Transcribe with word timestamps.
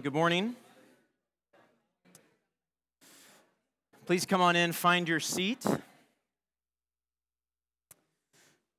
Good 0.00 0.14
morning. 0.14 0.54
Please 4.06 4.24
come 4.26 4.40
on 4.40 4.54
in, 4.54 4.70
find 4.70 5.08
your 5.08 5.18
seat. 5.18 5.66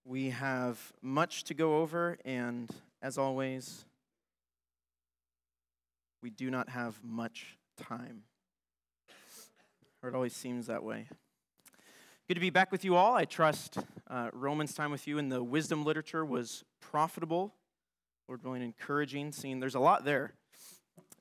We 0.05 0.29
have 0.29 0.93
much 1.01 1.43
to 1.45 1.53
go 1.53 1.79
over, 1.79 2.17
and 2.23 2.69
as 3.01 3.17
always, 3.17 3.83
we 6.23 6.29
do 6.29 6.49
not 6.49 6.69
have 6.69 6.97
much 7.03 7.57
time. 7.75 8.23
Or 10.01 10.07
it 10.07 10.15
always 10.15 10.33
seems 10.33 10.67
that 10.67 10.85
way. 10.85 11.09
Good 12.29 12.35
to 12.35 12.39
be 12.39 12.49
back 12.49 12.71
with 12.71 12.85
you 12.85 12.95
all. 12.95 13.13
I 13.13 13.25
trust 13.25 13.77
uh, 14.09 14.29
Romans' 14.31 14.73
time 14.73 14.91
with 14.91 15.05
you 15.05 15.17
in 15.17 15.27
the 15.27 15.43
wisdom 15.43 15.83
literature 15.83 16.23
was 16.23 16.63
profitable, 16.79 17.55
Lord 18.29 18.41
willing, 18.41 18.61
encouraging. 18.61 19.33
Seeing 19.33 19.59
there's 19.59 19.75
a 19.75 19.81
lot 19.81 20.05
there 20.05 20.35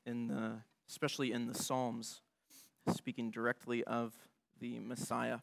in 0.09 0.29
the, 0.29 0.53
especially 0.89 1.33
in 1.33 1.47
the 1.47 1.55
Psalms, 1.55 2.23
speaking 2.95 3.31
directly 3.31 3.85
of 3.85 4.15
the 4.59 4.79
Messiah. 4.79 5.41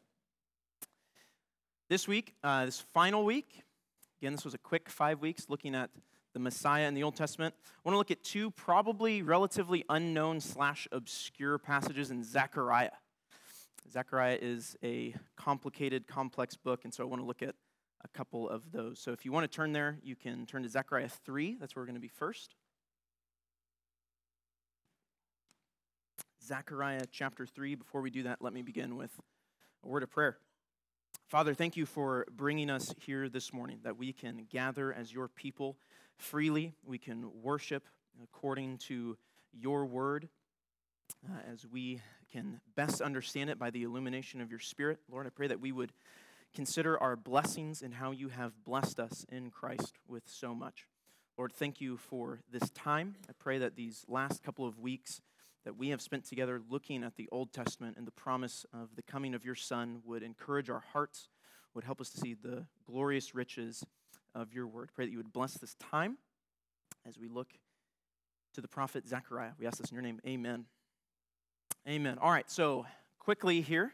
This 1.88 2.08
week, 2.08 2.34
uh, 2.44 2.66
this 2.66 2.84
final 2.94 3.24
week, 3.24 3.62
again, 4.20 4.34
this 4.34 4.44
was 4.44 4.56
a 4.56 4.58
quick 4.58 4.90
five 4.90 5.22
weeks 5.22 5.46
looking 5.50 5.76
at 5.76 5.92
the 6.34 6.40
Messiah 6.40 6.88
in 6.88 6.96
the 6.96 7.04
Old 7.04 7.16
Testament. 7.16 7.54
I 7.64 7.80
want 7.86 7.94
to 7.94 8.00
look 8.00 8.10
at 8.10 8.24
two 8.24 8.50
probably 8.50 9.22
relatively 9.22 9.86
unknown 9.88 10.42
slash 10.42 10.88
obscure 10.92 11.60
passages 11.60 12.10
in 12.10 12.24
Zechariah. 12.24 12.90
Zechariah 13.92 14.40
is 14.42 14.76
a 14.84 15.14
complicated, 15.38 16.08
complex 16.08 16.58
book, 16.58 16.86
and 16.86 16.94
so 16.94 17.04
I 17.04 17.08
want 17.08 17.22
to 17.22 17.26
look 17.26 17.44
at 17.44 17.54
a 18.04 18.08
couple 18.18 18.50
of 18.50 18.72
those. 18.72 19.00
So 19.00 19.12
if 19.12 19.26
you 19.26 19.32
want 19.32 19.50
to 19.50 19.56
turn 19.56 19.74
there, 19.74 20.00
you 20.02 20.16
can 20.16 20.48
turn 20.48 20.64
to 20.64 20.70
Zechariah 20.70 21.10
3. 21.10 21.58
That's 21.60 21.76
where 21.76 21.84
we're 21.84 21.88
going 21.88 21.96
to 21.96 22.02
be 22.02 22.08
first. 22.08 22.56
Zechariah 26.46 27.06
chapter 27.12 27.48
3. 27.48 27.74
Before 27.74 28.02
we 28.02 28.12
do 28.12 28.24
that, 28.24 28.40
let 28.40 28.54
me 28.54 28.62
begin 28.62 28.98
with 28.98 29.12
a 29.84 29.88
word 29.88 30.04
of 30.04 30.12
prayer. 30.12 30.38
Father, 31.28 31.56
thank 31.56 31.76
you 31.76 31.88
for 31.88 32.28
bringing 32.32 32.70
us 32.70 32.94
here 33.00 33.30
this 33.30 33.52
morning, 33.52 33.80
that 33.84 33.98
we 33.98 34.14
can 34.14 34.46
gather 34.52 34.94
as 34.94 35.12
your 35.12 35.28
people 35.28 35.76
freely. 36.18 36.74
We 36.86 37.00
can 37.00 37.32
worship 37.42 37.88
according 38.24 38.78
to 38.90 39.18
your 39.52 39.86
word 39.86 40.30
uh, 41.28 41.52
as 41.52 41.66
we 41.66 42.02
can 42.32 42.62
best 42.76 43.02
understand 43.02 43.50
it 43.50 43.58
by 43.58 43.72
the 43.72 43.82
illumination 43.82 44.40
of 44.40 44.52
your 44.52 44.60
Spirit. 44.60 45.00
Lord, 45.12 45.26
I 45.26 45.30
pray 45.30 45.48
that 45.48 45.60
we 45.60 45.72
would 45.72 45.94
consider 46.54 47.02
our 47.02 47.16
blessings 47.16 47.82
and 47.82 47.96
how 47.96 48.12
you 48.12 48.30
have 48.30 48.64
blessed 48.64 49.00
us 49.00 49.26
in 49.32 49.50
Christ 49.50 49.94
with 50.08 50.24
so 50.28 50.54
much. 50.54 50.86
Lord, 51.40 51.54
thank 51.54 51.82
you 51.82 51.98
for 51.98 52.42
this 52.52 52.70
time. 52.70 53.16
I 53.28 53.34
pray 53.40 53.58
that 53.58 53.76
these 53.76 54.06
last 54.08 54.44
couple 54.44 54.68
of 54.68 54.80
weeks, 54.80 55.22
that 55.66 55.76
we 55.76 55.90
have 55.90 56.02
spent 56.02 56.24
together 56.24 56.62
looking 56.70 57.04
at 57.04 57.18
the 57.18 57.28
Old 57.32 57.52
Testament 57.52 57.98
and 57.98 58.08
the 58.08 58.12
promise 58.12 58.66
of 58.72 58.96
the 58.96 59.02
coming 59.02 59.34
of 59.34 59.44
your 59.44 59.56
Son 59.56 60.02
would 60.06 60.24
encourage 60.24 60.70
our 60.70 60.84
hearts, 60.94 61.28
would 61.74 61.84
help 61.84 62.00
us 62.00 62.10
to 62.12 62.20
see 62.20 62.36
the 62.36 62.66
glorious 62.86 63.36
riches 63.36 63.84
of 64.34 64.54
your 64.54 64.68
word. 64.68 64.92
Pray 64.96 65.06
that 65.06 65.12
you 65.12 65.18
would 65.18 65.34
bless 65.34 65.56
this 65.56 65.76
time 65.76 66.18
as 67.08 67.18
we 67.18 67.28
look 67.28 67.50
to 68.54 68.62
the 68.62 68.68
prophet 68.68 69.08
Zechariah. 69.08 69.52
We 69.60 69.66
ask 69.66 69.80
this 69.80 69.90
in 69.90 69.96
your 69.96 70.04
name. 70.04 70.22
Amen. 70.26 70.66
Amen. 71.88 72.18
All 72.22 72.32
right, 72.32 72.50
so 72.50 72.86
quickly 73.20 73.62
here, 73.62 73.92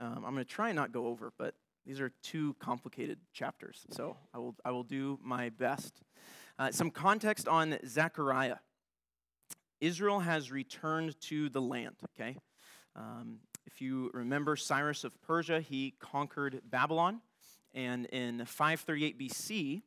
um, 0.00 0.24
I'm 0.26 0.34
going 0.34 0.36
to 0.36 0.44
try 0.44 0.68
and 0.68 0.76
not 0.76 0.92
go 0.92 1.06
over, 1.06 1.32
but 1.38 1.54
these 1.86 2.00
are 2.00 2.10
two 2.22 2.54
complicated 2.58 3.18
chapters, 3.32 3.86
so 3.90 4.16
I 4.34 4.38
will, 4.38 4.56
I 4.64 4.72
will 4.72 4.82
do 4.82 5.20
my 5.22 5.50
best. 5.50 6.02
Uh, 6.58 6.72
some 6.72 6.90
context 6.90 7.46
on 7.46 7.78
Zechariah. 7.86 8.56
Israel 9.80 10.20
has 10.20 10.50
returned 10.50 11.20
to 11.22 11.48
the 11.48 11.60
land, 11.60 11.96
okay? 12.14 12.36
Um, 12.94 13.38
if 13.66 13.80
you 13.80 14.10
remember 14.14 14.56
Cyrus 14.56 15.04
of 15.04 15.20
Persia, 15.22 15.60
he 15.60 15.94
conquered 16.00 16.62
Babylon. 16.70 17.20
And 17.74 18.06
in 18.06 18.44
538 18.46 19.18
BC, 19.18 19.82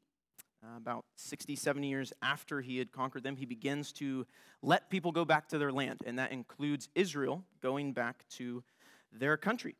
about 0.77 1.05
60, 1.15 1.55
70 1.55 1.87
years 1.87 2.13
after 2.21 2.61
he 2.61 2.77
had 2.77 2.91
conquered 2.91 3.23
them, 3.23 3.35
he 3.35 3.45
begins 3.45 3.91
to 3.93 4.27
let 4.61 4.89
people 4.89 5.11
go 5.11 5.25
back 5.25 5.47
to 5.49 5.57
their 5.57 5.71
land. 5.71 6.01
And 6.05 6.19
that 6.19 6.31
includes 6.31 6.89
Israel 6.93 7.43
going 7.61 7.93
back 7.93 8.25
to 8.31 8.63
their 9.11 9.37
country. 9.37 9.75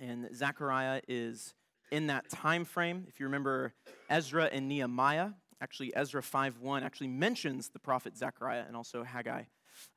And 0.00 0.28
Zechariah 0.34 1.00
is 1.08 1.54
in 1.90 2.06
that 2.08 2.28
time 2.28 2.64
frame. 2.64 3.04
If 3.08 3.18
you 3.18 3.26
remember 3.26 3.72
Ezra 4.08 4.44
and 4.44 4.68
Nehemiah, 4.68 5.30
actually 5.60 5.94
Ezra 5.94 6.22
5.1 6.22 6.82
actually 6.82 7.08
mentions 7.08 7.68
the 7.68 7.78
prophet 7.78 8.16
Zechariah 8.16 8.64
and 8.66 8.76
also 8.76 9.02
Haggai 9.02 9.44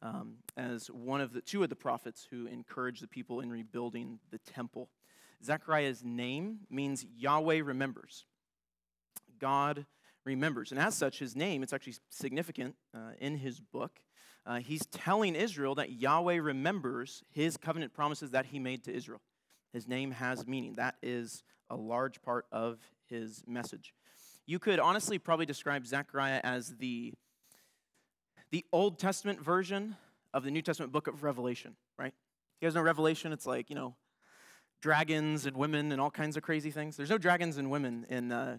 um, 0.01 0.35
as 0.57 0.88
one 0.88 1.22
of 1.22 1.33
the 1.33 1.41
two 1.41 1.63
of 1.63 1.69
the 1.69 1.75
prophets 1.75 2.27
who 2.29 2.47
encouraged 2.47 3.01
the 3.01 3.07
people 3.07 3.39
in 3.41 3.49
rebuilding 3.49 4.19
the 4.31 4.39
temple. 4.39 4.89
Zechariah's 5.44 6.03
name 6.03 6.59
means 6.69 7.05
Yahweh 7.17 7.61
remembers. 7.63 8.25
God 9.39 9.85
remembers. 10.23 10.72
And 10.72 10.79
as 10.79 10.95
such, 10.95 11.19
his 11.19 11.35
name, 11.35 11.63
it's 11.63 11.73
actually 11.73 11.95
significant 12.09 12.75
uh, 12.95 13.13
in 13.19 13.38
his 13.38 13.59
book. 13.59 13.99
Uh, 14.45 14.57
he's 14.57 14.85
telling 14.88 15.35
Israel 15.35 15.75
that 15.75 15.91
Yahweh 15.91 16.38
remembers 16.38 17.23
his 17.31 17.57
covenant 17.57 17.93
promises 17.93 18.31
that 18.31 18.47
he 18.47 18.59
made 18.59 18.83
to 18.83 18.93
Israel. 18.93 19.22
His 19.73 19.88
name 19.88 20.11
has 20.11 20.47
meaning. 20.47 20.75
That 20.75 20.95
is 21.01 21.43
a 21.69 21.75
large 21.75 22.22
part 22.22 22.45
of 22.51 22.79
his 23.07 23.43
message. 23.47 23.93
You 24.46 24.59
could 24.59 24.79
honestly 24.79 25.18
probably 25.18 25.46
describe 25.46 25.85
Zechariah 25.85 26.41
as 26.44 26.75
the, 26.78 27.13
the 28.52 28.66
Old 28.72 29.00
Testament 29.00 29.40
version 29.41 29.96
of 30.34 30.44
the 30.44 30.52
New 30.52 30.62
Testament 30.62 30.91
book 30.91 31.07
of 31.07 31.24
Revelation, 31.24 31.75
right? 31.97 32.13
You 32.59 32.68
guys 32.68 32.75
know 32.75 32.81
Revelation? 32.81 33.31
It's 33.34 33.46
like, 33.46 33.69
you 33.69 33.75
know, 33.75 33.96
dragons 34.81 35.46
and 35.46 35.56
women 35.56 35.91
and 35.91 36.02
all 36.02 36.12
kinds 36.12 36.38
of 36.38 36.44
crazy 36.44 36.72
things. 36.72 36.97
There's 36.97 37.09
no 37.09 37.18
dragons 37.18 37.57
and 37.57 37.69
women 37.69 38.06
in 38.09 38.31
uh, 38.31 38.57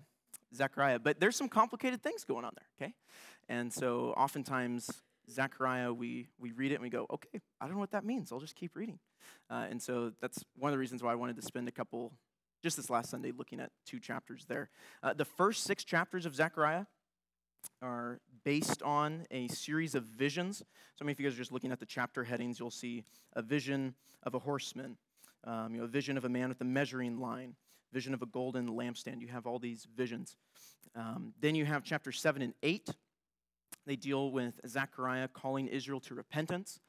Zechariah, 0.54 0.98
but 0.98 1.20
there's 1.20 1.36
some 1.36 1.48
complicated 1.48 2.02
things 2.02 2.24
going 2.24 2.44
on 2.44 2.52
there, 2.56 2.86
okay? 2.88 2.94
And 3.48 3.72
so 3.72 4.14
oftentimes, 4.16 5.02
Zechariah, 5.30 5.92
we, 5.92 6.28
we 6.38 6.52
read 6.52 6.72
it 6.72 6.76
and 6.76 6.82
we 6.82 6.90
go, 6.90 7.06
okay, 7.12 7.40
I 7.60 7.66
don't 7.66 7.74
know 7.74 7.80
what 7.80 7.92
that 7.92 8.04
means. 8.04 8.32
I'll 8.32 8.40
just 8.40 8.56
keep 8.56 8.76
reading. 8.76 8.98
Uh, 9.50 9.66
and 9.70 9.80
so 9.80 10.12
that's 10.20 10.44
one 10.56 10.70
of 10.70 10.74
the 10.74 10.78
reasons 10.78 11.02
why 11.02 11.12
I 11.12 11.16
wanted 11.16 11.36
to 11.36 11.42
spend 11.42 11.68
a 11.68 11.72
couple 11.72 12.12
just 12.62 12.76
this 12.76 12.90
last 12.90 13.10
Sunday 13.10 13.32
looking 13.32 13.60
at 13.60 13.70
two 13.84 13.98
chapters 13.98 14.44
there. 14.48 14.70
Uh, 15.02 15.12
the 15.12 15.24
first 15.24 15.64
six 15.64 15.84
chapters 15.84 16.26
of 16.26 16.34
Zechariah 16.34 16.86
are 17.80 18.20
based 18.44 18.82
on 18.82 19.24
a 19.30 19.48
series 19.48 19.94
of 19.94 20.04
visions. 20.04 20.62
So, 20.96 21.04
many 21.04 21.12
of 21.12 21.20
you 21.20 21.26
guys 21.26 21.34
are 21.34 21.38
just 21.38 21.52
looking 21.52 21.72
at 21.72 21.80
the 21.80 21.86
chapter 21.86 22.24
headings. 22.24 22.58
You'll 22.58 22.70
see 22.70 23.04
a 23.34 23.42
vision 23.42 23.94
of 24.22 24.34
a 24.34 24.38
horseman, 24.38 24.96
um, 25.44 25.74
you 25.74 25.78
know, 25.78 25.84
a 25.84 25.88
vision 25.88 26.16
of 26.16 26.24
a 26.24 26.28
man 26.28 26.48
with 26.48 26.60
a 26.60 26.64
measuring 26.64 27.18
line, 27.18 27.54
vision 27.92 28.14
of 28.14 28.22
a 28.22 28.26
golden 28.26 28.68
lampstand. 28.68 29.20
You 29.20 29.28
have 29.28 29.46
all 29.46 29.58
these 29.58 29.86
visions. 29.96 30.36
Um, 30.94 31.34
then 31.40 31.54
you 31.54 31.64
have 31.64 31.84
chapter 31.84 32.12
7 32.12 32.42
and 32.42 32.54
8. 32.62 32.90
They 33.86 33.96
deal 33.96 34.30
with 34.30 34.60
Zechariah 34.66 35.28
calling 35.28 35.66
Israel 35.66 36.00
to 36.00 36.14
repentance. 36.14 36.80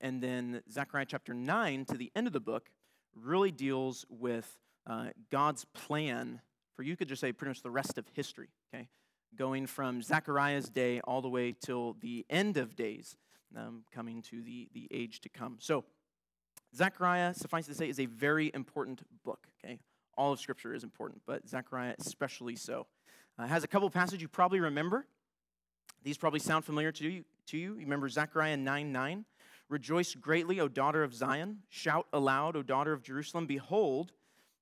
And 0.00 0.22
then 0.22 0.62
Zechariah 0.70 1.06
chapter 1.08 1.34
9 1.34 1.86
to 1.86 1.96
the 1.96 2.12
end 2.14 2.26
of 2.26 2.32
the 2.32 2.40
book 2.40 2.68
really 3.14 3.50
deals 3.50 4.04
with 4.10 4.58
uh, 4.86 5.08
God's 5.30 5.64
plan 5.66 6.40
for 6.76 6.82
you 6.82 6.94
could 6.94 7.08
just 7.08 7.20
say 7.20 7.32
pretty 7.32 7.50
much 7.50 7.62
the 7.62 7.70
rest 7.70 7.96
of 7.96 8.06
history, 8.12 8.48
okay? 8.72 8.88
Going 9.34 9.66
from 9.66 10.02
Zechariah's 10.02 10.68
day 10.68 11.00
all 11.00 11.22
the 11.22 11.28
way 11.28 11.52
till 11.52 11.96
the 12.00 12.26
end 12.28 12.58
of 12.58 12.76
days, 12.76 13.16
um, 13.56 13.84
coming 13.90 14.20
to 14.22 14.42
the, 14.42 14.68
the 14.74 14.86
age 14.92 15.22
to 15.22 15.30
come. 15.30 15.56
So, 15.58 15.84
Zechariah, 16.74 17.32
suffice 17.32 17.66
to 17.66 17.74
say, 17.74 17.88
is 17.88 17.98
a 17.98 18.06
very 18.06 18.50
important 18.52 19.02
book, 19.24 19.46
okay? 19.58 19.80
All 20.18 20.32
of 20.32 20.40
Scripture 20.40 20.74
is 20.74 20.84
important, 20.84 21.22
but 21.26 21.48
Zechariah 21.48 21.94
especially 21.98 22.56
so. 22.56 22.86
Uh, 23.38 23.46
has 23.46 23.64
a 23.64 23.68
couple 23.68 23.88
passages 23.88 24.20
you 24.20 24.28
probably 24.28 24.60
remember. 24.60 25.06
These 26.02 26.18
probably 26.18 26.40
sound 26.40 26.64
familiar 26.64 26.92
to 26.92 27.04
you. 27.08 27.24
To 27.48 27.58
you. 27.58 27.74
you 27.74 27.80
remember 27.80 28.08
Zechariah 28.08 28.56
9 28.56 28.92
9? 28.92 29.24
Rejoice 29.68 30.14
greatly, 30.14 30.60
O 30.60 30.68
daughter 30.68 31.02
of 31.02 31.14
Zion. 31.14 31.58
Shout 31.68 32.06
aloud, 32.12 32.56
O 32.56 32.62
daughter 32.62 32.92
of 32.92 33.02
Jerusalem. 33.02 33.46
Behold, 33.46 34.12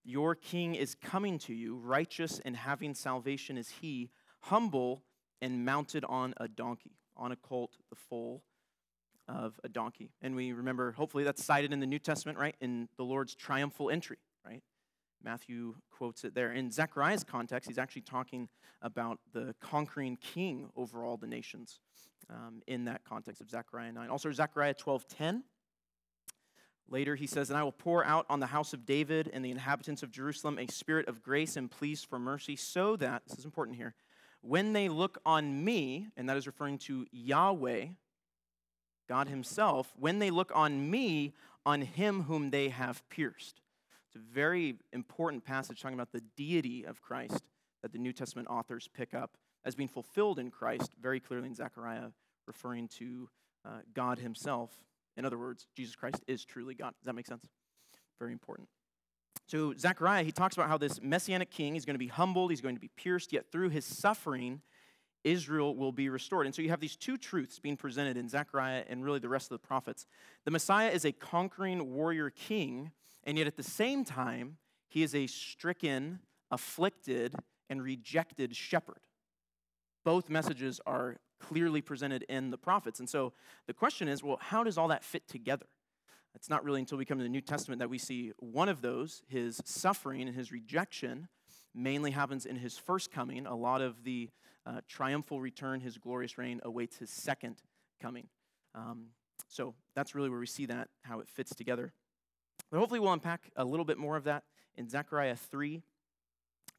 your 0.05 0.35
king 0.35 0.75
is 0.75 0.95
coming 0.95 1.39
to 1.41 1.55
you, 1.55 1.77
righteous 1.77 2.41
and 2.45 2.57
having 2.57 2.95
salvation 2.95 3.57
is 3.57 3.71
he, 3.81 4.11
humble 4.41 5.03
and 5.41 5.65
mounted 5.65 6.05
on 6.05 6.35
a 6.37 6.47
donkey, 6.47 6.93
on 7.17 7.33
a 7.33 7.37
colt, 7.37 7.77
the 7.91 7.97
foal 7.97 8.43
of 9.27 9.59
a 9.65 9.69
donkey. 9.69 10.11
And 10.21 10.37
we 10.37 10.53
remember, 10.53 10.93
hopefully, 10.93 11.25
that's 11.25 11.43
cited 11.43 11.73
in 11.73 11.81
the 11.81 11.87
New 11.87 11.99
Testament, 11.99 12.39
right? 12.39 12.55
In 12.61 12.89
the 12.97 13.05
Lord's 13.05 13.35
triumphal 13.35 13.91
entry, 13.91 14.19
right? 14.47 14.63
Matthew 15.23 15.77
quotes 15.91 16.25
it 16.25 16.35
there. 16.35 16.53
In 16.53 16.71
Zechariah's 16.71 17.25
context, 17.25 17.69
he's 17.69 17.79
actually 17.79 18.03
talking 18.03 18.49
about 18.83 19.19
the 19.33 19.55
conquering 19.61 20.19
king 20.21 20.69
over 20.77 21.05
all 21.05 21.17
the 21.17 21.27
nations 21.27 21.81
um, 22.29 22.61
in 22.67 22.85
that 22.85 23.05
context 23.05 23.41
of 23.41 23.49
Zechariah 23.49 23.93
9. 23.93 24.11
Also, 24.11 24.31
Zechariah 24.31 24.75
12 24.75 25.09
10 25.09 25.45
Later, 26.89 27.17
he 27.17 27.27
says, 27.27 27.51
And 27.51 27.59
I 27.59 27.63
will 27.63 27.73
pour 27.73 28.05
out 28.05 28.27
on 28.29 28.41
the 28.41 28.47
house 28.47 28.73
of 28.73 28.85
David 28.85 29.31
and 29.33 29.45
the 29.45 29.51
inhabitants 29.51 30.03
of 30.03 30.11
Jerusalem 30.11 30.59
a 30.59 30.67
spirit 30.67 31.09
of 31.09 31.23
grace 31.23 31.57
and 31.57 31.71
pleas 31.71 32.05
for 32.05 32.19
mercy, 32.19 32.57
so 32.57 32.97
that, 32.97 33.23
this 33.27 33.39
is 33.39 33.45
important 33.45 33.77
here, 33.77 33.95
when 34.43 34.75
they 34.75 34.89
look 34.89 35.19
on 35.25 35.65
me, 35.65 36.09
and 36.17 36.29
that 36.29 36.37
is 36.37 36.47
referring 36.47 36.79
to 36.79 37.07
Yahweh, 37.11 37.87
God 39.09 39.29
Himself, 39.29 39.93
when 39.99 40.19
they 40.19 40.31
look 40.31 40.53
on 40.55 40.91
me, 40.91 41.33
on 41.65 41.83
Him 41.83 42.25
whom 42.25 42.51
they 42.51 42.69
have 42.69 43.09
pierced. 43.09 43.61
It's 44.07 44.17
a 44.17 44.35
very 44.35 44.77
important 44.93 45.45
passage 45.45 45.81
talking 45.81 45.97
about 45.97 46.13
the 46.13 46.23
deity 46.37 46.85
of 46.85 47.01
Christ 47.01 47.43
that 47.83 47.93
the 47.93 47.99
New 47.99 48.13
Testament 48.13 48.49
authors 48.49 48.89
pick 48.95 49.15
up 49.15 49.37
as 49.65 49.75
being 49.75 49.89
fulfilled 49.89 50.39
in 50.39 50.51
Christ, 50.51 50.93
very 51.01 51.21
clearly 51.21 51.49
in 51.49 51.55
Zechariah, 51.55 52.11
referring 52.47 52.89
to 52.89 53.29
uh, 53.65 53.79
God 53.95 54.19
Himself. 54.19 54.71
In 55.17 55.25
other 55.25 55.39
words, 55.39 55.67
Jesus 55.77 55.95
Christ 55.95 56.23
is 56.27 56.45
truly 56.45 56.75
God. 56.75 56.95
Does 56.99 57.07
that 57.07 57.15
make 57.15 57.27
sense? 57.27 57.45
Very 58.19 58.33
important. 58.33 58.69
So, 59.47 59.75
Zechariah, 59.77 60.25
he 60.25 60.33
talks 60.33 60.57
about 60.57 60.69
how 60.69 60.79
this 60.79 61.03
messianic 61.03 61.51
king 61.51 61.77
is 61.77 61.85
going 61.85 61.95
to 61.95 61.99
be 61.99 62.07
humbled, 62.07 62.51
he's 62.51 62.61
going 62.61 62.77
to 62.77 62.81
be 62.81 62.91
pierced, 62.97 63.33
yet 63.33 63.51
through 63.53 63.69
his 63.69 63.85
suffering, 63.85 64.63
Israel 65.23 65.75
will 65.75 65.93
be 65.93 66.09
restored. 66.09 66.47
And 66.47 66.55
so 66.55 66.63
you 66.63 66.69
have 66.69 66.81
these 66.81 66.97
two 66.97 67.17
truths 67.17 67.59
being 67.59 67.77
presented 67.77 68.17
in 68.17 68.29
Zechariah 68.29 68.85
and 68.89 69.05
really 69.05 69.19
the 69.19 69.29
rest 69.29 69.51
of 69.51 69.61
the 69.61 69.67
prophets. 69.67 70.07
The 70.45 70.51
Messiah 70.51 70.91
is 70.91 71.05
a 71.05 71.13
conquering 71.13 71.95
warrior 71.95 72.31
king, 72.31 72.93
and 73.25 73.39
yet 73.39 73.47
at 73.47 73.57
the 73.57 73.63
same 73.63 74.05
time, 74.05 74.59
he 74.87 75.03
is 75.03 75.15
a 75.15 75.27
stricken, 75.27 76.21
afflicted, 76.51 77.35
and 77.71 77.83
rejected 77.83 78.55
shepherd. 78.55 79.01
Both 80.05 80.29
messages 80.29 80.81
are 80.87 81.17
clearly 81.49 81.81
presented 81.83 82.25
in 82.29 82.51
the 82.51 82.59
prophets. 82.59 83.01
And 83.01 83.09
so 83.09 83.33
the 83.67 83.75
question 83.75 84.09
is 84.09 84.23
well, 84.23 84.39
how 84.41 84.65
does 84.65 84.79
all 84.79 84.89
that 84.89 85.05
fit 85.05 85.29
together? 85.29 85.67
It's 86.35 86.51
not 86.51 86.65
really 86.65 86.81
until 86.81 86.99
we 86.99 87.05
come 87.05 87.19
to 87.19 87.25
the 87.25 87.31
New 87.31 87.41
Testament 87.41 87.79
that 87.79 87.91
we 87.91 87.99
see 87.99 88.33
one 88.39 88.69
of 88.69 88.81
those, 88.81 89.23
his 89.29 89.61
suffering 89.65 90.23
and 90.23 90.35
his 90.35 90.51
rejection, 90.51 91.29
mainly 91.75 92.11
happens 92.11 92.45
in 92.45 92.57
his 92.57 92.77
first 92.77 93.13
coming. 93.13 93.47
A 93.47 93.55
lot 93.55 93.81
of 93.81 94.03
the 94.03 94.31
uh, 94.67 94.81
triumphal 94.89 95.41
return, 95.41 95.81
his 95.81 95.97
glorious 95.97 96.37
reign, 96.37 96.61
awaits 96.65 96.97
his 96.97 97.11
second 97.11 97.63
coming. 98.01 98.29
Um, 98.75 99.09
so 99.49 99.75
that's 99.95 100.15
really 100.15 100.29
where 100.29 100.41
we 100.41 100.47
see 100.47 100.67
that, 100.67 100.89
how 101.03 101.21
it 101.21 101.29
fits 101.29 101.55
together. 101.55 101.93
But 102.71 102.79
hopefully, 102.79 102.99
we'll 102.99 103.13
unpack 103.13 103.51
a 103.57 103.65
little 103.65 103.85
bit 103.85 103.99
more 103.99 104.17
of 104.17 104.25
that 104.25 104.45
in 104.75 104.89
Zechariah 104.89 105.37
3. 105.37 105.83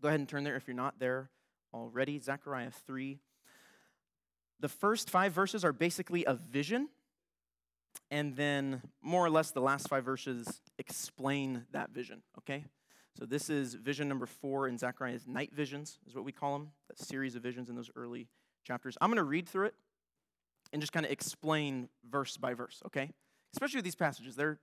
Go 0.01 0.07
ahead 0.09 0.19
and 0.19 0.27
turn 0.27 0.43
there 0.43 0.55
if 0.57 0.67
you're 0.67 0.75
not 0.75 0.99
there 0.99 1.29
already. 1.73 2.19
Zechariah 2.19 2.71
3. 2.85 3.19
The 4.59 4.69
first 4.69 5.09
five 5.09 5.33
verses 5.33 5.65
are 5.65 5.73
basically 5.73 6.25
a 6.25 6.33
vision 6.33 6.89
and 8.11 8.35
then 8.35 8.81
more 9.01 9.25
or 9.25 9.29
less 9.29 9.51
the 9.51 9.61
last 9.61 9.89
five 9.89 10.03
verses 10.03 10.61
explain 10.77 11.65
that 11.71 11.91
vision, 11.91 12.21
okay? 12.37 12.65
So 13.17 13.25
this 13.25 13.49
is 13.49 13.73
vision 13.73 14.07
number 14.07 14.25
four 14.25 14.67
in 14.67 14.77
Zechariah's 14.77 15.27
night 15.27 15.51
visions, 15.53 15.99
is 16.07 16.15
what 16.15 16.25
we 16.25 16.31
call 16.31 16.53
them, 16.57 16.69
that 16.87 16.99
series 16.99 17.35
of 17.35 17.43
visions 17.43 17.69
in 17.69 17.75
those 17.75 17.89
early 17.95 18.27
chapters. 18.63 18.97
I'm 19.01 19.09
going 19.09 19.17
to 19.17 19.23
read 19.23 19.47
through 19.47 19.67
it 19.67 19.75
and 20.73 20.81
just 20.81 20.91
kind 20.91 21.05
of 21.05 21.11
explain 21.11 21.89
verse 22.09 22.37
by 22.37 22.53
verse, 22.53 22.81
okay? 22.85 23.11
Especially 23.53 23.77
with 23.77 23.85
these 23.85 23.95
passages, 23.95 24.35
they're 24.35 24.59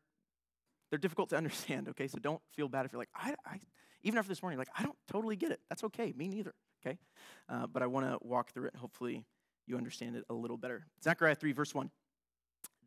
they're 0.90 0.98
difficult 0.98 1.30
to 1.30 1.36
understand, 1.38 1.88
okay? 1.88 2.06
So 2.06 2.18
don't 2.18 2.42
feel 2.54 2.68
bad 2.68 2.84
if 2.84 2.92
you're 2.92 3.00
like, 3.00 3.08
I, 3.14 3.34
I 3.46 3.58
even 4.02 4.18
after 4.18 4.28
this 4.28 4.42
morning, 4.42 4.58
like, 4.58 4.68
I 4.78 4.82
don't 4.82 4.96
totally 5.10 5.36
get 5.36 5.52
it. 5.52 5.60
That's 5.68 5.84
okay, 5.84 6.12
me 6.16 6.28
neither, 6.28 6.54
okay? 6.84 6.98
Uh, 7.48 7.66
but 7.66 7.82
I 7.82 7.86
want 7.86 8.06
to 8.06 8.18
walk 8.20 8.52
through 8.52 8.66
it. 8.66 8.74
And 8.74 8.80
hopefully, 8.80 9.24
you 9.66 9.76
understand 9.76 10.16
it 10.16 10.24
a 10.28 10.34
little 10.34 10.56
better. 10.56 10.86
Zechariah 11.02 11.34
3, 11.34 11.52
verse 11.52 11.74
1. 11.74 11.90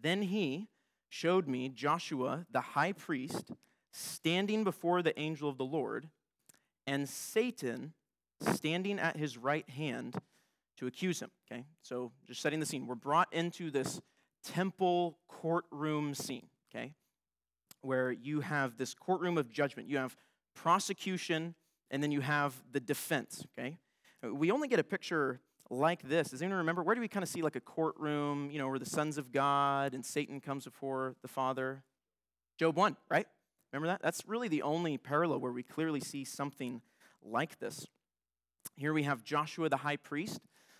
Then 0.01 0.21
he 0.21 0.67
showed 1.09 1.47
me 1.47 1.69
Joshua, 1.69 2.45
the 2.51 2.61
high 2.61 2.91
priest, 2.91 3.51
standing 3.91 4.63
before 4.63 5.01
the 5.01 5.17
angel 5.19 5.49
of 5.49 5.57
the 5.57 5.65
Lord, 5.65 6.09
and 6.85 7.07
Satan 7.07 7.93
standing 8.41 8.99
at 8.99 9.15
his 9.15 9.37
right 9.37 9.67
hand 9.69 10.15
to 10.77 10.87
accuse 10.87 11.21
him. 11.21 11.31
Okay, 11.49 11.63
so 11.81 12.11
just 12.27 12.41
setting 12.41 12.59
the 12.59 12.65
scene. 12.65 12.85
We're 12.85 12.95
brought 12.95 13.31
into 13.31 13.71
this 13.71 14.01
temple 14.43 15.17
courtroom 15.27 16.13
scene, 16.13 16.47
okay, 16.69 16.93
where 17.81 18.11
you 18.11 18.41
have 18.41 18.77
this 18.77 18.93
courtroom 18.93 19.37
of 19.37 19.49
judgment. 19.49 19.87
You 19.87 19.97
have 19.97 20.15
prosecution, 20.53 21.55
and 21.89 22.03
then 22.03 22.11
you 22.11 22.21
have 22.21 22.61
the 22.71 22.79
defense, 22.79 23.45
okay? 23.57 23.77
We 24.21 24.51
only 24.51 24.67
get 24.67 24.79
a 24.79 24.83
picture 24.83 25.39
like 25.69 26.07
this. 26.07 26.29
Does 26.29 26.41
anyone 26.41 26.59
remember? 26.59 26.83
Where 26.83 26.95
do 26.95 27.01
we 27.01 27.07
kind 27.07 27.23
of 27.23 27.29
see 27.29 27.41
like 27.41 27.55
a 27.55 27.61
courtroom, 27.61 28.49
you 28.51 28.59
know, 28.59 28.67
where 28.67 28.79
the 28.79 28.85
sons 28.85 29.17
of 29.17 29.31
God 29.31 29.93
and 29.93 30.05
Satan 30.05 30.39
comes 30.39 30.65
before 30.65 31.15
the 31.21 31.27
Father? 31.27 31.83
Job 32.57 32.75
1, 32.75 32.95
right? 33.09 33.27
Remember 33.71 33.87
that? 33.87 34.01
That's 34.01 34.23
really 34.27 34.47
the 34.47 34.61
only 34.61 34.97
parallel 34.97 35.39
where 35.39 35.51
we 35.51 35.63
clearly 35.63 35.99
see 35.99 36.23
something 36.23 36.81
like 37.21 37.59
this. 37.59 37.85
Here 38.75 38.93
we 38.93 39.03
have 39.03 39.23
Joshua 39.23 39.69
the 39.69 39.77
high 39.77 39.97
priest. 39.97 40.39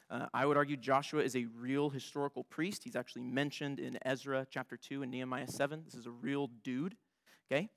Uh, 0.09 0.27
I 0.33 0.45
would 0.45 0.55
argue 0.55 0.77
Joshua 0.77 1.21
is 1.21 1.35
a 1.35 1.45
real 1.57 1.89
historical 1.89 2.43
priest. 2.43 2.83
He's 2.83 2.95
actually 2.95 3.23
mentioned 3.23 3.79
in 3.79 3.97
Ezra 4.05 4.45
chapter 4.49 4.77
2 4.77 5.01
and 5.01 5.11
Nehemiah 5.11 5.47
7. 5.47 5.81
This 5.83 5.95
is 5.95 6.05
a 6.05 6.11
real 6.11 6.49
dude, 6.63 6.95
okay? 7.51 7.69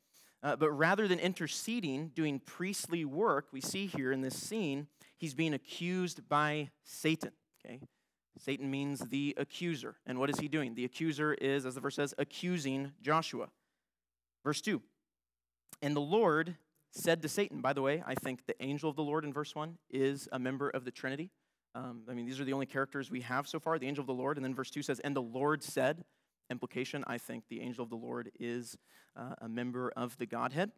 Uh, 0.43 0.55
but 0.55 0.71
rather 0.71 1.09
than 1.09 1.19
interceding, 1.19 2.09
doing 2.15 2.39
priestly 2.39 3.05
work, 3.05 3.47
we 3.51 3.61
see 3.61 3.87
here 3.87 4.13
in 4.13 4.21
this 4.21 4.37
scene, 4.37 4.87
he's 5.19 5.35
being 5.35 5.55
accused 5.55 6.29
by 6.29 6.71
Satan. 6.85 7.33
Okay? 7.65 7.81
Satan 8.39 8.71
means 8.71 9.01
the 9.01 9.35
accuser. 9.37 9.97
And 10.07 10.19
what 10.19 10.31
is 10.31 10.39
he 10.39 10.49
doing? 10.49 10.75
The 10.75 10.85
accuser 10.85 11.35
is, 11.35 11.67
as 11.67 11.75
the 11.75 11.81
verse 11.81 11.97
says, 11.97 12.15
accusing 12.19 12.93
Joshua. 13.03 13.49
Verse 14.45 14.61
2 14.61 14.81
And 15.83 15.95
the 15.95 16.01
Lord 16.01 16.57
said 16.91 17.21
to 17.23 17.29
Satan, 17.29 17.61
by 17.61 17.73
the 17.73 17.83
way, 17.83 18.03
I 18.07 18.15
think 18.15 18.47
the 18.47 18.61
angel 18.63 18.89
of 18.89 18.97
the 18.97 19.03
Lord 19.03 19.25
in 19.25 19.33
verse 19.33 19.55
1 19.55 19.77
is 19.91 20.29
a 20.33 20.39
member 20.39 20.71
of 20.71 20.85
the 20.85 20.91
Trinity. 20.91 21.31
Um, 21.75 22.03
I 22.09 22.15
mean, 22.15 22.27
these 22.27 22.41
are 22.41 22.45
the 22.45 22.55
only 22.55 22.67
characters 22.67 23.11
we 23.11 23.21
have 23.21 23.47
so 23.47 23.61
far 23.61 23.79
the 23.79 23.87
angel 23.87 24.03
of 24.03 24.07
the 24.07 24.15
Lord. 24.15 24.39
And 24.39 24.45
then 24.45 24.55
verse 24.55 24.71
2 24.71 24.83
says, 24.83 25.01
And 25.01 25.15
the 25.15 25.23
Lord 25.23 25.63
said, 25.63 26.05
implication, 26.51 27.05
I 27.07 27.19
think 27.19 27.45
the 27.49 27.61
angel 27.61 27.85
of 27.85 27.91
the 27.91 27.97
Lord 27.97 28.31
is 28.41 28.77
uh, 29.17 29.35
a 29.41 29.49
member 29.49 29.93
of 29.97 30.17
the 30.19 30.27
Godhead, 30.27 30.71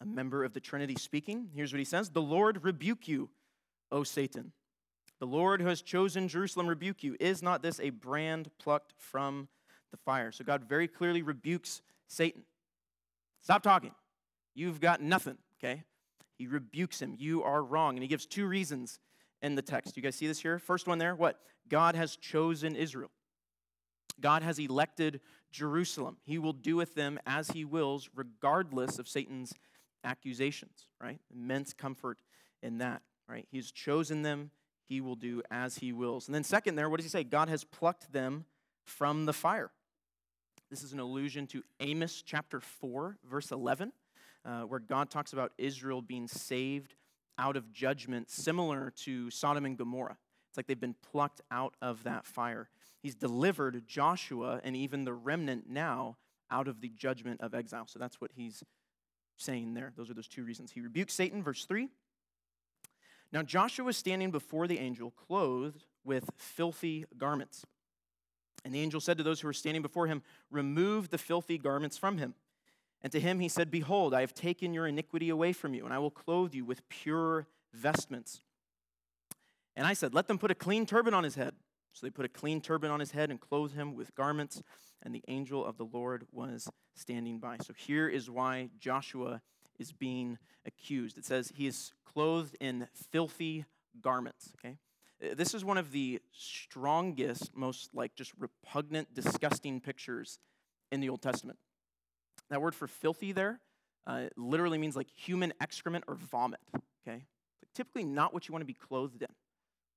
a 0.00 0.04
member 0.04 0.44
of 0.44 0.52
the 0.52 0.60
Trinity 0.60 0.96
speaking. 0.98 1.48
Here's 1.54 1.72
what 1.72 1.78
he 1.78 1.84
says 1.84 2.10
The 2.10 2.22
Lord 2.22 2.62
rebuke 2.62 3.08
you, 3.08 3.30
O 3.90 4.02
Satan. 4.02 4.52
The 5.20 5.26
Lord 5.26 5.60
who 5.60 5.68
has 5.68 5.82
chosen 5.82 6.28
Jerusalem 6.28 6.66
rebuke 6.66 7.02
you. 7.02 7.16
Is 7.20 7.42
not 7.42 7.62
this 7.62 7.80
a 7.80 7.90
brand 7.90 8.50
plucked 8.58 8.94
from 8.98 9.48
the 9.90 9.96
fire? 9.96 10.32
So 10.32 10.44
God 10.44 10.64
very 10.68 10.88
clearly 10.88 11.22
rebukes 11.22 11.82
Satan. 12.08 12.42
Stop 13.40 13.62
talking. 13.62 13.92
You've 14.54 14.80
got 14.80 15.00
nothing, 15.00 15.38
okay? 15.58 15.84
He 16.36 16.46
rebukes 16.46 17.00
him. 17.00 17.14
You 17.18 17.42
are 17.42 17.62
wrong. 17.62 17.96
And 17.96 18.02
he 18.02 18.08
gives 18.08 18.26
two 18.26 18.46
reasons 18.46 18.98
in 19.42 19.54
the 19.54 19.62
text. 19.62 19.96
You 19.96 20.02
guys 20.02 20.16
see 20.16 20.26
this 20.26 20.40
here? 20.40 20.58
First 20.58 20.86
one 20.86 20.98
there, 20.98 21.14
what? 21.14 21.38
God 21.68 21.94
has 21.94 22.16
chosen 22.16 22.76
Israel. 22.76 23.10
God 24.20 24.42
has 24.42 24.58
elected 24.58 25.20
Jerusalem. 25.50 26.18
He 26.24 26.38
will 26.38 26.52
do 26.52 26.76
with 26.76 26.94
them 26.94 27.18
as 27.26 27.50
he 27.50 27.64
wills, 27.64 28.08
regardless 28.14 28.98
of 28.98 29.08
Satan's 29.08 29.52
accusations, 30.04 30.86
right? 31.00 31.18
Immense 31.34 31.72
comfort 31.72 32.18
in 32.62 32.78
that, 32.78 33.02
right? 33.28 33.46
He's 33.50 33.70
chosen 33.70 34.22
them. 34.22 34.50
He 34.86 35.00
will 35.00 35.16
do 35.16 35.42
as 35.50 35.76
he 35.76 35.92
wills. 35.92 36.28
And 36.28 36.34
then, 36.34 36.44
second, 36.44 36.76
there, 36.76 36.90
what 36.90 36.98
does 36.98 37.06
he 37.06 37.10
say? 37.10 37.24
God 37.24 37.48
has 37.48 37.64
plucked 37.64 38.12
them 38.12 38.44
from 38.84 39.24
the 39.24 39.32
fire. 39.32 39.70
This 40.70 40.82
is 40.82 40.92
an 40.92 41.00
allusion 41.00 41.46
to 41.48 41.62
Amos 41.80 42.22
chapter 42.22 42.60
4, 42.60 43.18
verse 43.28 43.50
11, 43.50 43.92
uh, 44.44 44.62
where 44.62 44.80
God 44.80 45.10
talks 45.10 45.32
about 45.32 45.52
Israel 45.56 46.02
being 46.02 46.28
saved 46.28 46.94
out 47.38 47.56
of 47.56 47.72
judgment, 47.72 48.30
similar 48.30 48.92
to 49.04 49.30
Sodom 49.30 49.64
and 49.64 49.76
Gomorrah. 49.76 50.16
It's 50.48 50.56
like 50.56 50.66
they've 50.66 50.78
been 50.78 50.96
plucked 51.10 51.40
out 51.50 51.74
of 51.82 52.04
that 52.04 52.26
fire. 52.26 52.68
He's 53.02 53.14
delivered 53.14 53.86
Joshua 53.86 54.60
and 54.62 54.76
even 54.76 55.04
the 55.04 55.12
remnant 55.12 55.68
now 55.68 56.16
out 56.50 56.68
of 56.68 56.80
the 56.80 56.90
judgment 56.90 57.40
of 57.40 57.54
exile. 57.54 57.86
So 57.86 57.98
that's 57.98 58.20
what 58.20 58.30
he's 58.34 58.62
saying 59.36 59.74
there. 59.74 59.92
Those 59.96 60.10
are 60.10 60.14
those 60.14 60.28
two 60.28 60.44
reasons. 60.44 60.70
He 60.72 60.80
rebukes 60.80 61.14
Satan, 61.14 61.42
verse 61.42 61.64
3. 61.64 61.88
Now 63.34 63.42
Joshua 63.42 63.84
was 63.84 63.96
standing 63.96 64.30
before 64.30 64.68
the 64.68 64.78
angel, 64.78 65.10
clothed 65.10 65.84
with 66.04 66.30
filthy 66.36 67.04
garments. 67.18 67.66
And 68.64 68.72
the 68.72 68.80
angel 68.80 69.00
said 69.00 69.18
to 69.18 69.24
those 69.24 69.40
who 69.40 69.48
were 69.48 69.52
standing 69.52 69.82
before 69.82 70.06
him, 70.06 70.22
Remove 70.52 71.10
the 71.10 71.18
filthy 71.18 71.58
garments 71.58 71.98
from 71.98 72.18
him. 72.18 72.34
And 73.02 73.10
to 73.12 73.18
him 73.18 73.40
he 73.40 73.48
said, 73.48 73.72
Behold, 73.72 74.14
I 74.14 74.20
have 74.20 74.34
taken 74.34 74.72
your 74.72 74.86
iniquity 74.86 75.30
away 75.30 75.52
from 75.52 75.74
you, 75.74 75.84
and 75.84 75.92
I 75.92 75.98
will 75.98 76.12
clothe 76.12 76.54
you 76.54 76.64
with 76.64 76.88
pure 76.88 77.48
vestments. 77.74 78.40
And 79.74 79.84
I 79.84 79.94
said, 79.94 80.14
Let 80.14 80.28
them 80.28 80.38
put 80.38 80.52
a 80.52 80.54
clean 80.54 80.86
turban 80.86 81.12
on 81.12 81.24
his 81.24 81.34
head. 81.34 81.54
So 81.92 82.06
they 82.06 82.10
put 82.10 82.24
a 82.24 82.28
clean 82.28 82.60
turban 82.60 82.90
on 82.90 83.00
his 83.00 83.10
head 83.10 83.30
and 83.30 83.40
clothed 83.40 83.74
him 83.74 83.94
with 83.94 84.14
garments, 84.14 84.62
and 85.02 85.12
the 85.12 85.24
angel 85.26 85.64
of 85.64 85.76
the 85.76 85.84
Lord 85.84 86.26
was 86.32 86.68
standing 86.94 87.40
by. 87.40 87.56
So 87.62 87.72
here 87.76 88.08
is 88.08 88.30
why 88.30 88.70
Joshua 88.78 89.42
is 89.78 89.92
being 89.92 90.38
accused. 90.66 91.18
It 91.18 91.24
says 91.24 91.52
he 91.54 91.66
is 91.66 91.92
clothed 92.14 92.56
in 92.60 92.88
filthy 93.10 93.64
garments, 94.00 94.52
okay? 94.58 94.78
This 95.34 95.54
is 95.54 95.64
one 95.64 95.78
of 95.78 95.90
the 95.90 96.20
strongest, 96.32 97.50
most 97.54 97.90
like 97.94 98.14
just 98.14 98.32
repugnant, 98.38 99.14
disgusting 99.14 99.80
pictures 99.80 100.38
in 100.92 101.00
the 101.00 101.08
Old 101.08 101.22
Testament. 101.22 101.58
That 102.50 102.60
word 102.60 102.74
for 102.74 102.86
filthy 102.86 103.32
there 103.32 103.60
uh, 104.06 104.26
literally 104.36 104.78
means 104.78 104.96
like 104.96 105.08
human 105.14 105.52
excrement 105.60 106.04
or 106.08 106.14
vomit, 106.14 106.60
okay? 107.06 107.24
Typically 107.74 108.04
not 108.04 108.32
what 108.32 108.48
you 108.48 108.52
want 108.52 108.62
to 108.62 108.66
be 108.66 108.74
clothed 108.74 109.22
in. 109.22 109.28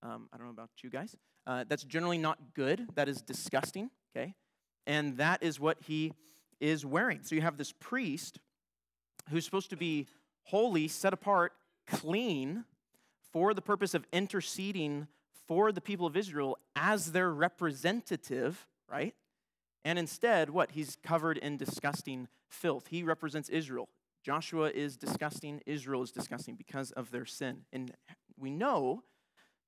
Um, 0.04 0.30
I 0.34 0.38
don't 0.38 0.48
know 0.48 0.52
about 0.52 0.70
you 0.82 0.90
guys. 0.90 1.16
Uh, 1.46 1.66
that's 1.68 1.84
generally 1.84 2.18
not 2.18 2.38
good. 2.54 2.88
That 2.96 3.10
is 3.10 3.22
disgusting, 3.22 3.90
okay? 4.16 4.36
and 4.88 5.18
that 5.18 5.44
is 5.44 5.60
what 5.60 5.78
he 5.86 6.14
is 6.60 6.86
wearing. 6.86 7.20
So 7.22 7.36
you 7.36 7.42
have 7.42 7.58
this 7.58 7.74
priest 7.74 8.40
who's 9.30 9.46
supposed 9.46 9.70
to 9.70 9.78
be 9.78 10.08
holy, 10.46 10.88
set 10.88 11.14
apart, 11.14 11.54
clean 11.88 12.66
for 13.32 13.54
the 13.54 13.62
purpose 13.62 13.94
of 13.94 14.06
interceding 14.12 15.08
for 15.48 15.72
the 15.72 15.82
people 15.82 16.06
of 16.06 16.18
Israel 16.18 16.58
as 16.76 17.12
their 17.12 17.32
representative, 17.32 18.68
right? 18.90 19.16
And 19.86 19.98
instead, 19.98 20.50
what? 20.50 20.72
He's 20.72 20.98
covered 21.02 21.38
in 21.38 21.58
disgusting 21.58 22.28
filth. 22.50 22.88
He 22.88 23.04
represents 23.04 23.48
Israel. 23.50 23.88
Joshua 24.24 24.70
is 24.70 24.98
disgusting, 24.98 25.62
Israel 25.66 26.04
is 26.04 26.12
disgusting 26.12 26.56
because 26.56 26.92
of 26.92 27.12
their 27.12 27.26
sin. 27.26 27.62
And 27.72 27.94
we 28.38 28.50
know, 28.50 29.04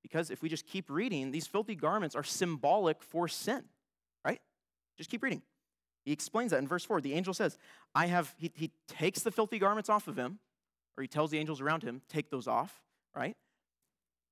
because 0.01 0.29
if 0.29 0.41
we 0.41 0.49
just 0.49 0.67
keep 0.67 0.89
reading, 0.89 1.31
these 1.31 1.47
filthy 1.47 1.75
garments 1.75 2.15
are 2.15 2.23
symbolic 2.23 3.01
for 3.01 3.29
sin, 3.29 3.63
right? 4.25 4.41
Just 4.97 5.09
keep 5.09 5.23
reading. 5.23 5.41
He 6.03 6.11
explains 6.11 6.51
that 6.51 6.57
in 6.57 6.67
verse 6.67 6.83
4. 6.83 6.99
The 6.99 7.13
angel 7.13 7.33
says, 7.33 7.57
I 7.95 8.07
have, 8.07 8.33
he, 8.37 8.51
he 8.55 8.71
takes 8.87 9.21
the 9.21 9.31
filthy 9.31 9.59
garments 9.59 9.89
off 9.89 10.07
of 10.07 10.17
him, 10.17 10.39
or 10.99 11.01
he 11.01 11.07
tells 11.07 11.31
the 11.31 11.39
angels 11.39 11.61
around 11.61 11.81
him, 11.81 12.01
take 12.09 12.29
those 12.29 12.45
off, 12.45 12.81
right? 13.15 13.37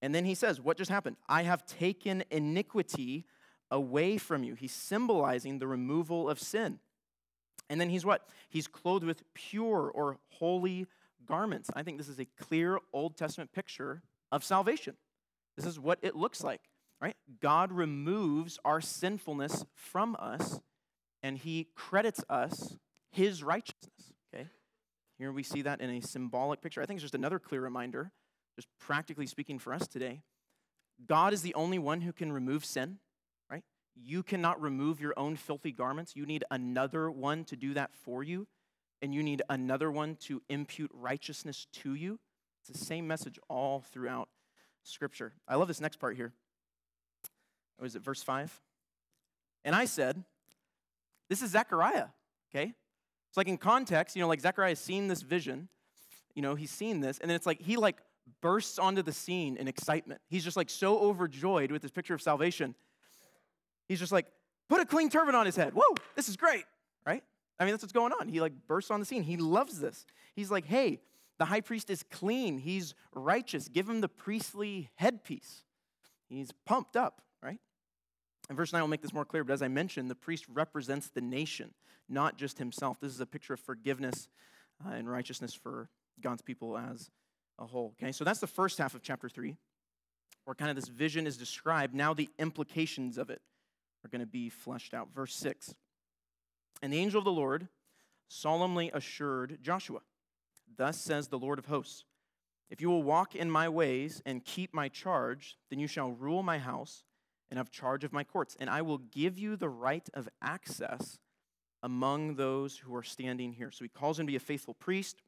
And 0.02 0.14
then 0.14 0.26
he 0.26 0.36
says, 0.36 0.60
What 0.60 0.78
just 0.78 0.92
happened? 0.92 1.16
I 1.28 1.44
have 1.44 1.66
taken 1.66 2.26
iniquity 2.30 3.26
away 3.72 4.18
from 4.18 4.44
you. 4.44 4.54
He's 4.54 4.74
symbolizing 4.74 5.60
the 5.60 5.68
removal 5.68 6.30
of 6.30 6.40
sin. 6.40 6.80
And 7.70 7.80
then 7.80 7.90
he's 7.90 8.06
what? 8.06 8.28
He's 8.50 8.68
clothed 8.68 9.06
with 9.06 9.24
pure 9.34 9.90
or 9.94 10.18
holy 10.28 10.88
garments. 11.26 11.70
I 11.74 11.84
think 11.84 11.98
this 11.98 12.10
is 12.10 12.20
a 12.20 12.26
clear 12.26 12.80
Old 12.92 13.18
Testament 13.18 13.54
picture 13.54 14.04
of 14.32 14.44
salvation. 14.44 14.96
This 15.56 15.66
is 15.66 15.80
what 15.80 16.00
it 16.02 16.16
looks 16.18 16.44
like, 16.44 16.62
right? 17.02 17.16
God 17.42 17.72
removes 17.72 18.60
our 18.66 18.82
sinfulness 18.82 19.66
from 19.74 20.18
us 20.20 20.60
and 21.24 21.38
he 21.38 21.68
credits 21.76 22.24
us 22.30 22.78
his 23.10 23.42
righteousness, 23.42 24.14
okay? 24.34 24.48
Here 25.18 25.32
we 25.32 25.44
see 25.44 25.64
that 25.64 25.82
in 25.82 25.90
a 25.90 26.02
symbolic 26.02 26.62
picture. 26.62 26.82
I 26.82 26.86
think 26.86 26.98
it's 26.98 27.04
just 27.04 27.16
another 27.16 27.40
clear 27.40 27.62
reminder, 27.62 28.12
just 28.56 28.68
practically 28.80 29.26
speaking 29.26 29.58
for 29.58 29.74
us 29.74 29.88
today. 29.88 30.22
God 31.06 31.34
is 31.34 31.42
the 31.42 31.54
only 31.54 31.80
one 31.80 32.02
who 32.02 32.14
can 32.14 32.32
remove 32.32 32.66
sin. 32.66 33.00
Right? 33.50 33.64
You 33.96 34.24
cannot 34.24 34.62
remove 34.62 35.00
your 35.00 35.14
own 35.18 35.36
filthy 35.36 35.72
garments. 35.72 36.16
You 36.16 36.26
need 36.26 36.44
another 36.52 37.10
one 37.10 37.46
to 37.46 37.56
do 37.56 37.74
that 37.74 37.94
for 37.94 38.24
you, 38.24 38.48
and 39.02 39.14
you 39.14 39.24
need 39.24 39.42
another 39.50 39.92
one 39.92 40.16
to 40.22 40.42
impute 40.50 40.92
righteousness 40.94 41.68
to 41.74 41.96
you. 41.96 42.20
It's 42.62 42.78
the 42.78 42.86
same 42.86 43.08
message 43.08 43.40
all 43.50 43.84
throughout 43.92 44.30
Scripture. 44.84 45.34
I 45.48 45.56
love 45.56 45.68
this 45.68 45.82
next 45.82 46.00
part 46.00 46.16
here. 46.16 46.34
Was 47.80 47.96
it 47.96 48.04
verse 48.04 48.24
5? 48.24 48.60
And 49.66 49.76
I 49.76 49.86
said, 49.86 50.24
This 51.30 51.42
is 51.42 51.52
Zechariah, 51.52 52.08
okay? 52.50 52.74
It's 53.38 53.46
like 53.46 53.50
in 53.50 53.58
context, 53.60 54.16
you 54.16 54.22
know, 54.22 54.28
like 54.28 54.42
Zechariah 54.42 54.70
has 54.70 54.80
seen 54.80 55.08
this 55.08 55.22
vision, 55.22 55.70
you 56.34 56.42
know, 56.42 56.56
he's 56.56 56.72
seen 56.72 57.02
this, 57.02 57.20
and 57.20 57.30
then 57.30 57.36
it's 57.36 57.46
like 57.46 57.62
he 57.62 57.78
like 57.78 57.98
bursts 58.42 58.80
onto 58.80 59.04
the 59.04 59.14
scene 59.14 59.58
in 59.58 59.68
excitement. 59.68 60.22
He's 60.28 60.44
just 60.44 60.58
like 60.58 60.72
so 60.72 61.00
overjoyed 61.00 61.72
with 61.72 61.84
this 61.84 61.92
picture 61.92 62.16
of 62.16 62.22
salvation 62.22 62.74
He's 63.88 64.00
just 64.00 64.12
like, 64.12 64.28
put 64.70 64.82
a 64.82 64.86
clean 64.86 65.10
turban 65.10 65.36
on 65.36 65.46
his 65.46 65.56
head. 65.56 65.74
Whoa, 65.74 65.96
this 66.16 66.28
is 66.28 66.36
great, 66.36 66.66
right? 67.06 67.24
I 67.60 67.66
mean, 67.66 67.74
that's 67.74 67.84
what's 67.84 67.94
going 67.94 68.14
on. 68.20 68.28
He 68.28 68.42
like 68.42 68.54
bursts 68.68 68.92
on 68.92 69.00
the 69.00 69.06
scene. 69.06 69.24
He 69.24 69.38
loves 69.38 69.80
this. 69.80 70.06
He's 70.36 70.52
like, 70.52 70.66
hey, 70.66 71.00
the 71.40 71.46
high 71.46 71.62
priest 71.62 71.90
is 71.90 72.04
clean. 72.12 72.58
He's 72.58 72.94
righteous. 73.14 73.68
Give 73.68 73.90
him 73.90 74.02
the 74.02 74.10
priestly 74.10 74.90
headpiece. 74.96 75.64
He's 76.30 76.52
pumped 76.66 76.98
up, 76.98 77.22
right? 77.42 77.60
And 78.50 78.58
verse 78.58 78.72
9 78.72 78.82
will 78.82 78.88
make 78.88 79.02
this 79.02 79.14
more 79.14 79.26
clear, 79.26 79.44
but 79.44 79.54
as 79.54 79.62
I 79.62 79.68
mentioned, 79.68 80.10
the 80.10 80.16
priest 80.16 80.46
represents 80.54 81.10
the 81.10 81.22
nation, 81.22 81.74
not 82.08 82.38
just 82.38 82.58
himself. 82.58 83.00
This 83.00 83.14
is 83.14 83.20
a 83.20 83.26
picture 83.26 83.54
of 83.54 83.60
forgiveness 83.60 84.30
uh, 84.86 84.92
and 84.92 85.10
righteousness 85.10 85.54
for 85.54 85.90
God's 86.22 86.42
people 86.42 86.78
as 86.78 87.10
a 87.60 87.66
whole. 87.66 87.94
Okay, 88.02 88.12
so 88.12 88.24
that's 88.24 88.40
the 88.40 88.48
first 88.48 88.78
half 88.78 88.96
of 88.96 89.02
chapter 89.02 89.28
3, 89.28 89.56
where 90.46 90.56
kind 90.56 90.70
of 90.70 90.76
this 90.76 90.88
vision 90.88 91.28
is 91.28 91.38
described. 91.38 91.94
Now, 91.94 92.14
the 92.14 92.30
implications 92.40 93.18
of 93.18 93.30
it 93.30 93.42
are 94.06 94.10
going 94.10 94.22
to 94.22 94.26
be 94.26 94.50
fleshed 94.50 94.94
out. 94.94 95.10
Verse 95.14 95.36
6 95.36 95.74
And 96.82 96.94
the 96.94 97.00
angel 97.00 97.20
of 97.20 97.26
the 97.26 97.32
Lord 97.32 97.68
solemnly 98.30 98.92
assured 98.94 99.60
Joshua, 99.62 100.00
Thus 100.78 101.00
says 101.02 101.28
the 101.28 101.40
Lord 101.40 101.60
of 101.60 101.66
hosts, 101.66 102.06
If 102.70 102.82
you 102.82 102.90
will 102.90 103.04
walk 103.04 103.36
in 103.36 103.52
my 103.52 103.68
ways 103.68 104.22
and 104.26 104.46
keep 104.46 104.74
my 104.74 104.88
charge, 104.88 105.58
then 105.70 105.80
you 105.80 105.88
shall 105.88 106.12
rule 106.12 106.44
my 106.44 106.60
house 106.60 107.04
and 107.50 107.58
have 107.58 107.72
charge 107.72 108.04
of 108.04 108.14
my 108.14 108.24
courts, 108.24 108.58
and 108.60 108.70
I 108.70 108.82
will 108.82 108.98
give 108.98 109.38
you 109.40 109.56
the 109.56 109.70
right 109.70 110.08
of 110.14 110.28
access 110.42 111.20
among 111.84 112.36
those 112.36 112.78
who 112.78 112.96
are 112.96 113.04
standing 113.04 113.54
here. 113.54 113.72
So 113.72 113.86
he 113.86 113.90
calls 113.90 114.20
him 114.20 114.26
to 114.26 114.32
be 114.32 114.36
a 114.36 114.40
faithful 114.42 114.74
priest. 114.74 115.22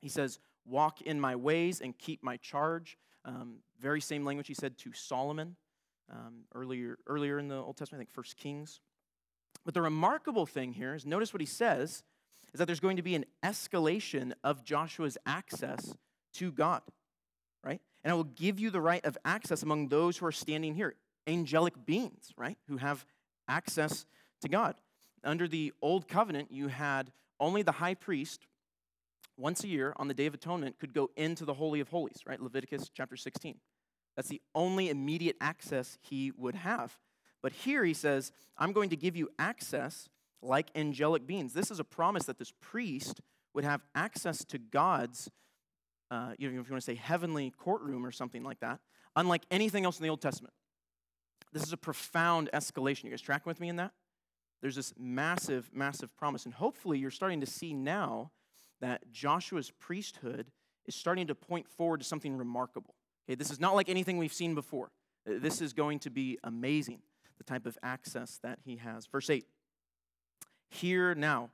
He 0.00 0.08
says, 0.08 0.38
Walk 0.66 1.02
in 1.02 1.20
my 1.20 1.36
ways 1.36 1.80
and 1.80 1.98
keep 1.98 2.22
my 2.22 2.38
charge. 2.38 2.96
Um, 3.26 3.56
very 3.78 4.00
same 4.00 4.24
language 4.24 4.46
he 4.46 4.54
said 4.54 4.78
to 4.78 4.92
Solomon 4.94 5.56
um, 6.10 6.44
earlier, 6.54 6.98
earlier 7.06 7.38
in 7.38 7.48
the 7.48 7.56
Old 7.56 7.76
Testament, 7.76 8.00
I 8.00 8.02
think 8.04 8.14
First 8.14 8.36
Kings. 8.36 8.80
But 9.64 9.74
the 9.74 9.82
remarkable 9.82 10.46
thing 10.46 10.72
here 10.72 10.94
is 10.94 11.04
notice 11.04 11.32
what 11.32 11.40
he 11.40 11.46
says 11.46 12.02
is 12.52 12.58
that 12.58 12.66
there's 12.66 12.80
going 12.80 12.96
to 12.96 13.02
be 13.02 13.14
an 13.14 13.24
escalation 13.42 14.32
of 14.42 14.64
Joshua's 14.64 15.18
access 15.26 15.94
to 16.34 16.52
God, 16.52 16.82
right? 17.62 17.80
And 18.02 18.12
I 18.12 18.14
will 18.14 18.24
give 18.24 18.60
you 18.60 18.70
the 18.70 18.80
right 18.80 19.04
of 19.04 19.18
access 19.24 19.62
among 19.62 19.88
those 19.88 20.18
who 20.18 20.26
are 20.26 20.32
standing 20.32 20.74
here, 20.74 20.94
angelic 21.26 21.74
beings, 21.84 22.32
right? 22.36 22.58
Who 22.68 22.76
have 22.76 23.04
access 23.48 24.06
to 24.42 24.48
God. 24.48 24.74
Under 25.22 25.48
the 25.48 25.72
Old 25.80 26.08
Covenant, 26.08 26.52
you 26.52 26.68
had 26.68 27.10
only 27.40 27.62
the 27.62 27.72
high 27.72 27.94
priest 27.94 28.46
once 29.36 29.64
a 29.64 29.68
year 29.68 29.92
on 29.96 30.08
the 30.08 30.14
Day 30.14 30.26
of 30.26 30.34
Atonement 30.34 30.78
could 30.78 30.92
go 30.92 31.10
into 31.16 31.44
the 31.44 31.54
Holy 31.54 31.80
of 31.80 31.88
Holies, 31.88 32.20
right? 32.26 32.40
Leviticus 32.40 32.90
chapter 32.94 33.16
16. 33.16 33.56
That's 34.16 34.28
the 34.28 34.40
only 34.54 34.90
immediate 34.90 35.36
access 35.40 35.98
he 36.00 36.30
would 36.36 36.54
have. 36.54 36.96
But 37.42 37.52
here 37.52 37.84
he 37.84 37.94
says, 37.94 38.32
I'm 38.56 38.72
going 38.72 38.90
to 38.90 38.96
give 38.96 39.16
you 39.16 39.28
access 39.38 40.08
like 40.40 40.68
angelic 40.74 41.26
beings. 41.26 41.52
This 41.52 41.70
is 41.70 41.80
a 41.80 41.84
promise 41.84 42.26
that 42.26 42.38
this 42.38 42.52
priest 42.60 43.20
would 43.54 43.64
have 43.64 43.82
access 43.94 44.44
to 44.44 44.58
God's, 44.58 45.30
uh, 46.10 46.32
you 46.38 46.50
know, 46.50 46.60
if 46.60 46.66
you 46.66 46.72
want 46.72 46.82
to 46.82 46.86
say 46.92 46.94
heavenly 46.94 47.52
courtroom 47.58 48.06
or 48.06 48.12
something 48.12 48.44
like 48.44 48.60
that, 48.60 48.78
unlike 49.16 49.42
anything 49.50 49.84
else 49.84 49.98
in 49.98 50.04
the 50.04 50.10
Old 50.10 50.20
Testament. 50.20 50.54
This 51.54 51.62
is 51.62 51.72
a 51.72 51.78
profound 51.78 52.50
escalation. 52.52 53.04
You 53.04 53.10
guys 53.10 53.20
tracking 53.20 53.48
with 53.48 53.60
me 53.60 53.68
in 53.68 53.76
that? 53.76 53.92
There's 54.60 54.74
this 54.74 54.92
massive, 54.98 55.70
massive 55.72 56.14
promise. 56.16 56.44
And 56.44 56.52
hopefully 56.52 56.98
you're 56.98 57.12
starting 57.12 57.40
to 57.40 57.46
see 57.46 57.72
now 57.72 58.32
that 58.80 59.10
Joshua's 59.12 59.70
priesthood 59.70 60.50
is 60.84 60.96
starting 60.96 61.28
to 61.28 61.34
point 61.34 61.68
forward 61.68 62.00
to 62.00 62.04
something 62.04 62.36
remarkable. 62.36 62.96
Okay, 63.26 63.36
this 63.36 63.50
is 63.50 63.60
not 63.60 63.74
like 63.74 63.88
anything 63.88 64.18
we've 64.18 64.32
seen 64.32 64.54
before. 64.54 64.90
Uh, 65.28 65.34
this 65.38 65.60
is 65.60 65.72
going 65.72 66.00
to 66.00 66.10
be 66.10 66.38
amazing, 66.42 67.00
the 67.38 67.44
type 67.44 67.66
of 67.66 67.78
access 67.82 68.38
that 68.42 68.58
he 68.64 68.76
has. 68.76 69.06
Verse 69.06 69.30
8 69.30 69.46
Hear 70.70 71.14
now, 71.14 71.50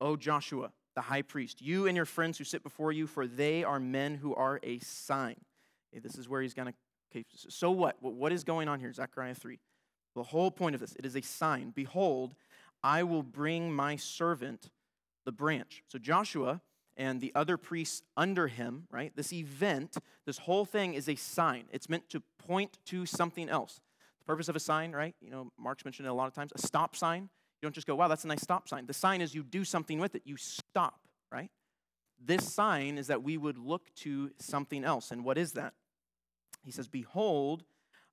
O 0.00 0.16
Joshua, 0.16 0.72
the 0.96 1.02
high 1.02 1.22
priest, 1.22 1.62
you 1.62 1.86
and 1.86 1.96
your 1.96 2.06
friends 2.06 2.38
who 2.38 2.44
sit 2.44 2.64
before 2.64 2.90
you, 2.90 3.06
for 3.06 3.26
they 3.26 3.62
are 3.62 3.78
men 3.78 4.16
who 4.16 4.34
are 4.34 4.58
a 4.64 4.80
sign. 4.80 5.36
Okay, 5.92 6.00
this 6.00 6.18
is 6.18 6.28
where 6.28 6.42
he's 6.42 6.54
going 6.54 6.68
to. 6.68 6.74
Okay, 7.10 7.24
so 7.30 7.70
what? 7.70 7.96
What 8.00 8.32
is 8.32 8.44
going 8.44 8.68
on 8.68 8.80
here? 8.80 8.92
Zechariah 8.92 9.34
3. 9.34 9.58
The 10.14 10.22
whole 10.24 10.50
point 10.50 10.74
of 10.74 10.80
this 10.80 10.94
it 10.96 11.06
is 11.06 11.16
a 11.16 11.22
sign. 11.22 11.70
Behold, 11.70 12.34
I 12.82 13.02
will 13.02 13.22
bring 13.22 13.72
my 13.72 13.96
servant 13.96 14.70
the 15.24 15.32
branch. 15.32 15.82
So 15.88 15.98
Joshua 15.98 16.60
and 16.96 17.20
the 17.20 17.32
other 17.34 17.56
priests 17.56 18.02
under 18.16 18.48
him, 18.48 18.88
right? 18.90 19.12
This 19.14 19.32
event, 19.32 19.96
this 20.26 20.38
whole 20.38 20.64
thing 20.64 20.94
is 20.94 21.08
a 21.08 21.14
sign. 21.14 21.64
It's 21.70 21.88
meant 21.88 22.08
to 22.10 22.22
point 22.38 22.78
to 22.86 23.06
something 23.06 23.48
else. 23.48 23.80
The 24.18 24.24
purpose 24.24 24.48
of 24.48 24.56
a 24.56 24.60
sign, 24.60 24.92
right? 24.92 25.14
You 25.20 25.30
know, 25.30 25.52
Mark's 25.58 25.84
mentioned 25.84 26.06
it 26.06 26.10
a 26.10 26.14
lot 26.14 26.26
of 26.26 26.34
times. 26.34 26.50
A 26.54 26.58
stop 26.58 26.96
sign. 26.96 27.22
You 27.22 27.66
don't 27.66 27.74
just 27.74 27.86
go, 27.86 27.94
wow, 27.94 28.08
that's 28.08 28.24
a 28.24 28.28
nice 28.28 28.42
stop 28.42 28.68
sign. 28.68 28.86
The 28.86 28.94
sign 28.94 29.20
is 29.20 29.34
you 29.34 29.42
do 29.42 29.64
something 29.64 29.98
with 29.98 30.14
it, 30.14 30.22
you 30.24 30.36
stop, 30.36 31.00
right? 31.30 31.50
This 32.24 32.52
sign 32.52 32.98
is 32.98 33.06
that 33.06 33.22
we 33.22 33.36
would 33.36 33.58
look 33.58 33.94
to 33.96 34.30
something 34.38 34.84
else. 34.84 35.10
And 35.10 35.24
what 35.24 35.38
is 35.38 35.52
that? 35.52 35.74
He 36.68 36.72
says, 36.72 36.86
Behold, 36.86 37.64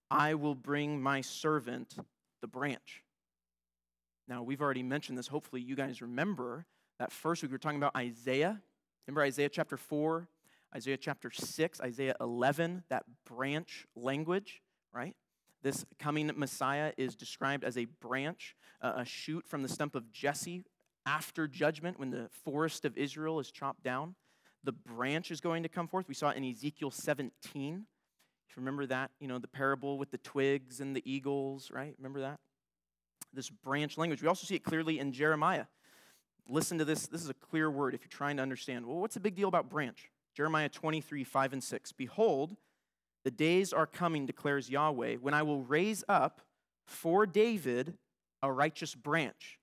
I 0.10 0.34
will 0.36 0.56
bring 0.56 1.02
my 1.02 1.20
servant 1.20 1.98
the 2.42 2.48
branch. 2.48 3.04
Now, 4.28 4.44
we've 4.44 4.62
already 4.62 4.84
mentioned 4.84 5.18
this. 5.18 5.28
Hopefully, 5.28 5.62
you 5.62 5.76
guys 5.76 6.02
remember 6.02 6.66
that 7.00 7.12
first 7.12 7.42
week 7.42 7.52
we 7.52 7.56
were 7.56 7.60
talking 7.60 7.78
about 7.78 7.96
Isaiah 7.98 8.62
Remember 9.08 9.22
Isaiah 9.22 9.50
chapter 9.50 9.78
4, 9.78 10.28
Isaiah 10.76 10.98
chapter 10.98 11.30
6, 11.30 11.80
Isaiah 11.82 12.16
11, 12.20 12.84
that 12.90 13.04
branch 13.26 13.86
language, 13.96 14.62
right? 14.92 15.16
This 15.62 15.86
coming 16.00 16.32
Messiah 16.36 16.92
is 16.98 17.16
described 17.16 17.64
as 17.64 17.78
a 17.78 17.86
branch, 17.86 18.56
a 18.82 19.06
shoot 19.06 19.46
from 19.48 19.62
the 19.62 19.70
stump 19.70 19.96
of 19.96 20.12
Jesse 20.12 20.64
after 21.06 21.48
judgment 21.48 22.00
when 22.00 22.10
the 22.10 22.30
forest 22.44 22.84
of 22.84 22.98
Israel 22.98 23.40
is 23.40 23.52
chopped 23.52 23.84
down. 23.84 24.16
The 24.64 24.72
branch 24.72 25.30
is 25.30 25.40
going 25.40 25.62
to 25.62 25.70
come 25.70 25.88
forth. 25.88 26.08
We 26.08 26.16
saw 26.16 26.32
in 26.32 26.44
Ezekiel 26.44 26.90
17. 26.90 27.86
If 28.50 28.56
you 28.56 28.62
remember 28.62 28.86
that, 28.88 29.12
you 29.20 29.28
know, 29.28 29.40
the 29.40 29.48
parable 29.48 29.98
with 29.98 30.12
the 30.12 30.18
twigs 30.20 30.80
and 30.80 30.96
the 30.96 31.04
eagles, 31.10 31.72
right? 31.72 31.94
Remember 31.98 32.22
that? 32.22 32.40
this 33.36 33.50
branch 33.50 33.98
language. 33.98 34.22
We 34.22 34.28
also 34.28 34.48
see 34.48 34.56
it 34.56 34.64
clearly 34.64 34.98
in 35.00 35.12
Jeremiah. 35.12 35.66
Listen 36.48 36.78
to 36.78 36.86
this. 36.86 37.08
This 37.08 37.22
is 37.22 37.30
a 37.30 37.34
clear 37.34 37.70
word 37.70 37.94
if 37.94 38.02
you're 38.02 38.10
trying 38.10 38.38
to 38.38 38.44
understand. 38.44 38.86
Well, 38.86 38.98
what's 38.98 39.16
the 39.16 39.20
big 39.20 39.36
deal 39.36 39.48
about 39.48 39.70
branch? 39.70 40.10
Jeremiah 40.36 40.70
23, 40.70 41.24
5 41.24 41.54
and 41.54 41.64
6. 41.64 41.92
Behold, 41.94 42.56
the 43.24 43.32
days 43.32 43.74
are 43.74 43.88
coming, 43.88 44.26
declares 44.26 44.70
Yahweh, 44.70 45.16
when 45.16 45.34
I 45.34 45.44
will 45.44 45.62
raise 45.62 46.04
up 46.08 46.42
for 46.86 47.26
David 47.26 47.96
a 48.42 48.52
righteous 48.52 48.96
branch. 48.96 49.60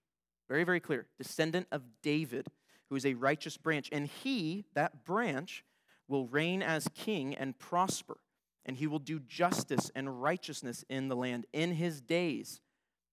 Very, 0.48 0.64
very 0.64 0.80
clear. 0.80 1.06
Descendant 1.18 1.66
of 1.70 1.82
David, 2.02 2.48
who 2.88 2.96
is 2.96 3.06
a 3.06 3.14
righteous 3.14 3.56
branch. 3.56 3.88
And 3.92 4.06
he, 4.06 4.64
that 4.74 5.04
branch, 5.04 5.64
will 6.08 6.26
reign 6.26 6.62
as 6.62 6.88
king 6.94 7.34
and 7.34 7.58
prosper. 7.58 8.18
And 8.64 8.76
he 8.76 8.86
will 8.86 8.98
do 8.98 9.18
justice 9.20 9.90
and 9.94 10.22
righteousness 10.22 10.84
in 10.88 11.08
the 11.08 11.16
land. 11.16 11.46
In 11.52 11.72
his 11.72 12.00
days, 12.00 12.60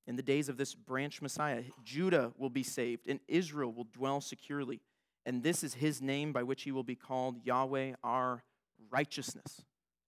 in 0.06 0.15
the 0.15 0.24
days 0.24 0.50
of 0.50 0.58
this 0.58 0.75
branch 0.75 1.22
Messiah, 1.22 1.63
Judah 1.84 2.34
will 2.38 2.50
be 2.50 2.63
saved, 2.63 3.08
and 3.08 3.20
Israel 3.27 3.72
will 3.72 3.88
dwell 3.91 4.22
securely. 4.22 4.82
And 5.25 5.44
this 5.44 5.63
is 5.63 5.75
his 5.75 6.01
name 6.01 6.34
by 6.34 6.44
which 6.44 6.63
he 6.63 6.72
will 6.72 6.84
be 6.84 6.96
called 6.96 7.46
Yahweh, 7.46 7.94
our 8.03 8.44
righteousness. 8.91 9.62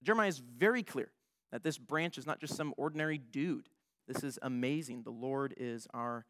Jeremiah 0.03 0.27
is 0.27 0.39
very 0.39 0.83
clear 0.83 1.11
that 1.51 1.63
this 1.63 1.77
branch 1.77 2.17
is 2.17 2.25
not 2.25 2.39
just 2.39 2.55
some 2.55 2.73
ordinary 2.77 3.17
dude. 3.17 3.69
This 4.07 4.23
is 4.23 4.39
amazing. 4.41 5.03
The 5.03 5.11
Lord 5.11 5.53
is 5.57 5.87
our 5.93 6.25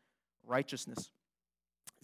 righteousness. 0.46 1.12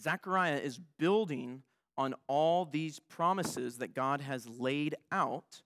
Zechariah 0.00 0.58
is 0.58 0.78
building 0.98 1.62
on 1.96 2.14
all 2.28 2.64
these 2.64 3.00
promises 3.00 3.78
that 3.78 3.94
God 3.94 4.20
has 4.20 4.48
laid 4.48 4.94
out 5.10 5.62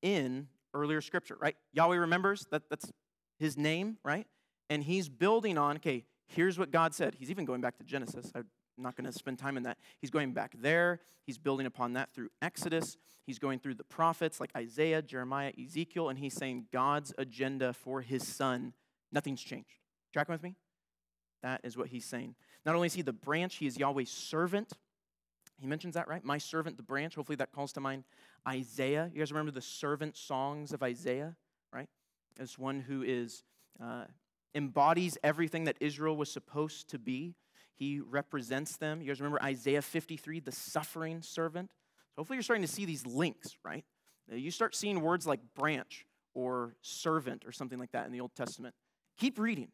in 0.00 0.48
earlier 0.74 1.00
scripture, 1.00 1.36
right? 1.40 1.56
Yahweh 1.72 1.96
remembers 1.96 2.46
that 2.50 2.62
that's 2.70 2.92
his 3.38 3.56
name, 3.56 3.98
right? 4.04 4.26
And 4.68 4.82
he's 4.82 5.08
building 5.08 5.58
on, 5.58 5.76
okay, 5.76 6.04
here's 6.26 6.58
what 6.58 6.70
God 6.70 6.94
said. 6.94 7.14
He's 7.18 7.30
even 7.30 7.44
going 7.44 7.60
back 7.60 7.76
to 7.78 7.84
Genesis. 7.84 8.32
I'm 8.34 8.44
not 8.78 8.96
going 8.96 9.10
to 9.10 9.12
spend 9.12 9.38
time 9.38 9.56
in 9.56 9.62
that. 9.64 9.78
He's 10.00 10.10
going 10.10 10.32
back 10.32 10.54
there. 10.58 11.00
He's 11.24 11.38
building 11.38 11.66
upon 11.66 11.94
that 11.94 12.12
through 12.12 12.28
Exodus. 12.42 12.96
He's 13.26 13.38
going 13.38 13.58
through 13.58 13.74
the 13.74 13.84
prophets 13.84 14.40
like 14.40 14.50
Isaiah, 14.56 15.02
Jeremiah, 15.02 15.52
Ezekiel, 15.60 16.08
and 16.08 16.18
he's 16.18 16.34
saying 16.34 16.66
God's 16.72 17.12
agenda 17.18 17.72
for 17.72 18.00
his 18.00 18.26
son, 18.26 18.72
nothing's 19.12 19.42
changed. 19.42 19.78
Tracking 20.12 20.32
with 20.32 20.42
me? 20.42 20.56
That 21.42 21.60
is 21.64 21.76
what 21.76 21.88
he's 21.88 22.04
saying. 22.04 22.34
Not 22.64 22.74
only 22.74 22.86
is 22.86 22.94
he 22.94 23.02
the 23.02 23.12
branch, 23.12 23.56
he 23.56 23.66
is 23.66 23.78
Yahweh's 23.78 24.10
servant. 24.10 24.72
He 25.58 25.66
mentions 25.66 25.94
that, 25.94 26.08
right? 26.08 26.24
My 26.24 26.38
servant, 26.38 26.76
the 26.76 26.82
branch. 26.82 27.14
Hopefully 27.14 27.36
that 27.36 27.52
calls 27.52 27.72
to 27.74 27.80
mind 27.80 28.04
Isaiah. 28.46 29.10
You 29.12 29.18
guys 29.18 29.32
remember 29.32 29.52
the 29.52 29.60
servant 29.60 30.16
songs 30.16 30.72
of 30.72 30.82
Isaiah, 30.82 31.36
right? 31.72 31.88
As 32.38 32.58
one 32.58 32.80
who 32.80 33.02
is 33.02 33.42
uh, 33.82 34.04
embodies 34.54 35.18
everything 35.22 35.64
that 35.64 35.76
Israel 35.80 36.16
was 36.16 36.30
supposed 36.30 36.88
to 36.90 36.98
be. 36.98 37.34
He 37.74 38.00
represents 38.00 38.76
them. 38.76 39.02
You 39.02 39.08
guys 39.08 39.20
remember 39.20 39.42
Isaiah 39.42 39.82
53, 39.82 40.40
the 40.40 40.52
suffering 40.52 41.20
servant? 41.20 41.70
So 42.14 42.22
Hopefully, 42.22 42.36
you're 42.36 42.42
starting 42.42 42.64
to 42.64 42.72
see 42.72 42.86
these 42.86 43.04
links, 43.04 43.56
right? 43.62 43.84
You 44.32 44.50
start 44.50 44.74
seeing 44.74 45.02
words 45.02 45.26
like 45.26 45.40
branch 45.54 46.06
or 46.34 46.74
servant 46.82 47.44
or 47.46 47.52
something 47.52 47.78
like 47.78 47.92
that 47.92 48.06
in 48.06 48.12
the 48.12 48.20
Old 48.20 48.34
Testament. 48.34 48.74
Keep 49.18 49.38
reading. 49.38 49.68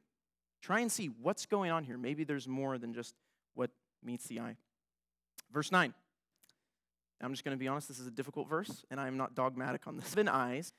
Try 0.61 0.81
and 0.81 0.91
see 0.91 1.07
what's 1.07 1.47
going 1.47 1.71
on 1.71 1.85
here. 1.85 1.97
Maybe 1.97 2.25
there's 2.25 2.47
more 2.47 2.77
than 2.79 2.93
just 2.93 3.15
what 3.55 3.71
meets 4.03 4.27
the 4.27 4.41
eye. 4.41 4.57
Verse 5.53 5.73
9. 5.73 5.95
I'm 7.23 7.33
just 7.33 7.45
going 7.45 7.57
to 7.57 7.61
be 7.61 7.69
honest, 7.69 7.89
this 7.89 7.99
is 7.99 8.07
a 8.07 8.11
difficult 8.11 8.49
verse, 8.49 8.85
and 8.91 9.01
I 9.01 9.07
am 9.07 9.17
not 9.17 9.35
dogmatic 9.35 9.87
on 9.87 9.97
this. 9.97 10.09
Seven 10.09 10.29
eyes 10.29 10.73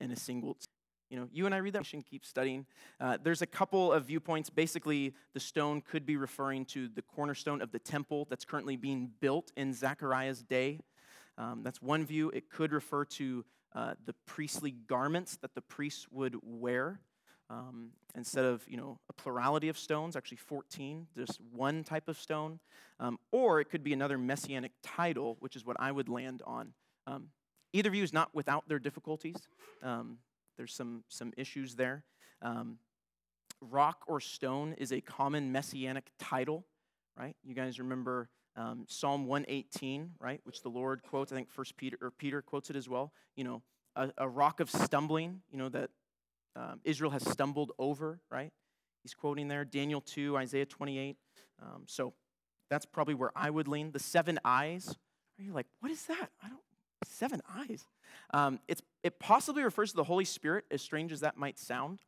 and 0.00 0.12
a 0.12 0.16
single 0.16 0.56
you 1.10 1.18
know, 1.18 1.28
you 1.32 1.44
and 1.44 1.54
I 1.54 1.58
read 1.58 1.72
that, 1.72 1.84
should 1.84 2.06
keep 2.06 2.24
studying. 2.24 2.66
Uh, 3.00 3.18
there's 3.20 3.42
a 3.42 3.46
couple 3.46 3.92
of 3.92 4.04
viewpoints. 4.04 4.48
Basically, 4.48 5.12
the 5.34 5.40
stone 5.40 5.80
could 5.80 6.06
be 6.06 6.16
referring 6.16 6.64
to 6.66 6.88
the 6.88 7.02
cornerstone 7.02 7.60
of 7.60 7.72
the 7.72 7.80
temple 7.80 8.28
that's 8.30 8.44
currently 8.44 8.76
being 8.76 9.10
built 9.20 9.50
in 9.56 9.74
Zechariah's 9.74 10.42
day. 10.42 10.78
Um, 11.36 11.62
that's 11.64 11.82
one 11.82 12.06
view. 12.06 12.30
It 12.30 12.48
could 12.48 12.72
refer 12.72 13.04
to 13.06 13.44
uh, 13.74 13.94
the 14.06 14.14
priestly 14.26 14.70
garments 14.70 15.36
that 15.42 15.54
the 15.54 15.60
priests 15.60 16.06
would 16.12 16.36
wear. 16.42 17.00
Um, 17.50 17.90
instead 18.14 18.44
of 18.44 18.64
you 18.68 18.76
know 18.76 18.98
a 19.08 19.12
plurality 19.12 19.68
of 19.68 19.76
stones, 19.76 20.16
actually 20.16 20.38
14, 20.38 21.08
just 21.16 21.40
one 21.52 21.84
type 21.84 22.08
of 22.08 22.18
stone. 22.18 22.60
Um, 23.00 23.18
or 23.32 23.60
it 23.60 23.70
could 23.70 23.82
be 23.82 23.92
another 23.92 24.16
messianic 24.18 24.72
title, 24.82 25.36
which 25.40 25.56
is 25.56 25.64
what 25.64 25.76
I 25.80 25.90
would 25.90 26.08
land 26.08 26.42
on. 26.46 26.72
Um, 27.06 27.28
either 27.72 27.90
view 27.90 28.02
is 28.02 28.12
not 28.12 28.34
without 28.34 28.68
their 28.68 28.78
difficulties. 28.78 29.36
Um, 29.82 30.18
there's 30.56 30.74
some, 30.74 31.04
some 31.08 31.32
issues 31.36 31.74
there. 31.74 32.04
Um, 32.42 32.78
rock 33.60 34.04
or 34.06 34.20
stone 34.20 34.74
is 34.74 34.92
a 34.92 35.00
common 35.00 35.50
messianic 35.50 36.10
title, 36.18 36.66
right? 37.16 37.34
You 37.42 37.54
guys 37.54 37.78
remember 37.78 38.28
um, 38.56 38.84
Psalm 38.86 39.26
118, 39.26 40.10
right, 40.18 40.40
which 40.44 40.62
the 40.62 40.68
Lord 40.68 41.02
quotes. 41.02 41.32
I 41.32 41.36
think 41.36 41.50
First 41.50 41.76
Peter 41.76 41.96
or 42.02 42.10
Peter 42.10 42.42
quotes 42.42 42.68
it 42.68 42.76
as 42.76 42.88
well. 42.88 43.12
You 43.36 43.44
know, 43.44 43.62
a, 43.96 44.10
a 44.18 44.28
rock 44.28 44.60
of 44.60 44.70
stumbling. 44.70 45.40
You 45.50 45.58
know 45.58 45.68
that 45.70 45.90
um, 46.56 46.80
Israel 46.84 47.10
has 47.10 47.28
stumbled 47.28 47.72
over, 47.78 48.20
right? 48.30 48.52
He's 49.02 49.14
quoting 49.14 49.48
there. 49.48 49.64
Daniel 49.64 50.00
2, 50.00 50.36
Isaiah 50.36 50.66
28. 50.66 51.16
Um, 51.62 51.84
so 51.86 52.12
that's 52.68 52.86
probably 52.86 53.14
where 53.14 53.32
I 53.34 53.50
would 53.50 53.68
lean. 53.68 53.92
The 53.92 53.98
seven 53.98 54.38
eyes. 54.44 54.96
Are 55.38 55.42
you 55.42 55.52
like, 55.52 55.66
what 55.80 55.90
is 55.90 56.04
that? 56.06 56.28
I 56.42 56.48
don't. 56.48 56.60
Seven 57.04 57.40
eyes. 57.56 57.84
Um, 58.34 58.60
it's, 58.68 58.82
it 59.02 59.18
possibly 59.18 59.62
refers 59.62 59.90
to 59.90 59.96
the 59.96 60.04
Holy 60.04 60.24
Spirit, 60.24 60.64
as 60.70 60.82
strange 60.82 61.12
as 61.12 61.20
that 61.20 61.36
might 61.36 61.58
sound. 61.58 62.00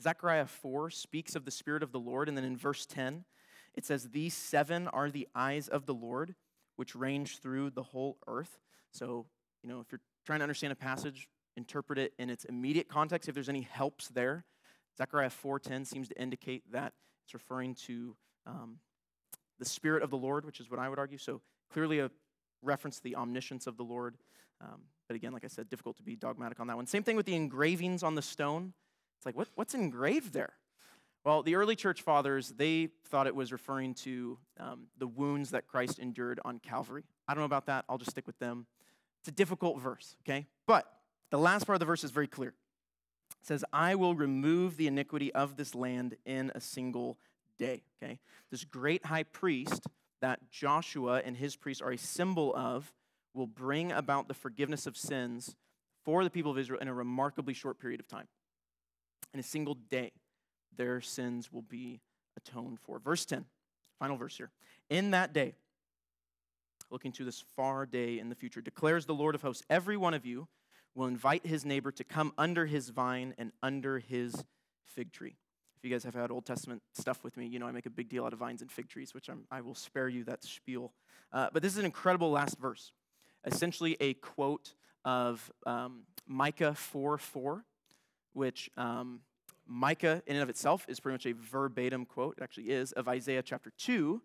Zechariah 0.00 0.46
4 0.46 0.90
speaks 0.90 1.34
of 1.36 1.44
the 1.44 1.50
Spirit 1.50 1.82
of 1.82 1.92
the 1.92 1.98
Lord, 1.98 2.28
and 2.28 2.36
then 2.36 2.44
in 2.44 2.56
verse 2.56 2.86
10, 2.86 3.24
it 3.74 3.84
says, 3.84 4.08
These 4.10 4.34
seven 4.34 4.88
are 4.88 5.10
the 5.10 5.28
eyes 5.34 5.68
of 5.68 5.86
the 5.86 5.94
Lord, 5.94 6.34
which 6.76 6.94
range 6.94 7.38
through 7.38 7.70
the 7.70 7.82
whole 7.82 8.16
earth. 8.26 8.58
So, 8.92 9.26
you 9.62 9.68
know, 9.68 9.80
if 9.80 9.92
you're 9.92 10.00
trying 10.24 10.38
to 10.38 10.44
understand 10.44 10.72
a 10.72 10.76
passage, 10.76 11.28
interpret 11.58 11.98
it 11.98 12.14
in 12.18 12.30
its 12.30 12.44
immediate 12.44 12.88
context. 12.88 13.28
If 13.28 13.34
there's 13.34 13.48
any 13.50 13.62
helps 13.62 14.08
there, 14.08 14.44
Zechariah 14.96 15.30
4:10 15.30 15.84
seems 15.84 16.08
to 16.08 16.18
indicate 16.18 16.72
that 16.72 16.94
it's 17.24 17.34
referring 17.34 17.74
to 17.86 18.16
um, 18.46 18.78
the 19.58 19.66
Spirit 19.66 20.02
of 20.02 20.08
the 20.08 20.16
Lord, 20.16 20.46
which 20.46 20.60
is 20.60 20.70
what 20.70 20.80
I 20.80 20.88
would 20.88 20.98
argue. 20.98 21.18
So 21.18 21.42
clearly 21.70 21.98
a 21.98 22.10
reference 22.62 22.96
to 22.96 23.02
the 23.02 23.16
omniscience 23.16 23.66
of 23.66 23.76
the 23.76 23.82
Lord. 23.82 24.16
Um, 24.60 24.82
but 25.06 25.16
again, 25.16 25.32
like 25.32 25.44
I 25.44 25.48
said, 25.48 25.68
difficult 25.68 25.96
to 25.98 26.02
be 26.02 26.16
dogmatic 26.16 26.58
on 26.60 26.66
that 26.68 26.76
one. 26.76 26.86
Same 26.86 27.02
thing 27.02 27.16
with 27.16 27.26
the 27.26 27.34
engravings 27.34 28.02
on 28.02 28.14
the 28.14 28.22
stone. 28.22 28.72
It's 29.18 29.26
like, 29.26 29.36
what, 29.36 29.48
what's 29.54 29.74
engraved 29.74 30.32
there? 30.32 30.54
Well, 31.24 31.42
the 31.42 31.56
early 31.56 31.76
church 31.76 32.02
fathers, 32.02 32.50
they 32.56 32.88
thought 33.08 33.26
it 33.26 33.34
was 33.34 33.52
referring 33.52 33.94
to 33.94 34.38
um, 34.58 34.86
the 34.96 35.06
wounds 35.06 35.50
that 35.50 35.66
Christ 35.66 35.98
endured 35.98 36.40
on 36.44 36.58
Calvary. 36.58 37.04
I 37.26 37.34
don't 37.34 37.42
know 37.42 37.46
about 37.46 37.66
that. 37.66 37.84
I'll 37.88 37.98
just 37.98 38.12
stick 38.12 38.26
with 38.26 38.38
them. 38.38 38.66
It's 39.20 39.28
a 39.28 39.32
difficult 39.32 39.80
verse, 39.80 40.16
okay? 40.22 40.46
But 40.66 40.86
the 41.30 41.38
last 41.38 41.66
part 41.66 41.76
of 41.76 41.80
the 41.80 41.86
verse 41.86 42.04
is 42.04 42.10
very 42.10 42.26
clear. 42.26 42.54
It 43.40 43.46
says, 43.46 43.64
I 43.72 43.94
will 43.94 44.14
remove 44.14 44.76
the 44.76 44.86
iniquity 44.86 45.32
of 45.34 45.56
this 45.56 45.74
land 45.74 46.16
in 46.24 46.50
a 46.54 46.60
single 46.60 47.18
day, 47.58 47.82
okay? 48.02 48.18
This 48.50 48.64
great 48.64 49.06
high 49.06 49.24
priest 49.24 49.86
that 50.20 50.50
Joshua 50.50 51.22
and 51.24 51.36
his 51.36 51.56
priests 51.56 51.82
are 51.82 51.92
a 51.92 51.98
symbol 51.98 52.54
of 52.56 52.92
will 53.34 53.46
bring 53.46 53.92
about 53.92 54.28
the 54.28 54.34
forgiveness 54.34 54.86
of 54.86 54.96
sins 54.96 55.54
for 56.04 56.24
the 56.24 56.30
people 56.30 56.50
of 56.50 56.58
Israel 56.58 56.80
in 56.80 56.88
a 56.88 56.94
remarkably 56.94 57.54
short 57.54 57.78
period 57.78 58.00
of 58.00 58.08
time. 58.08 58.26
In 59.34 59.40
a 59.40 59.44
single 59.44 59.74
day, 59.74 60.12
their 60.76 61.00
sins 61.00 61.52
will 61.52 61.62
be 61.62 62.00
atoned 62.36 62.80
for. 62.80 62.98
Verse 62.98 63.24
10, 63.26 63.44
final 63.98 64.16
verse 64.16 64.36
here. 64.36 64.50
In 64.88 65.10
that 65.10 65.32
day, 65.32 65.54
looking 66.90 67.12
to 67.12 67.24
this 67.24 67.44
far 67.54 67.84
day 67.84 68.18
in 68.18 68.28
the 68.28 68.34
future, 68.34 68.60
declares 68.60 69.04
the 69.04 69.14
Lord 69.14 69.34
of 69.34 69.42
hosts, 69.42 69.62
every 69.68 69.96
one 69.96 70.14
of 70.14 70.24
you 70.24 70.48
will 70.98 71.06
invite 71.06 71.46
his 71.46 71.64
neighbor 71.64 71.92
to 71.92 72.04
come 72.04 72.32
under 72.36 72.66
his 72.66 72.88
vine 72.88 73.32
and 73.38 73.52
under 73.62 74.00
his 74.00 74.44
fig 74.84 75.12
tree. 75.12 75.36
If 75.76 75.84
you 75.84 75.90
guys 75.90 76.02
have 76.02 76.14
had 76.14 76.32
Old 76.32 76.44
Testament 76.44 76.82
stuff 76.92 77.22
with 77.22 77.36
me, 77.36 77.46
you 77.46 77.60
know 77.60 77.66
I 77.68 77.72
make 77.72 77.86
a 77.86 77.90
big 77.90 78.08
deal 78.08 78.24
out 78.24 78.32
of 78.32 78.40
vines 78.40 78.62
and 78.62 78.70
fig 78.70 78.88
trees, 78.88 79.14
which 79.14 79.28
I'm, 79.28 79.44
i 79.50 79.60
will 79.60 79.76
spare 79.76 80.08
you 80.08 80.24
that 80.24 80.42
spiel. 80.42 80.92
Uh, 81.32 81.50
but 81.52 81.62
this 81.62 81.72
is 81.72 81.78
an 81.78 81.84
incredible 81.84 82.30
last 82.30 82.58
verse 82.58 82.92
essentially 83.44 83.96
a 84.00 84.14
quote 84.14 84.74
of 85.04 85.52
um, 85.64 86.02
Micah 86.26 86.74
4 86.74 87.16
4, 87.16 87.64
which 88.32 88.68
um, 88.76 89.20
Micah, 89.66 90.22
in 90.26 90.34
and 90.34 90.42
of 90.42 90.48
itself, 90.48 90.84
is 90.88 90.98
pretty 90.98 91.14
much 91.14 91.26
a 91.26 91.32
verbatim 91.32 92.04
quote, 92.06 92.38
it 92.38 92.42
actually 92.42 92.70
is, 92.70 92.90
of 92.92 93.06
Isaiah 93.06 93.42
chapter 93.42 93.72
2, 93.78 94.20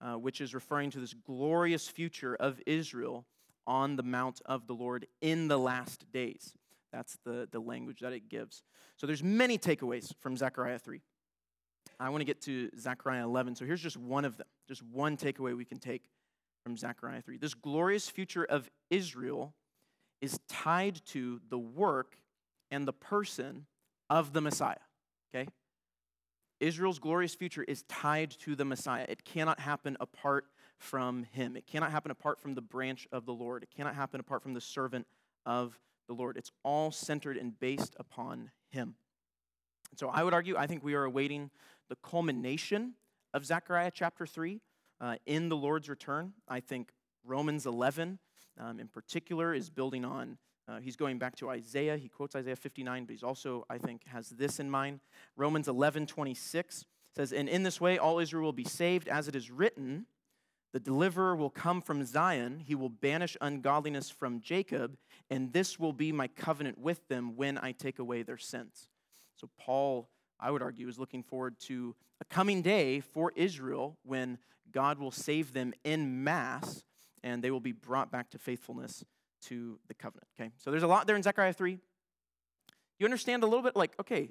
uh, 0.00 0.14
which 0.14 0.40
is 0.40 0.54
referring 0.54 0.90
to 0.92 1.00
this 1.00 1.14
glorious 1.14 1.88
future 1.88 2.34
of 2.34 2.60
Israel 2.66 3.26
on 3.66 3.96
the 3.96 4.02
mount 4.02 4.40
of 4.46 4.66
the 4.66 4.74
Lord 4.74 5.06
in 5.20 5.48
the 5.48 5.58
last 5.58 6.10
days. 6.12 6.54
That's 6.92 7.18
the, 7.24 7.48
the 7.50 7.60
language 7.60 8.00
that 8.00 8.12
it 8.12 8.28
gives. 8.28 8.62
So 8.96 9.06
there's 9.06 9.22
many 9.22 9.58
takeaways 9.58 10.12
from 10.20 10.36
Zechariah 10.36 10.78
3. 10.78 11.00
I 11.98 12.08
want 12.10 12.20
to 12.20 12.24
get 12.24 12.40
to 12.42 12.70
Zechariah 12.78 13.24
11. 13.24 13.56
So 13.56 13.64
here's 13.64 13.80
just 13.80 13.96
one 13.96 14.24
of 14.24 14.36
them, 14.36 14.46
just 14.68 14.82
one 14.82 15.16
takeaway 15.16 15.56
we 15.56 15.64
can 15.64 15.78
take 15.78 16.08
from 16.62 16.76
Zechariah 16.76 17.22
3. 17.22 17.38
This 17.38 17.54
glorious 17.54 18.08
future 18.08 18.44
of 18.44 18.68
Israel 18.90 19.54
is 20.20 20.38
tied 20.48 21.00
to 21.06 21.40
the 21.48 21.58
work 21.58 22.16
and 22.70 22.86
the 22.86 22.92
person 22.92 23.66
of 24.10 24.32
the 24.32 24.40
Messiah. 24.40 24.76
Okay? 25.34 25.48
Israel's 26.60 26.98
glorious 26.98 27.34
future 27.34 27.62
is 27.62 27.82
tied 27.88 28.30
to 28.40 28.56
the 28.56 28.64
Messiah. 28.64 29.06
It 29.08 29.24
cannot 29.24 29.60
happen 29.60 29.96
apart 30.00 30.46
from 30.78 31.24
him. 31.24 31.56
It 31.56 31.66
cannot 31.66 31.90
happen 31.90 32.10
apart 32.10 32.40
from 32.40 32.54
the 32.54 32.60
branch 32.60 33.06
of 33.12 33.26
the 33.26 33.32
Lord. 33.32 33.62
It 33.62 33.70
cannot 33.74 33.94
happen 33.94 34.20
apart 34.20 34.42
from 34.42 34.54
the 34.54 34.60
servant 34.60 35.06
of 35.44 35.78
the 36.08 36.14
Lord. 36.14 36.36
It's 36.36 36.50
all 36.62 36.90
centered 36.90 37.36
and 37.36 37.58
based 37.58 37.96
upon 37.98 38.50
him. 38.70 38.94
And 39.90 39.98
So 39.98 40.08
I 40.08 40.22
would 40.22 40.34
argue, 40.34 40.56
I 40.56 40.66
think 40.66 40.84
we 40.84 40.94
are 40.94 41.04
awaiting 41.04 41.50
the 41.88 41.96
culmination 41.96 42.94
of 43.32 43.44
Zechariah 43.44 43.92
chapter 43.94 44.26
3 44.26 44.60
uh, 45.00 45.16
in 45.26 45.48
the 45.48 45.56
Lord's 45.56 45.88
return. 45.88 46.32
I 46.48 46.60
think 46.60 46.92
Romans 47.24 47.66
11 47.66 48.18
um, 48.58 48.80
in 48.80 48.88
particular 48.88 49.54
is 49.54 49.70
building 49.70 50.04
on 50.04 50.38
uh, 50.68 50.80
he's 50.80 50.96
going 50.96 51.18
back 51.18 51.36
to 51.36 51.48
Isaiah. 51.48 51.96
He 51.96 52.08
quotes 52.08 52.34
Isaiah 52.34 52.56
59, 52.56 53.04
but 53.04 53.12
he's 53.12 53.22
also, 53.22 53.64
I 53.70 53.78
think, 53.78 54.04
has 54.06 54.30
this 54.30 54.58
in 54.58 54.68
mind. 54.68 55.00
Romans 55.36 55.68
11, 55.68 56.06
26 56.06 56.84
says, 57.14 57.32
And 57.32 57.48
in 57.48 57.62
this 57.62 57.80
way 57.80 57.98
all 57.98 58.18
Israel 58.18 58.44
will 58.44 58.52
be 58.52 58.64
saved, 58.64 59.06
as 59.06 59.28
it 59.28 59.36
is 59.36 59.50
written, 59.50 60.06
the 60.76 60.80
deliverer 60.80 61.34
will 61.34 61.48
come 61.48 61.80
from 61.80 62.04
Zion. 62.04 62.62
He 62.62 62.74
will 62.74 62.90
banish 62.90 63.34
ungodliness 63.40 64.10
from 64.10 64.42
Jacob, 64.42 64.98
and 65.30 65.50
this 65.50 65.78
will 65.78 65.94
be 65.94 66.12
my 66.12 66.28
covenant 66.28 66.76
with 66.76 67.08
them 67.08 67.34
when 67.34 67.56
I 67.56 67.72
take 67.72 67.98
away 67.98 68.22
their 68.22 68.36
sins. 68.36 68.90
So, 69.36 69.48
Paul, 69.58 70.10
I 70.38 70.50
would 70.50 70.60
argue, 70.60 70.86
is 70.86 70.98
looking 70.98 71.22
forward 71.22 71.58
to 71.60 71.94
a 72.20 72.26
coming 72.26 72.60
day 72.60 73.00
for 73.00 73.32
Israel 73.36 73.96
when 74.02 74.36
God 74.70 74.98
will 74.98 75.10
save 75.10 75.54
them 75.54 75.72
in 75.82 76.22
mass 76.22 76.84
and 77.24 77.42
they 77.42 77.50
will 77.50 77.58
be 77.58 77.72
brought 77.72 78.12
back 78.12 78.28
to 78.32 78.38
faithfulness 78.38 79.02
to 79.44 79.78
the 79.88 79.94
covenant. 79.94 80.28
Okay, 80.38 80.50
so 80.58 80.70
there's 80.70 80.82
a 80.82 80.86
lot 80.86 81.06
there 81.06 81.16
in 81.16 81.22
Zechariah 81.22 81.54
3. 81.54 81.78
You 82.98 83.06
understand 83.06 83.44
a 83.44 83.46
little 83.46 83.64
bit 83.64 83.76
like, 83.76 83.92
okay, 83.98 84.28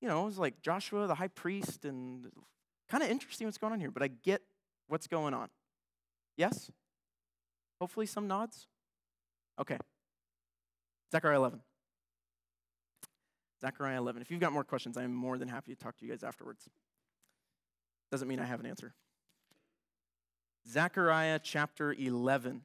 you 0.00 0.08
know, 0.08 0.26
it's 0.26 0.36
like 0.36 0.62
Joshua, 0.62 1.06
the 1.06 1.14
high 1.14 1.28
priest, 1.28 1.84
and 1.84 2.26
kind 2.88 3.04
of 3.04 3.08
interesting 3.08 3.46
what's 3.46 3.58
going 3.58 3.72
on 3.72 3.78
here, 3.78 3.92
but 3.92 4.02
I 4.02 4.08
get 4.08 4.42
what's 4.88 5.06
going 5.06 5.34
on. 5.34 5.48
Yes? 6.36 6.70
Hopefully, 7.80 8.06
some 8.06 8.26
nods? 8.26 8.66
Okay. 9.60 9.78
Zechariah 11.12 11.36
11. 11.36 11.60
Zechariah 13.60 13.98
11. 13.98 14.22
If 14.22 14.30
you've 14.30 14.40
got 14.40 14.52
more 14.52 14.64
questions, 14.64 14.96
I'm 14.96 15.14
more 15.14 15.38
than 15.38 15.48
happy 15.48 15.74
to 15.74 15.78
talk 15.78 15.96
to 15.98 16.04
you 16.04 16.10
guys 16.10 16.22
afterwards. 16.22 16.68
Doesn't 18.10 18.28
mean 18.28 18.40
I 18.40 18.44
have 18.44 18.60
an 18.60 18.66
answer. 18.66 18.94
Zechariah 20.66 21.40
chapter 21.42 21.92
11 21.92 22.62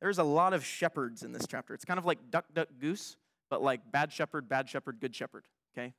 there's 0.00 0.18
a 0.18 0.24
lot 0.24 0.52
of 0.52 0.64
shepherds 0.64 1.22
in 1.22 1.32
this 1.32 1.46
chapter. 1.48 1.74
It's 1.74 1.84
kind 1.84 1.98
of 1.98 2.06
like 2.06 2.30
duck, 2.30 2.46
duck, 2.54 2.68
goose, 2.78 3.16
but 3.50 3.62
like 3.62 3.90
bad 3.90 4.12
shepherd, 4.12 4.48
bad 4.48 4.68
shepherd, 4.68 5.00
good 5.00 5.14
shepherd. 5.14 5.44
Okay? 5.76 5.92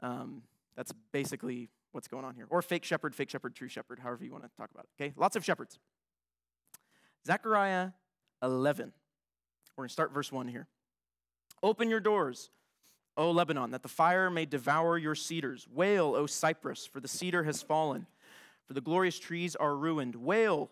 Um, 0.00 0.42
that's 0.76 0.92
basically 1.12 1.70
what's 1.96 2.06
going 2.06 2.24
on 2.24 2.36
here. 2.36 2.46
Or 2.48 2.62
fake 2.62 2.84
shepherd, 2.84 3.14
fake 3.14 3.30
shepherd, 3.30 3.56
true 3.56 3.68
shepherd, 3.68 3.98
however 3.98 4.24
you 4.24 4.30
want 4.30 4.44
to 4.44 4.50
talk 4.56 4.70
about 4.70 4.84
it. 4.84 5.02
Okay? 5.02 5.14
Lots 5.16 5.34
of 5.34 5.44
shepherds. 5.44 5.78
Zechariah 7.26 7.90
11. 8.42 8.92
We're 9.76 9.82
going 9.82 9.88
to 9.88 9.92
start 9.92 10.12
verse 10.12 10.30
1 10.30 10.46
here. 10.46 10.68
Open 11.62 11.90
your 11.90 12.00
doors, 12.00 12.50
O 13.16 13.30
Lebanon, 13.30 13.72
that 13.72 13.82
the 13.82 13.88
fire 13.88 14.30
may 14.30 14.44
devour 14.44 14.96
your 14.96 15.14
cedars. 15.14 15.66
Wail, 15.72 16.14
O 16.14 16.26
cypress, 16.26 16.86
for 16.86 17.00
the 17.00 17.08
cedar 17.08 17.44
has 17.44 17.62
fallen, 17.62 18.06
for 18.66 18.74
the 18.74 18.80
glorious 18.80 19.18
trees 19.18 19.56
are 19.56 19.74
ruined. 19.74 20.14
Wail, 20.16 20.70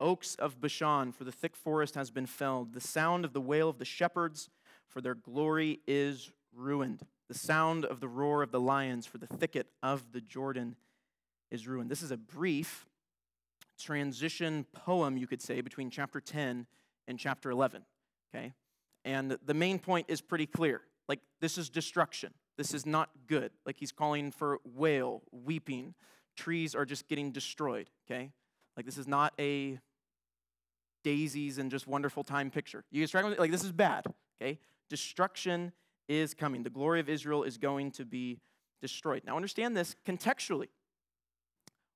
oaks 0.00 0.34
of 0.36 0.60
Bashan, 0.60 1.12
for 1.12 1.24
the 1.24 1.32
thick 1.32 1.56
forest 1.56 1.94
has 1.94 2.10
been 2.10 2.26
felled. 2.26 2.74
The 2.74 2.80
sound 2.80 3.24
of 3.24 3.32
the 3.32 3.40
wail 3.40 3.68
of 3.68 3.78
the 3.78 3.84
shepherds, 3.84 4.50
for 4.86 5.00
their 5.00 5.14
glory 5.14 5.80
is 5.86 6.30
ruined. 6.54 7.02
The 7.28 7.34
sound 7.34 7.84
of 7.84 8.00
the 8.00 8.08
roar 8.08 8.42
of 8.42 8.50
the 8.50 8.60
lions, 8.60 9.06
for 9.06 9.18
the 9.18 9.26
thicket 9.26 9.66
of 9.82 10.12
the 10.12 10.20
Jordan 10.20 10.76
is 11.50 11.68
ruined. 11.68 11.90
This 11.90 12.02
is 12.02 12.10
a 12.10 12.16
brief 12.16 12.86
transition 13.78 14.64
poem, 14.72 15.16
you 15.16 15.26
could 15.26 15.42
say, 15.42 15.60
between 15.60 15.90
chapter 15.90 16.20
10 16.20 16.66
and 17.06 17.18
chapter 17.18 17.50
11. 17.50 17.84
Okay? 18.34 18.54
And 19.04 19.38
the 19.44 19.54
main 19.54 19.78
point 19.78 20.06
is 20.08 20.20
pretty 20.20 20.46
clear. 20.46 20.80
Like, 21.08 21.20
this 21.40 21.58
is 21.58 21.68
destruction. 21.68 22.32
This 22.56 22.74
is 22.74 22.84
not 22.84 23.10
good. 23.26 23.52
Like, 23.64 23.76
he's 23.76 23.92
calling 23.92 24.30
for 24.32 24.58
wail, 24.64 25.22
weeping. 25.30 25.94
Trees 26.36 26.74
are 26.74 26.84
just 26.84 27.08
getting 27.08 27.30
destroyed. 27.30 27.88
Okay? 28.06 28.32
Like, 28.76 28.86
this 28.86 28.98
is 28.98 29.06
not 29.06 29.32
a 29.38 29.78
daisies 31.04 31.58
and 31.58 31.70
just 31.70 31.86
wonderful 31.86 32.24
time 32.24 32.50
picture. 32.50 32.84
You 32.90 33.02
guys 33.02 33.08
struggling? 33.08 33.38
Like, 33.38 33.50
this 33.50 33.64
is 33.64 33.72
bad, 33.72 34.04
okay? 34.40 34.58
Destruction 34.90 35.72
is 36.08 36.34
coming. 36.34 36.62
The 36.62 36.70
glory 36.70 37.00
of 37.00 37.08
Israel 37.08 37.42
is 37.42 37.58
going 37.58 37.90
to 37.92 38.04
be 38.04 38.40
destroyed. 38.80 39.22
Now, 39.24 39.36
understand 39.36 39.76
this 39.76 39.94
contextually. 40.06 40.68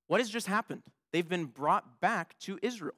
What 0.07 0.19
has 0.19 0.29
just 0.29 0.47
happened? 0.47 0.83
They've 1.11 1.27
been 1.27 1.45
brought 1.45 2.01
back 2.01 2.37
to 2.39 2.59
Israel. 2.61 2.95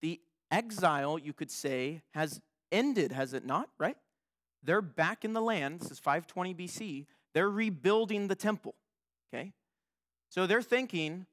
The 0.00 0.20
exile, 0.50 1.18
you 1.18 1.32
could 1.32 1.50
say, 1.50 2.02
has 2.14 2.40
ended, 2.70 3.12
has 3.12 3.32
it 3.34 3.44
not, 3.44 3.68
right? 3.78 3.96
They're 4.62 4.82
back 4.82 5.24
in 5.24 5.32
the 5.32 5.40
land. 5.40 5.80
This 5.80 5.90
is 5.90 5.98
520 5.98 6.54
BC. 6.54 7.06
They're 7.34 7.50
rebuilding 7.50 8.28
the 8.28 8.34
temple, 8.34 8.74
okay? 9.32 9.52
So 10.28 10.46
they're 10.46 10.62
thinking, 10.62 11.26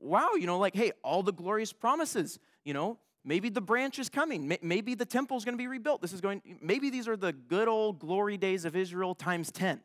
wow, 0.00 0.30
you 0.38 0.46
know, 0.46 0.58
like, 0.58 0.74
hey, 0.74 0.92
all 1.02 1.22
the 1.22 1.32
glorious 1.32 1.72
promises, 1.72 2.38
you 2.64 2.74
know, 2.74 2.98
Maybe 3.24 3.48
the 3.48 3.60
branch 3.60 3.98
is 3.98 4.08
coming. 4.08 4.56
Maybe 4.62 4.94
the 4.94 5.04
temple 5.04 5.36
is 5.36 5.44
going 5.44 5.54
to 5.54 5.58
be 5.58 5.68
rebuilt. 5.68 6.02
This 6.02 6.12
is 6.12 6.20
going 6.20 6.42
maybe 6.60 6.90
these 6.90 7.06
are 7.06 7.16
the 7.16 7.32
good 7.32 7.68
old 7.68 8.00
glory 8.00 8.36
days 8.36 8.64
of 8.64 8.74
Israel 8.74 9.14
times 9.14 9.52
10. 9.52 9.80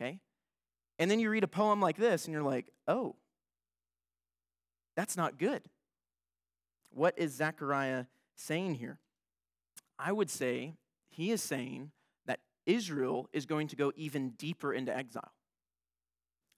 Okay? 0.00 0.18
And 0.98 1.10
then 1.10 1.20
you 1.20 1.30
read 1.30 1.44
a 1.44 1.48
poem 1.48 1.80
like 1.80 1.96
this 1.96 2.24
and 2.24 2.32
you're 2.32 2.42
like, 2.42 2.70
"Oh. 2.88 3.16
That's 4.96 5.16
not 5.16 5.38
good." 5.38 5.62
What 6.90 7.14
is 7.16 7.32
Zechariah 7.32 8.06
saying 8.34 8.74
here? 8.74 8.98
I 9.98 10.12
would 10.12 10.28
say 10.28 10.74
he 11.08 11.30
is 11.30 11.42
saying 11.42 11.92
that 12.26 12.40
Israel 12.66 13.28
is 13.32 13.46
going 13.46 13.68
to 13.68 13.76
go 13.76 13.92
even 13.96 14.30
deeper 14.30 14.74
into 14.74 14.94
exile. 14.94 15.32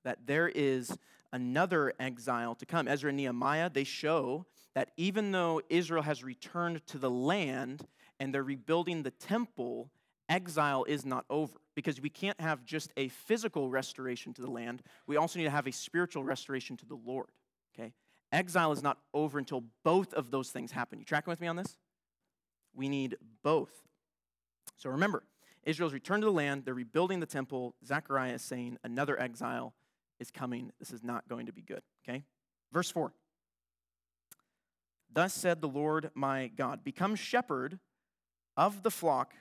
That 0.04 0.26
there 0.26 0.48
is 0.48 0.96
another 1.32 1.92
exile 2.00 2.54
to 2.56 2.66
come. 2.66 2.88
Ezra 2.88 3.10
and 3.10 3.16
Nehemiah, 3.16 3.70
they 3.70 3.84
show 3.84 4.46
that 4.74 4.90
even 4.96 5.32
though 5.32 5.60
Israel 5.68 6.02
has 6.02 6.24
returned 6.24 6.84
to 6.88 6.98
the 6.98 7.10
land 7.10 7.86
and 8.18 8.34
they're 8.34 8.42
rebuilding 8.42 9.02
the 9.02 9.10
temple, 9.10 9.90
exile 10.28 10.84
is 10.84 11.04
not 11.04 11.24
over 11.30 11.58
because 11.74 12.00
we 12.00 12.08
can't 12.08 12.40
have 12.40 12.64
just 12.64 12.92
a 12.96 13.08
physical 13.08 13.70
restoration 13.70 14.32
to 14.34 14.42
the 14.42 14.50
land. 14.50 14.82
We 15.06 15.16
also 15.16 15.38
need 15.38 15.44
to 15.44 15.50
have 15.50 15.66
a 15.66 15.72
spiritual 15.72 16.24
restoration 16.24 16.76
to 16.78 16.86
the 16.86 16.98
Lord. 17.04 17.28
Okay? 17.74 17.92
Exile 18.32 18.72
is 18.72 18.82
not 18.82 18.98
over 19.12 19.38
until 19.38 19.64
both 19.84 20.12
of 20.14 20.30
those 20.30 20.50
things 20.50 20.72
happen. 20.72 20.98
You 20.98 21.04
tracking 21.04 21.30
with 21.30 21.40
me 21.40 21.46
on 21.46 21.56
this? 21.56 21.76
We 22.74 22.88
need 22.88 23.16
both. 23.42 23.70
So 24.76 24.90
remember, 24.90 25.22
Israel's 25.62 25.92
returned 25.92 26.22
to 26.22 26.26
the 26.26 26.32
land, 26.32 26.64
they're 26.64 26.74
rebuilding 26.74 27.20
the 27.20 27.26
temple. 27.26 27.74
Zechariah 27.86 28.34
is 28.34 28.42
saying 28.42 28.78
another 28.84 29.20
exile 29.20 29.74
is 30.20 30.30
coming. 30.30 30.72
This 30.78 30.90
is 30.90 31.02
not 31.02 31.28
going 31.28 31.46
to 31.46 31.52
be 31.52 31.62
good. 31.62 31.82
Okay? 32.06 32.24
Verse 32.72 32.90
4. 32.90 33.12
Thus 35.14 35.32
said 35.32 35.60
the 35.60 35.68
Lord 35.68 36.10
my 36.14 36.48
God 36.48 36.84
Become 36.84 37.14
shepherd 37.14 37.78
of 38.56 38.82
the 38.82 38.90
flock 38.90 39.34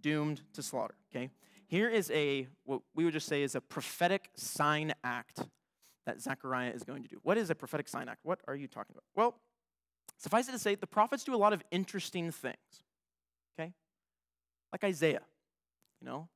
doomed 0.00 0.42
to 0.54 0.62
slaughter. 0.62 0.94
Okay? 1.14 1.30
Here 1.66 1.88
is 1.88 2.10
a, 2.10 2.48
what 2.64 2.82
we 2.94 3.04
would 3.04 3.12
just 3.12 3.28
say 3.28 3.42
is 3.42 3.54
a 3.54 3.60
prophetic 3.60 4.30
sign 4.34 4.92
act 5.04 5.40
that 6.06 6.20
Zechariah 6.20 6.70
is 6.70 6.82
going 6.82 7.02
to 7.04 7.08
do. 7.08 7.18
What 7.22 7.38
is 7.38 7.50
a 7.50 7.54
prophetic 7.54 7.88
sign 7.88 8.08
act? 8.08 8.20
What 8.24 8.40
are 8.48 8.56
you 8.56 8.66
talking 8.66 8.92
about? 8.92 9.04
Well, 9.14 9.36
suffice 10.18 10.48
it 10.48 10.52
to 10.52 10.58
say, 10.58 10.74
the 10.74 10.86
prophets 10.86 11.22
do 11.22 11.34
a 11.34 11.36
lot 11.36 11.52
of 11.52 11.62
interesting 11.70 12.32
things. 12.32 12.56
Okay? 13.58 13.72
Like 14.72 14.82
Isaiah, 14.82 15.22
you 16.00 16.06
know, 16.06 16.28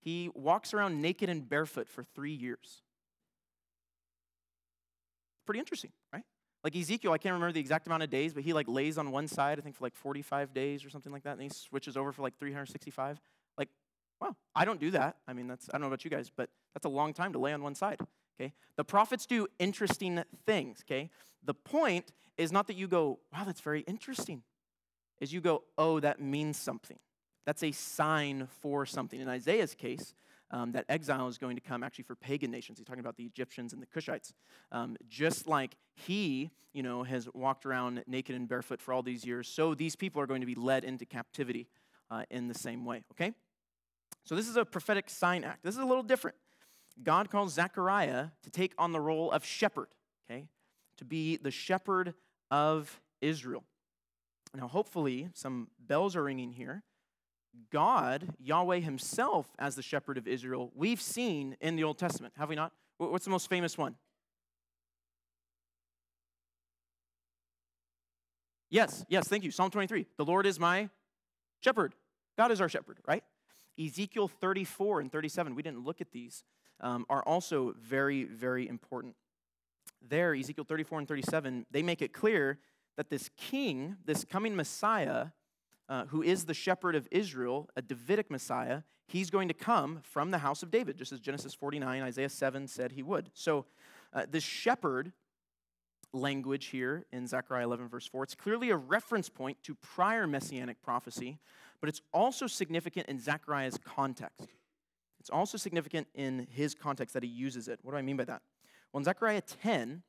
he 0.00 0.30
walks 0.34 0.74
around 0.74 1.00
naked 1.00 1.30
and 1.30 1.48
barefoot 1.48 1.88
for 1.88 2.02
three 2.02 2.32
years. 2.32 2.82
Pretty 5.46 5.60
interesting, 5.60 5.92
right? 6.12 6.24
Like 6.64 6.76
Ezekiel, 6.76 7.12
I 7.12 7.18
can't 7.18 7.32
remember 7.32 7.52
the 7.52 7.60
exact 7.60 7.86
amount 7.86 8.04
of 8.04 8.10
days, 8.10 8.32
but 8.32 8.44
he 8.44 8.52
like 8.52 8.68
lays 8.68 8.96
on 8.98 9.10
one 9.10 9.26
side, 9.26 9.58
I 9.58 9.62
think 9.62 9.74
for 9.74 9.84
like 9.84 9.96
45 9.96 10.54
days 10.54 10.84
or 10.84 10.90
something 10.90 11.12
like 11.12 11.24
that, 11.24 11.32
and 11.32 11.42
he 11.42 11.48
switches 11.48 11.96
over 11.96 12.12
for 12.12 12.22
like 12.22 12.38
365. 12.38 13.20
Like, 13.58 13.68
wow, 14.20 14.36
I 14.54 14.64
don't 14.64 14.78
do 14.78 14.92
that. 14.92 15.16
I 15.26 15.32
mean, 15.32 15.48
that's 15.48 15.68
I 15.70 15.72
don't 15.72 15.82
know 15.82 15.86
about 15.88 16.04
you 16.04 16.10
guys, 16.10 16.30
but 16.34 16.50
that's 16.74 16.86
a 16.86 16.90
long 16.90 17.12
time 17.12 17.32
to 17.32 17.38
lay 17.38 17.52
on 17.52 17.62
one 17.62 17.74
side. 17.74 18.00
Okay? 18.40 18.52
The 18.76 18.84
prophets 18.84 19.26
do 19.26 19.46
interesting 19.58 20.22
things, 20.46 20.84
okay? 20.86 21.10
The 21.44 21.54
point 21.54 22.12
is 22.36 22.52
not 22.52 22.66
that 22.68 22.76
you 22.76 22.88
go, 22.88 23.18
wow, 23.32 23.44
that's 23.44 23.60
very 23.60 23.80
interesting. 23.82 24.42
Is 25.20 25.32
you 25.32 25.40
go, 25.40 25.64
oh, 25.76 26.00
that 26.00 26.20
means 26.20 26.56
something. 26.56 26.98
That's 27.44 27.62
a 27.62 27.72
sign 27.72 28.48
for 28.60 28.86
something. 28.86 29.20
In 29.20 29.28
Isaiah's 29.28 29.74
case, 29.74 30.14
um, 30.52 30.72
that 30.72 30.84
exile 30.88 31.28
is 31.28 31.38
going 31.38 31.56
to 31.56 31.62
come 31.62 31.82
actually 31.82 32.04
for 32.04 32.14
pagan 32.14 32.50
nations. 32.50 32.78
He's 32.78 32.86
talking 32.86 33.00
about 33.00 33.16
the 33.16 33.24
Egyptians 33.24 33.72
and 33.72 33.82
the 33.82 33.86
Cushites. 33.86 34.32
Um, 34.70 34.96
just 35.08 35.46
like 35.46 35.76
he, 35.94 36.50
you 36.72 36.82
know, 36.82 37.02
has 37.02 37.28
walked 37.34 37.66
around 37.66 38.04
naked 38.06 38.36
and 38.36 38.48
barefoot 38.48 38.80
for 38.80 38.92
all 38.92 39.02
these 39.02 39.24
years, 39.24 39.48
so 39.48 39.74
these 39.74 39.96
people 39.96 40.20
are 40.20 40.26
going 40.26 40.40
to 40.40 40.46
be 40.46 40.54
led 40.54 40.84
into 40.84 41.06
captivity 41.06 41.68
uh, 42.10 42.24
in 42.30 42.48
the 42.48 42.54
same 42.54 42.84
way, 42.84 43.02
okay? 43.12 43.32
So 44.24 44.36
this 44.36 44.48
is 44.48 44.56
a 44.56 44.64
prophetic 44.64 45.10
sign 45.10 45.42
act. 45.44 45.64
This 45.64 45.74
is 45.74 45.80
a 45.80 45.86
little 45.86 46.02
different. 46.02 46.36
God 47.02 47.30
calls 47.30 47.54
Zechariah 47.54 48.28
to 48.42 48.50
take 48.50 48.74
on 48.76 48.92
the 48.92 49.00
role 49.00 49.30
of 49.32 49.44
shepherd, 49.44 49.88
okay? 50.30 50.46
To 50.98 51.04
be 51.04 51.38
the 51.38 51.50
shepherd 51.50 52.14
of 52.50 53.00
Israel. 53.20 53.64
Now, 54.54 54.68
hopefully, 54.68 55.30
some 55.32 55.68
bells 55.80 56.14
are 56.14 56.22
ringing 56.22 56.52
here. 56.52 56.82
God, 57.70 58.34
Yahweh 58.38 58.80
Himself, 58.80 59.46
as 59.58 59.74
the 59.74 59.82
shepherd 59.82 60.18
of 60.18 60.26
Israel, 60.26 60.70
we've 60.74 61.00
seen 61.00 61.56
in 61.60 61.76
the 61.76 61.84
Old 61.84 61.98
Testament, 61.98 62.34
have 62.36 62.48
we 62.48 62.56
not? 62.56 62.72
What's 62.98 63.24
the 63.24 63.30
most 63.30 63.48
famous 63.48 63.76
one? 63.76 63.96
Yes, 68.70 69.04
yes, 69.08 69.28
thank 69.28 69.44
you. 69.44 69.50
Psalm 69.50 69.70
23. 69.70 70.06
The 70.16 70.24
Lord 70.24 70.46
is 70.46 70.58
my 70.58 70.88
shepherd. 71.60 71.94
God 72.38 72.50
is 72.50 72.60
our 72.60 72.68
shepherd, 72.68 72.98
right? 73.06 73.22
Ezekiel 73.78 74.28
34 74.28 75.00
and 75.00 75.12
37, 75.12 75.54
we 75.54 75.62
didn't 75.62 75.84
look 75.84 76.00
at 76.00 76.10
these, 76.10 76.44
um, 76.80 77.04
are 77.08 77.22
also 77.22 77.74
very, 77.78 78.24
very 78.24 78.68
important. 78.68 79.14
There, 80.00 80.34
Ezekiel 80.34 80.64
34 80.64 81.00
and 81.00 81.08
37, 81.08 81.66
they 81.70 81.82
make 81.82 82.02
it 82.02 82.12
clear 82.12 82.58
that 82.96 83.10
this 83.10 83.30
king, 83.36 83.96
this 84.04 84.24
coming 84.24 84.54
Messiah, 84.56 85.28
uh, 85.92 86.06
who 86.06 86.22
is 86.22 86.46
the 86.46 86.54
shepherd 86.54 86.94
of 86.96 87.06
Israel, 87.10 87.68
a 87.76 87.82
Davidic 87.82 88.30
Messiah, 88.30 88.80
he's 89.06 89.28
going 89.28 89.46
to 89.48 89.52
come 89.54 90.00
from 90.02 90.30
the 90.30 90.38
house 90.38 90.62
of 90.62 90.70
David, 90.70 90.96
just 90.96 91.12
as 91.12 91.20
Genesis 91.20 91.52
49, 91.52 92.00
Isaiah 92.00 92.30
7 92.30 92.66
said 92.66 92.92
he 92.92 93.02
would. 93.02 93.30
So, 93.34 93.66
uh, 94.14 94.24
this 94.30 94.42
shepherd 94.42 95.12
language 96.14 96.66
here 96.66 97.04
in 97.12 97.26
Zechariah 97.26 97.64
11, 97.64 97.88
verse 97.88 98.06
4, 98.06 98.22
it's 98.22 98.34
clearly 98.34 98.70
a 98.70 98.76
reference 98.76 99.28
point 99.28 99.58
to 99.64 99.74
prior 99.74 100.26
messianic 100.26 100.80
prophecy, 100.80 101.38
but 101.78 101.90
it's 101.90 102.00
also 102.14 102.46
significant 102.46 103.06
in 103.08 103.20
Zechariah's 103.20 103.76
context. 103.84 104.48
It's 105.20 105.28
also 105.28 105.58
significant 105.58 106.06
in 106.14 106.46
his 106.50 106.74
context 106.74 107.12
that 107.12 107.22
he 107.22 107.28
uses 107.28 107.68
it. 107.68 107.80
What 107.82 107.92
do 107.92 107.98
I 107.98 108.02
mean 108.02 108.16
by 108.16 108.24
that? 108.24 108.40
Well, 108.92 109.00
in 109.00 109.04
Zechariah 109.04 109.42
10, 109.42 110.04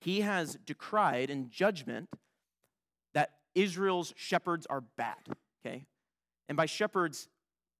he 0.00 0.22
has 0.22 0.56
decried 0.64 1.28
in 1.28 1.50
judgment 1.50 2.08
Israel's 3.54 4.12
shepherds 4.16 4.66
are 4.66 4.82
bad, 4.96 5.16
okay? 5.64 5.86
And 6.48 6.56
by 6.56 6.66
shepherds, 6.66 7.28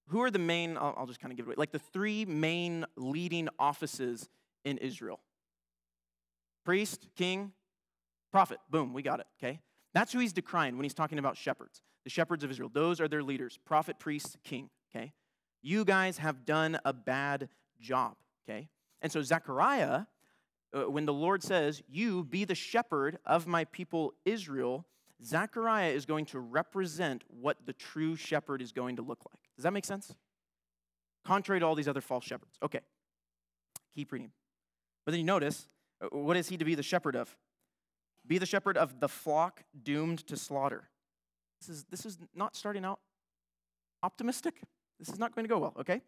who 0.08 0.22
are 0.22 0.30
the 0.30 0.38
main, 0.38 0.76
I'll, 0.76 0.94
I'll 0.96 1.06
just 1.06 1.20
kind 1.20 1.32
of 1.32 1.36
give 1.36 1.46
it 1.46 1.48
away, 1.48 1.54
like 1.56 1.72
the 1.72 1.78
three 1.78 2.24
main 2.24 2.84
leading 2.96 3.48
offices 3.58 4.28
in 4.64 4.78
Israel 4.78 5.20
priest, 6.64 7.08
king, 7.16 7.52
prophet. 8.30 8.58
Boom, 8.70 8.92
we 8.92 9.02
got 9.02 9.18
it, 9.18 9.26
okay? 9.38 9.60
That's 9.94 10.12
who 10.12 10.20
he's 10.20 10.32
decrying 10.32 10.76
when 10.76 10.84
he's 10.84 10.94
talking 10.94 11.18
about 11.18 11.36
shepherds, 11.36 11.82
the 12.04 12.10
shepherds 12.10 12.44
of 12.44 12.50
Israel. 12.50 12.70
Those 12.72 13.00
are 13.00 13.08
their 13.08 13.22
leaders 13.22 13.58
prophet, 13.64 13.98
priest, 13.98 14.36
king, 14.44 14.70
okay? 14.94 15.12
You 15.60 15.84
guys 15.84 16.18
have 16.18 16.44
done 16.44 16.78
a 16.84 16.92
bad 16.92 17.48
job, 17.80 18.14
okay? 18.48 18.68
And 19.00 19.10
so 19.10 19.22
Zechariah 19.22 20.02
uh, 20.74 20.88
when 20.90 21.06
the 21.06 21.12
Lord 21.12 21.42
says, 21.42 21.82
You 21.88 22.24
be 22.24 22.44
the 22.44 22.54
shepherd 22.54 23.18
of 23.26 23.46
my 23.46 23.64
people 23.66 24.14
Israel, 24.24 24.86
Zechariah 25.24 25.90
is 25.90 26.04
going 26.04 26.26
to 26.26 26.40
represent 26.40 27.22
what 27.28 27.58
the 27.64 27.72
true 27.72 28.16
shepherd 28.16 28.60
is 28.60 28.72
going 28.72 28.96
to 28.96 29.02
look 29.02 29.20
like. 29.30 29.40
Does 29.56 29.64
that 29.64 29.72
make 29.72 29.84
sense? 29.84 30.14
Contrary 31.24 31.60
to 31.60 31.66
all 31.66 31.74
these 31.74 31.88
other 31.88 32.00
false 32.00 32.24
shepherds. 32.24 32.58
Okay, 32.62 32.80
keep 33.94 34.12
reading. 34.12 34.32
But 35.04 35.12
then 35.12 35.20
you 35.20 35.26
notice, 35.26 35.66
uh, 36.02 36.08
what 36.16 36.36
is 36.36 36.48
he 36.48 36.56
to 36.56 36.64
be 36.64 36.74
the 36.74 36.82
shepherd 36.82 37.14
of? 37.14 37.36
Be 38.26 38.38
the 38.38 38.46
shepherd 38.46 38.76
of 38.76 39.00
the 39.00 39.08
flock 39.08 39.64
doomed 39.82 40.26
to 40.26 40.36
slaughter. 40.36 40.88
This 41.60 41.68
is, 41.68 41.84
this 41.84 42.06
is 42.06 42.18
not 42.34 42.56
starting 42.56 42.84
out 42.84 43.00
optimistic. 44.02 44.62
This 44.98 45.08
is 45.08 45.18
not 45.18 45.34
going 45.34 45.44
to 45.44 45.48
go 45.48 45.58
well, 45.58 45.74
okay? 45.78 46.02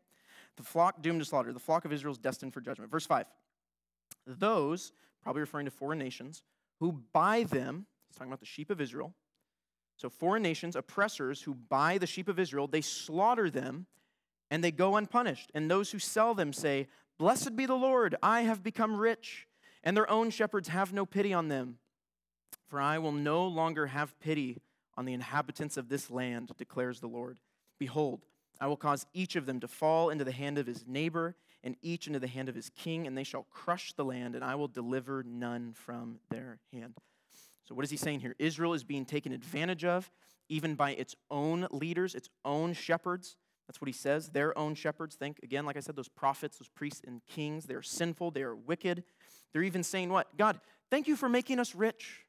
The 0.57 0.63
flock 0.63 1.03
doomed 1.03 1.21
to 1.21 1.25
slaughter. 1.25 1.53
The 1.53 1.61
flock 1.61 1.85
of 1.85 1.93
Israel 1.93 2.13
is 2.13 2.19
destined 2.19 2.53
for 2.53 2.61
judgment. 2.61 2.91
Verse 2.91 3.07
5 3.07 3.27
those, 4.27 4.93
probably 5.23 5.41
referring 5.41 5.67
to 5.67 5.71
foreign 5.71 5.99
nations, 5.99 6.43
who 6.81 7.03
buy 7.13 7.45
them, 7.45 7.87
he's 8.15 8.19
talking 8.19 8.31
about 8.31 8.41
the 8.41 8.47
sheep 8.47 8.71
of 8.71 8.81
Israel. 8.81 9.13
So, 9.97 10.09
foreign 10.09 10.43
nations, 10.43 10.77
oppressors 10.77 11.43
who 11.43 11.55
buy 11.55 11.99
the 11.99 12.07
sheep 12.07 12.29
of 12.29 12.39
Israel, 12.39 12.69
they 12.69 12.81
slaughter 12.81 13.51
them 13.51 13.87
and 14.51 14.63
they 14.63 14.71
go 14.71 14.97
unpunished. 14.97 15.51
And 15.55 15.69
those 15.71 15.91
who 15.91 15.99
sell 15.99 16.35
them 16.35 16.53
say, 16.53 16.87
Blessed 17.19 17.57
be 17.57 17.67
the 17.67 17.75
Lord, 17.75 18.17
I 18.23 18.43
have 18.43 18.63
become 18.63 18.97
rich, 18.97 19.47
and 19.83 19.97
their 19.97 20.09
own 20.09 20.31
shepherds 20.31 20.69
have 20.69 20.93
no 20.93 21.07
pity 21.07 21.33
on 21.33 21.49
them. 21.49 21.79
For 22.69 22.81
I 22.81 22.99
will 22.99 23.13
no 23.13 23.47
longer 23.47 23.87
have 23.87 24.19
pity 24.21 24.63
on 24.97 25.05
the 25.05 25.13
inhabitants 25.13 25.77
of 25.77 25.89
this 25.89 26.11
land, 26.11 26.53
declares 26.57 27.01
the 27.01 27.09
Lord. 27.09 27.39
Behold, 27.79 28.23
I 28.61 28.69
will 28.69 28.77
cause 28.77 29.07
each 29.13 29.35
of 29.37 29.47
them 29.47 29.61
to 29.61 29.69
fall 29.69 30.11
into 30.11 30.25
the 30.25 30.33
hand 30.33 30.59
of 30.59 30.67
his 30.67 30.85
neighbor 30.87 31.35
and 31.63 31.77
each 31.83 32.07
into 32.07 32.21
the 32.21 32.29
hand 32.29 32.49
of 32.49 32.55
his 32.55 32.71
king, 32.71 33.07
and 33.07 33.17
they 33.17 33.25
shall 33.25 33.47
crush 33.51 33.93
the 33.93 34.05
land, 34.05 34.35
and 34.35 34.45
I 34.45 34.55
will 34.55 34.69
deliver 34.69 35.25
none 35.25 35.73
from 35.73 36.19
their 36.31 36.59
hand. 36.73 36.95
So, 37.65 37.75
what 37.75 37.85
is 37.85 37.91
he 37.91 37.97
saying 37.97 38.21
here? 38.21 38.35
Israel 38.39 38.75
is 38.75 38.85
being 38.85 39.05
taken 39.05 39.33
advantage 39.33 39.85
of, 39.85 40.11
even 40.49 40.75
by 40.75 40.91
its 40.93 41.17
own 41.31 41.67
leaders, 41.71 42.15
its 42.15 42.29
own 42.45 42.75
shepherds. 42.75 43.37
That's 43.67 43.81
what 43.81 43.89
he 43.89 43.93
says. 43.93 44.29
Their 44.29 44.57
own 44.59 44.75
shepherds. 44.75 45.17
Think, 45.17 45.41
again, 45.43 45.65
like 45.65 45.77
I 45.77 45.81
said, 45.81 45.97
those 45.97 46.09
prophets, 46.09 46.59
those 46.59 46.69
priests 46.69 47.01
and 47.07 47.23
kings, 47.27 47.65
they 47.65 47.75
are 47.75 47.83
sinful, 47.83 48.33
they 48.33 48.43
are 48.43 48.55
wicked. 48.55 49.05
They're 49.53 49.63
even 49.63 49.83
saying, 49.83 50.11
What? 50.11 50.37
God, 50.37 50.61
thank 50.91 51.09
you 51.09 51.17
for 51.17 51.29
making 51.29 51.59
us 51.59 51.75
rich. 51.75 52.21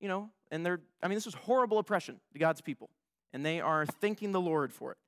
You 0.00 0.08
know, 0.08 0.30
and 0.52 0.64
they're, 0.64 0.80
I 1.02 1.08
mean, 1.08 1.16
this 1.16 1.26
is 1.26 1.34
horrible 1.34 1.78
oppression 1.78 2.20
to 2.32 2.38
God's 2.38 2.60
people. 2.60 2.90
And 3.32 3.44
they 3.44 3.60
are 3.60 3.84
thanking 3.84 4.32
the 4.32 4.40
Lord 4.40 4.72
for 4.72 4.92
it. 4.92 4.98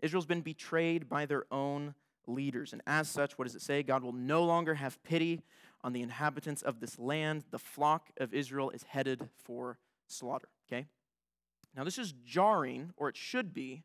Israel's 0.00 0.26
been 0.26 0.40
betrayed 0.40 1.08
by 1.08 1.26
their 1.26 1.44
own 1.50 1.94
leaders. 2.26 2.72
And 2.72 2.82
as 2.86 3.08
such, 3.08 3.36
what 3.36 3.46
does 3.46 3.54
it 3.54 3.62
say? 3.62 3.82
God 3.82 4.02
will 4.02 4.12
no 4.12 4.44
longer 4.44 4.74
have 4.74 5.02
pity 5.02 5.42
on 5.82 5.92
the 5.92 6.02
inhabitants 6.02 6.62
of 6.62 6.80
this 6.80 6.98
land. 6.98 7.44
The 7.50 7.58
flock 7.58 8.10
of 8.18 8.34
Israel 8.34 8.70
is 8.70 8.82
headed 8.82 9.28
for 9.44 9.78
slaughter. 10.06 10.48
Okay? 10.70 10.86
Now, 11.76 11.84
this 11.84 11.98
is 11.98 12.14
jarring, 12.24 12.92
or 12.96 13.08
it 13.08 13.16
should 13.16 13.54
be, 13.54 13.84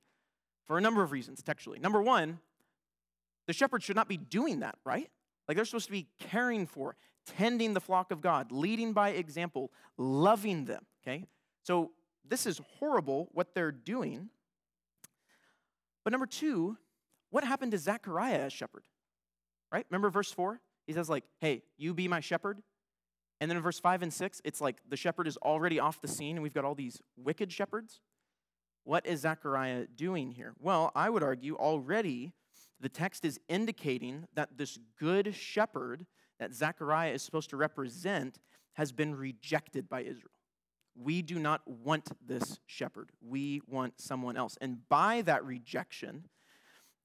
for 0.66 0.78
a 0.78 0.82
number 0.82 1.04
of 1.04 1.12
reasons 1.12 1.44
textually. 1.44 1.80
Number 1.80 2.02
one, 2.02 2.40
the 3.48 3.54
shepherds 3.54 3.84
should 3.84 3.96
not 3.96 4.08
be 4.08 4.18
doing 4.18 4.62
that, 4.62 4.76
right? 4.86 5.10
Like 5.48 5.58
they're 5.58 5.66
supposed 5.66 5.88
to 5.88 5.92
be 5.92 6.08
caring 6.20 6.66
for, 6.66 6.96
tending 7.26 7.74
the 7.74 7.82
flock 7.82 8.12
of 8.12 8.22
God, 8.22 8.52
leading 8.52 8.94
by 8.94 9.10
example, 9.10 9.72
loving 9.98 10.66
them, 10.66 10.86
okay? 11.04 11.26
So 11.64 11.92
this 12.28 12.46
is 12.46 12.62
horrible 12.80 13.30
what 13.34 13.54
they're 13.54 13.72
doing. 13.72 14.30
But 16.04 16.12
number 16.12 16.26
two, 16.26 16.78
what 17.30 17.44
happened 17.44 17.72
to 17.72 17.78
Zechariah 17.78 18.40
as 18.40 18.54
shepherd? 18.54 18.84
Right? 19.72 19.86
Remember 19.90 20.10
verse 20.10 20.32
4? 20.32 20.60
He 20.86 20.94
says, 20.94 21.10
like, 21.10 21.24
hey, 21.40 21.64
you 21.78 21.94
be 21.94 22.08
my 22.08 22.20
shepherd. 22.20 22.62
And 23.40 23.50
then 23.50 23.58
in 23.58 23.64
verse 23.64 23.80
5 23.80 24.04
and 24.04 24.14
6, 24.14 24.42
it's 24.46 24.62
like 24.62 24.78
the 24.88 24.98
shepherd 24.98 25.28
is 25.28 25.38
already 25.38 25.80
off 25.80 26.02
the 26.02 26.08
scene 26.08 26.38
and 26.38 26.44
we've 26.44 26.54
got 26.54 26.66
all 26.66 26.76
these 26.76 27.02
wicked 27.18 27.52
shepherds. 27.52 28.00
What 28.84 29.06
is 29.06 29.22
Zechariah 29.22 29.88
doing 29.96 30.32
here? 30.32 30.54
Well, 30.60 30.92
I 30.96 31.10
would 31.10 31.24
argue 31.24 31.56
already 31.56 32.34
the 32.80 32.90
text 32.90 33.24
is 33.24 33.40
indicating 33.48 34.28
that 34.34 34.58
this 34.58 34.78
good 35.00 35.34
shepherd 35.36 36.06
that 36.40 36.54
Zechariah 36.54 37.12
is 37.12 37.22
supposed 37.22 37.50
to 37.52 37.58
represent 37.58 38.40
has 38.74 38.92
been 38.92 39.16
rejected 39.16 39.88
by 39.88 40.02
Israel. 40.02 40.32
We 40.96 41.22
do 41.22 41.40
not 41.40 41.62
want 41.66 42.10
this 42.26 42.60
shepherd. 42.66 43.12
We 43.22 43.62
want 43.68 44.00
someone 44.00 44.38
else. 44.38 44.58
And 44.62 44.88
by 44.90 45.22
that 45.24 45.46
rejection, 45.46 46.26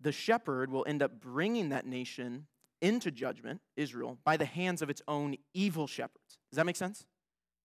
the 0.01 0.13
shepherd 0.13 0.71
will 0.71 0.85
end 0.87 1.03
up 1.03 1.21
bringing 1.21 1.69
that 1.71 1.87
nation 1.87 2.47
into 2.81 3.11
judgment, 3.11 3.61
Israel, 3.77 4.19
by 4.25 4.37
the 4.37 4.45
hands 4.45 4.83
of 4.83 4.91
its 4.91 5.03
own 5.09 5.37
evil 5.55 5.87
shepherds. 5.87 6.39
Does 6.51 6.57
that 6.57 6.67
make 6.67 6.77
sense? 6.77 7.07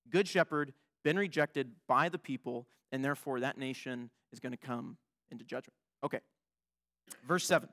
Good 0.09 0.27
shepherd, 0.27 0.73
been 1.03 1.17
rejected 1.17 1.71
by 1.87 2.09
the 2.09 2.17
people, 2.17 2.67
and 2.91 3.03
therefore 3.03 3.39
that 3.39 3.57
nation 3.57 4.09
is 4.31 4.39
going 4.39 4.51
to 4.51 4.57
come 4.57 4.97
into 5.31 5.43
judgment. 5.43 5.75
Okay. 6.03 6.19
Verse 7.27 7.45
7. 7.45 7.69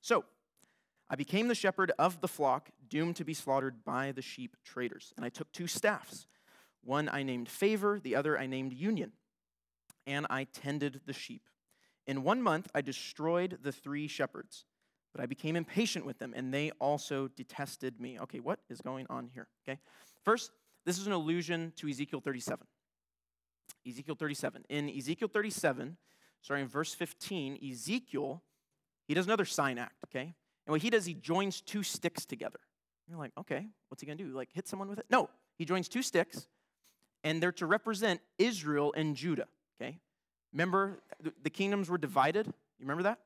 So, 0.00 0.24
I 1.08 1.14
became 1.14 1.48
the 1.48 1.54
shepherd 1.54 1.92
of 1.98 2.20
the 2.20 2.28
flock, 2.28 2.70
doomed 2.88 3.16
to 3.16 3.24
be 3.24 3.34
slaughtered 3.34 3.84
by 3.84 4.12
the 4.12 4.22
sheep 4.22 4.56
traders. 4.64 5.12
And 5.16 5.24
I 5.24 5.28
took 5.28 5.50
two 5.52 5.66
staffs. 5.66 6.26
One 6.82 7.08
I 7.08 7.22
named 7.22 7.48
Favor, 7.48 8.00
the 8.00 8.16
other 8.16 8.38
I 8.38 8.46
named 8.46 8.72
Union. 8.72 9.12
And 10.06 10.26
I 10.30 10.44
tended 10.44 11.00
the 11.06 11.12
sheep. 11.12 11.42
In 12.06 12.22
one 12.22 12.42
month, 12.42 12.68
I 12.74 12.80
destroyed 12.80 13.58
the 13.62 13.72
three 13.72 14.06
shepherds, 14.06 14.64
but 15.16 15.22
I 15.22 15.26
became 15.26 15.56
impatient 15.56 16.04
with 16.04 16.18
them, 16.18 16.34
and 16.36 16.52
they 16.52 16.70
also 16.78 17.28
detested 17.28 17.98
me. 17.98 18.20
Okay, 18.20 18.38
what 18.38 18.60
is 18.68 18.82
going 18.82 19.06
on 19.08 19.30
here? 19.32 19.48
Okay, 19.66 19.78
first, 20.24 20.50
this 20.84 20.98
is 20.98 21.06
an 21.06 21.14
allusion 21.14 21.72
to 21.76 21.88
Ezekiel 21.88 22.20
37. 22.20 22.66
Ezekiel 23.88 24.14
37. 24.14 24.64
In 24.68 24.90
Ezekiel 24.90 25.28
37, 25.28 25.96
starting 26.42 26.64
in 26.64 26.68
verse 26.68 26.92
15, 26.92 27.58
Ezekiel, 27.66 28.42
he 29.08 29.14
does 29.14 29.24
another 29.24 29.46
sign 29.46 29.78
act, 29.78 29.94
okay? 30.04 30.34
And 30.66 30.72
what 30.72 30.82
he 30.82 30.90
does, 30.90 31.06
he 31.06 31.14
joins 31.14 31.62
two 31.62 31.82
sticks 31.82 32.26
together. 32.26 32.60
You're 33.08 33.18
like, 33.18 33.32
okay, 33.38 33.68
what's 33.88 34.02
he 34.02 34.06
gonna 34.06 34.16
do? 34.16 34.28
Like 34.28 34.50
hit 34.52 34.68
someone 34.68 34.90
with 34.90 34.98
it? 34.98 35.06
No, 35.08 35.30
he 35.56 35.64
joins 35.64 35.88
two 35.88 36.02
sticks, 36.02 36.46
and 37.24 37.42
they're 37.42 37.52
to 37.52 37.64
represent 37.64 38.20
Israel 38.38 38.92
and 38.94 39.16
Judah, 39.16 39.46
okay? 39.80 39.98
Remember, 40.52 41.00
the 41.42 41.50
kingdoms 41.50 41.88
were 41.88 41.98
divided. 41.98 42.46
You 42.46 42.52
remember 42.80 43.04
that? 43.04 43.20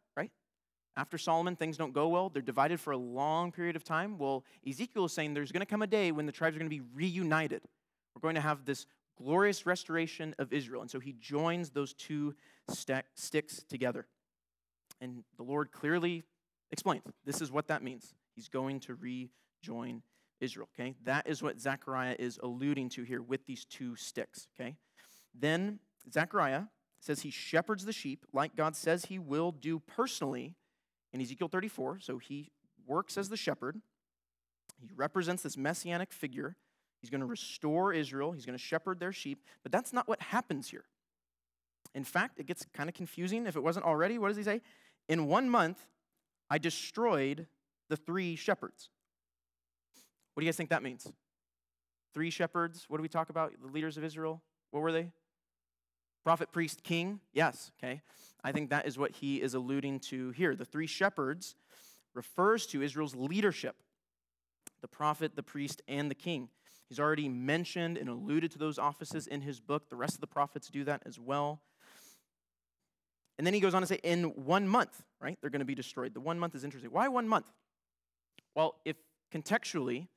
After 0.96 1.18
Solomon, 1.18 1.57
things 1.57 1.76
don't 1.76 1.92
go 1.92 2.09
well. 2.09 2.29
They're 2.29 2.42
divided 2.42 2.81
for 2.81 2.92
a 2.92 2.96
long 2.96 3.53
period 3.53 3.76
of 3.76 3.85
time. 3.85 4.18
Well, 4.18 4.44
Ezekiel 4.68 5.05
is 5.05 5.12
saying 5.12 5.35
there's 5.35 5.53
going 5.53 5.61
to 5.61 5.66
come 5.66 5.83
a 5.83 5.87
day 5.87 6.12
when 6.12 6.26
the 6.26 6.33
tribes 6.33 6.57
are 6.57 6.59
going 6.59 6.70
to 6.70 6.76
be 6.76 6.85
reunited. 6.94 7.62
We're 8.14 8.20
going 8.20 8.35
to 8.35 8.40
have 8.40 8.64
this 8.64 8.87
glorious 9.16 9.66
restoration 9.66 10.35
of 10.38 10.53
Israel. 10.53 10.83
And 10.83 10.90
so 10.90 10.98
he 10.98 11.14
joins 11.20 11.70
those 11.70 11.94
two 11.94 12.35
st- 12.68 13.05
sticks 13.14 13.62
together. 13.68 14.07
And 15.00 15.24
the 15.37 15.42
Lord 15.42 15.72
clearly 15.72 16.24
explains 16.70 17.03
this 17.24 17.40
is 17.40 17.50
what 17.50 17.68
that 17.68 17.83
means. 17.83 18.14
He's 18.35 18.48
going 18.48 18.81
to 18.81 18.94
rejoin 18.94 20.03
Israel, 20.40 20.68
okay? 20.74 20.94
That 21.05 21.26
is 21.26 21.42
what 21.42 21.61
Zechariah 21.61 22.16
is 22.18 22.38
alluding 22.42 22.88
to 22.90 23.03
here 23.03 23.22
with 23.22 23.46
these 23.46 23.64
two 23.64 23.96
sticks, 23.96 24.48
okay? 24.59 24.76
Then 25.38 25.79
Zechariah 26.11 26.64
says 27.00 27.20
he 27.20 27.31
shepherds 27.31 27.85
the 27.85 27.92
sheep 27.92 28.24
like 28.33 28.57
God 28.57 28.76
says 28.76 29.07
he 29.07 29.18
will 29.18 29.53
do 29.53 29.79
personally 29.79 30.55
in 31.12 31.20
Ezekiel 31.20 31.49
34. 31.49 32.01
So 32.01 32.18
he 32.18 32.51
works 32.87 33.16
as 33.16 33.29
the 33.29 33.37
shepherd. 33.37 33.81
He 34.81 34.88
represents 34.94 35.42
this 35.42 35.57
messianic 35.57 36.12
figure. 36.12 36.57
He's 37.01 37.11
going 37.11 37.20
to 37.20 37.27
restore 37.27 37.92
Israel. 37.92 38.33
He's 38.33 38.46
going 38.46 38.59
to 38.59 38.62
shepherd 38.62 39.01
their 39.01 39.12
sheep. 39.12 39.44
But 39.62 39.73
that's 39.73 39.92
not 39.92 40.09
what 40.09 40.20
happens 40.20 40.70
here. 40.70 40.85
In 41.94 42.05
fact, 42.05 42.38
it 42.38 42.46
gets 42.46 42.66
kind 42.73 42.88
of 42.88 42.94
confusing 42.94 43.46
if 43.46 43.57
it 43.57 43.62
wasn't 43.62 43.87
already. 43.87 44.18
What 44.18 44.29
does 44.29 44.37
he 44.37 44.42
say? 44.42 44.61
In 45.09 45.27
one 45.27 45.49
month, 45.51 45.87
I 46.49 46.59
destroyed 46.59 47.46
the 47.88 47.96
three 47.96 48.37
shepherds. 48.37 48.90
What 50.35 50.42
do 50.42 50.46
you 50.46 50.49
guys 50.49 50.57
think 50.57 50.70
that 50.70 50.83
means? 50.83 51.11
Three 52.14 52.31
shepherds. 52.31 52.85
What 52.88 52.99
do 52.99 53.03
we 53.03 53.09
talk 53.09 53.31
about? 53.31 53.53
The 53.61 53.73
leaders 53.73 53.96
of 53.96 54.05
Israel. 54.05 54.42
What 54.70 54.81
were 54.81 54.92
they? 54.92 55.11
Prophet, 56.24 56.52
priest, 56.52 56.83
king? 56.83 57.20
Yes, 57.33 57.72
okay. 57.78 58.02
I 58.44 58.52
think 58.52 58.70
that 58.70 58.87
is 58.87 58.98
what 58.98 59.12
he 59.12 59.40
is 59.40 59.54
alluding 59.54 60.00
to 60.00 60.30
here. 60.30 60.54
The 60.54 60.64
three 60.64 60.87
shepherds 60.87 61.54
refers 62.14 62.66
to 62.66 62.83
Israel's 62.83 63.14
leadership 63.14 63.76
the 64.83 64.88
prophet, 64.88 65.37
the 65.37 65.42
priest, 65.42 65.83
and 65.88 66.11
the 66.11 66.14
king. 66.14 66.48
He's 66.88 66.98
already 66.98 67.28
mentioned 67.28 67.98
and 67.98 68.09
alluded 68.09 68.50
to 68.52 68.59
those 68.59 68.78
offices 68.78 69.26
in 69.26 69.42
his 69.42 69.61
book. 69.61 69.90
The 69.90 69.96
rest 69.96 70.14
of 70.14 70.20
the 70.20 70.26
prophets 70.26 70.68
do 70.68 70.85
that 70.85 71.02
as 71.04 71.18
well. 71.20 71.61
And 73.38 73.46
then 73.46 73.54
he 73.54 73.61
goes 73.61 73.74
on 73.74 73.83
to 73.83 73.87
say, 73.87 74.00
in 74.02 74.24
one 74.24 74.66
month, 74.66 75.02
right, 75.20 75.38
they're 75.40 75.50
going 75.50 75.61
to 75.61 75.66
be 75.66 75.74
destroyed. 75.74 76.14
The 76.14 76.20
one 76.20 76.38
month 76.38 76.54
is 76.54 76.64
interesting. 76.64 76.90
Why 76.90 77.09
one 77.09 77.28
month? 77.28 77.50
Well, 78.54 78.76
if 78.85 78.96
contextually, 79.33 80.09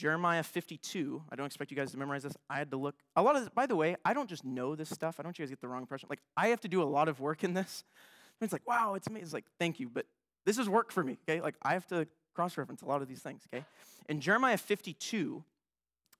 Jeremiah 0.00 0.42
52, 0.42 1.24
I 1.30 1.36
don't 1.36 1.44
expect 1.44 1.70
you 1.70 1.76
guys 1.76 1.90
to 1.90 1.98
memorize 1.98 2.22
this. 2.22 2.32
I 2.48 2.56
had 2.56 2.70
to 2.70 2.78
look. 2.78 2.94
A 3.16 3.22
lot 3.22 3.36
of 3.36 3.42
this, 3.42 3.50
by 3.50 3.66
the 3.66 3.76
way, 3.76 3.96
I 4.02 4.14
don't 4.14 4.30
just 4.30 4.46
know 4.46 4.74
this 4.74 4.88
stuff. 4.88 5.16
I 5.18 5.22
don't 5.22 5.28
want 5.28 5.38
you 5.38 5.44
guys 5.44 5.50
get 5.50 5.60
the 5.60 5.68
wrong 5.68 5.82
impression. 5.82 6.06
Like, 6.08 6.20
I 6.38 6.48
have 6.48 6.60
to 6.60 6.68
do 6.68 6.82
a 6.82 6.84
lot 6.84 7.06
of 7.06 7.20
work 7.20 7.44
in 7.44 7.52
this. 7.52 7.84
And 8.40 8.46
It's 8.46 8.52
like, 8.54 8.66
wow, 8.66 8.94
it's 8.94 9.08
amazing. 9.08 9.24
It's 9.24 9.34
like, 9.34 9.44
thank 9.58 9.78
you. 9.78 9.90
But 9.90 10.06
this 10.46 10.56
is 10.56 10.70
work 10.70 10.90
for 10.90 11.04
me, 11.04 11.18
okay? 11.28 11.42
Like, 11.42 11.56
I 11.60 11.74
have 11.74 11.86
to 11.88 12.08
cross 12.34 12.56
reference 12.56 12.80
a 12.80 12.86
lot 12.86 13.02
of 13.02 13.08
these 13.08 13.20
things, 13.20 13.42
okay? 13.52 13.62
In 14.08 14.22
Jeremiah 14.22 14.56
52, 14.56 15.44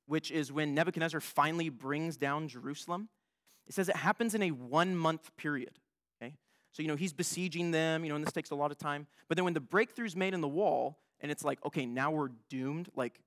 which 0.05 0.31
is 0.31 0.53
when 0.53 0.75
Nebuchadnezzar 0.75 1.21
finally 1.21 1.71
brings 1.71 2.19
down 2.19 2.49
Jerusalem, 2.49 3.09
it 3.67 3.73
says 3.73 3.89
it 3.89 3.97
happens 3.97 4.35
in 4.35 4.43
a 4.43 4.51
one 4.51 4.95
month 4.95 5.35
period, 5.39 5.79
okay? 6.21 6.35
So, 6.73 6.83
you 6.83 6.89
know, 6.89 6.97
he's 6.97 7.15
besieging 7.15 7.71
them, 7.71 8.05
you 8.05 8.11
know, 8.11 8.17
and 8.17 8.27
this 8.27 8.35
takes 8.35 8.51
a 8.51 8.55
lot 8.55 8.73
of 8.73 8.77
time. 8.77 9.07
But 9.27 9.39
then 9.39 9.47
when 9.47 9.55
the 9.55 9.61
breakthrough's 9.63 10.15
made 10.15 10.35
in 10.35 10.43
the 10.43 10.49
wall, 10.49 10.99
and 11.21 11.33
it's 11.33 11.45
like, 11.45 11.65
okay, 11.65 11.87
now 11.87 12.11
we're 12.11 12.33
doomed, 12.51 12.91
like, 12.95 13.21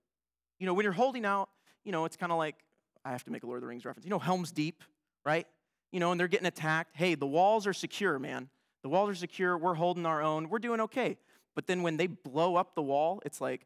you 0.64 0.68
know, 0.68 0.74
when 0.74 0.86
you're 0.86 0.94
holding 0.94 1.26
out, 1.26 1.50
you 1.84 1.92
know, 1.92 2.06
it's 2.06 2.16
kind 2.16 2.32
of 2.32 2.38
like, 2.38 2.56
I 3.04 3.12
have 3.12 3.26
to 3.26 3.32
make 3.32 3.44
a 3.44 3.46
Lord 3.46 3.58
of 3.58 3.64
the 3.64 3.68
Rings 3.68 3.84
reference. 3.84 4.06
You 4.06 4.12
know, 4.12 4.18
Helm's 4.18 4.54
Deep, 4.54 4.82
right? 5.26 5.46
You 5.92 6.00
know, 6.00 6.12
and 6.12 6.18
they're 6.18 6.30
getting 6.30 6.48
attacked. 6.48 6.96
Hey, 6.96 7.16
the 7.16 7.28
walls 7.28 7.68
are 7.68 7.74
secure, 7.74 8.18
man. 8.18 8.48
The 8.82 8.88
walls 8.88 9.10
are 9.10 9.16
secure. 9.16 9.58
We're 9.58 9.74
holding 9.74 10.06
our 10.06 10.22
own. 10.22 10.48
We're 10.48 10.60
doing 10.60 10.80
okay. 10.80 11.18
But 11.54 11.68
then 11.68 11.84
when 11.84 11.98
they 11.98 12.08
blow 12.08 12.56
up 12.56 12.76
the 12.76 12.82
wall, 12.82 13.22
it's 13.26 13.42
like, 13.42 13.66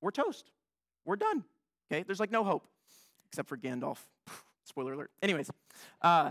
we're 0.00 0.12
toast. 0.12 0.52
We're 1.04 1.16
done. 1.16 1.42
Okay? 1.90 2.04
There's 2.04 2.20
like 2.20 2.30
no 2.30 2.44
hope, 2.44 2.68
except 3.26 3.48
for 3.48 3.56
Gandalf. 3.56 3.98
Spoiler 4.64 4.92
alert. 4.92 5.10
Anyways, 5.20 5.50
uh, 6.02 6.30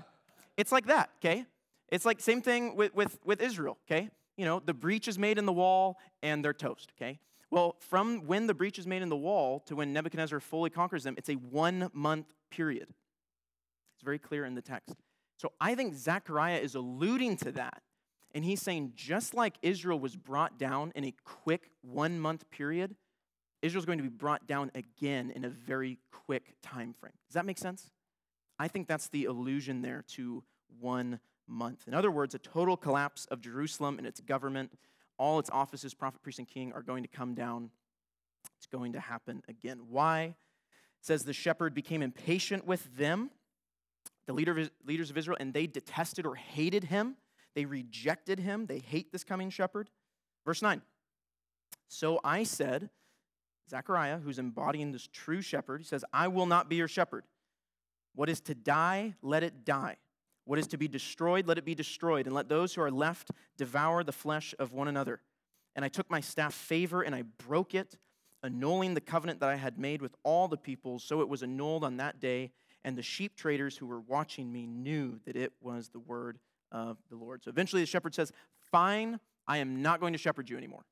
it's 0.56 0.72
like 0.72 0.86
that, 0.86 1.10
okay? 1.20 1.46
It's 1.90 2.06
like 2.06 2.22
same 2.22 2.42
thing 2.42 2.78
with, 2.78 2.96
with, 2.96 3.20
with 3.26 3.42
Israel, 3.42 3.78
okay? 3.92 4.10
You 4.38 4.46
know, 4.46 4.62
the 4.66 4.74
breach 4.74 5.10
is 5.10 5.20
made 5.20 5.38
in 5.38 5.46
the 5.46 5.52
wall 5.52 5.98
and 6.24 6.46
they're 6.46 6.54
toast, 6.54 6.94
okay? 6.98 7.20
Well, 7.50 7.76
from 7.80 8.28
when 8.28 8.48
the 8.48 8.54
breach 8.54 8.78
is 8.78 8.86
made 8.86 9.02
in 9.02 9.10
the 9.10 9.16
wall 9.16 9.62
to 9.68 9.76
when 9.76 9.94
Nebuchadnezzar 9.94 10.40
fully 10.40 10.70
conquers 10.70 11.04
them, 11.04 11.16
it's 11.18 11.30
a 11.30 11.36
one 11.36 11.90
month 11.94 12.34
period. 12.52 12.90
It's 13.96 14.04
very 14.04 14.20
clear 14.20 14.46
in 14.46 14.54
the 14.54 14.62
text. 14.62 14.96
So 15.38 15.54
I 15.62 15.76
think 15.76 15.96
Zechariah 15.96 16.60
is 16.60 16.76
alluding 16.76 17.38
to 17.38 17.52
that. 17.54 17.82
And 18.36 18.44
he's 18.44 18.62
saying, 18.62 18.94
just 18.96 19.34
like 19.34 19.56
Israel 19.62 20.00
was 20.00 20.16
brought 20.16 20.60
down 20.60 20.92
in 20.96 21.06
a 21.06 21.14
quick 21.24 21.72
one 21.82 22.20
month 22.20 22.50
period, 22.52 22.96
Israel's 23.62 23.86
going 23.86 23.98
to 23.98 24.04
be 24.04 24.10
brought 24.10 24.46
down 24.46 24.70
again 24.76 25.32
in 25.32 25.46
a 25.46 25.50
very 25.50 25.98
quick 26.12 26.56
time 26.62 26.94
frame. 26.94 27.14
Does 27.28 27.36
that 27.36 27.46
make 27.46 27.58
sense? 27.58 27.90
I 28.60 28.68
think 28.68 28.88
that's 28.88 29.08
the 29.10 29.26
allusion 29.26 29.82
there 29.82 30.04
to 30.10 30.44
one 30.80 31.20
month. 31.48 31.88
In 31.88 31.94
other 31.94 32.12
words, 32.12 32.36
a 32.36 32.40
total 32.40 32.76
collapse 32.76 33.26
of 33.32 33.42
Jerusalem 33.42 33.98
and 33.98 34.06
its 34.06 34.20
government 34.20 34.72
all 35.18 35.40
its 35.40 35.50
offices, 35.50 35.94
prophet, 35.94 36.22
priest, 36.22 36.40
and 36.40 36.48
king, 36.48 36.74
are 36.74 36.82
going 36.82 37.04
to 37.04 37.10
come 37.10 37.34
down. 37.34 37.70
It's 38.58 38.68
going 38.68 38.94
to 38.94 39.00
happen 39.00 39.44
again. 39.48 39.82
Why? 39.90 40.22
It 40.22 40.36
says 41.06 41.24
the 41.24 41.34
shepherd 41.34 41.74
became 41.74 42.02
impatient 42.02 42.66
with 42.66 42.98
them, 42.98 43.32
the 44.26 44.34
leader 44.34 44.58
of, 44.58 44.72
leaders 44.86 45.10
of 45.10 45.18
Israel, 45.18 45.38
and 45.40 45.54
they 45.54 45.68
detested 45.68 46.26
or 46.26 46.36
hated 46.36 46.86
him. 46.86 47.16
They 47.56 47.66
rejected 47.66 48.40
him. 48.40 48.66
They 48.66 48.80
hate 48.80 49.12
this 49.12 49.24
coming 49.24 49.50
shepherd. 49.50 49.90
Verse 50.46 50.62
9. 50.62 50.82
So 51.88 52.20
I 52.24 52.44
said, 52.44 52.90
Zechariah, 53.70 54.20
who's 54.20 54.40
embodying 54.40 54.92
this 54.92 55.08
true 55.12 55.42
shepherd, 55.42 55.82
he 55.82 55.88
says, 55.88 56.06
I 56.14 56.28
will 56.28 56.46
not 56.46 56.70
be 56.70 56.76
your 56.76 56.88
shepherd. 56.88 57.26
What 58.16 58.30
is 58.30 58.42
to 58.42 58.56
die, 58.56 59.16
let 59.22 59.44
it 59.44 59.66
die. 59.66 59.98
What 60.48 60.60
is 60.60 60.68
to 60.68 60.78
be 60.78 60.88
destroyed, 60.88 61.46
let 61.46 61.58
it 61.58 61.66
be 61.66 61.76
destroyed, 61.76 62.26
and 62.26 62.34
let 62.34 62.48
those 62.48 62.74
who 62.74 62.82
are 62.82 62.90
left 62.90 63.32
devour 63.58 64.02
the 64.02 64.14
flesh 64.14 64.56
of 64.58 64.72
one 64.72 64.88
another. 64.88 65.20
And 65.76 65.84
I 65.84 65.90
took 65.90 66.10
my 66.10 66.22
staff 66.22 66.54
favor 66.54 67.02
and 67.02 67.14
I 67.14 67.24
broke 67.46 67.76
it, 67.76 67.98
annulling 68.42 68.94
the 68.94 69.02
covenant 69.02 69.42
that 69.42 69.50
I 69.50 69.58
had 69.58 69.78
made 69.78 70.02
with 70.02 70.16
all 70.24 70.48
the 70.48 70.58
peoples. 70.58 71.04
So 71.04 71.20
it 71.20 71.28
was 71.28 71.44
annulled 71.44 71.84
on 71.84 71.98
that 71.98 72.22
day, 72.22 72.52
and 72.86 72.98
the 72.98 73.04
sheep 73.04 73.36
traders 73.36 73.76
who 73.76 73.88
were 73.88 74.00
watching 74.00 74.50
me 74.50 74.66
knew 74.66 75.20
that 75.26 75.36
it 75.36 75.52
was 75.60 75.90
the 75.90 76.00
word 76.00 76.40
of 76.72 76.98
the 77.10 77.18
Lord. 77.18 77.44
So 77.44 77.50
eventually 77.50 77.82
the 77.82 77.88
shepherd 77.88 78.16
says, 78.16 78.32
Fine, 78.72 79.20
I 79.50 79.58
am 79.58 79.82
not 79.82 80.00
going 80.00 80.14
to 80.14 80.20
shepherd 80.20 80.50
you 80.50 80.58
anymore. 80.58 80.86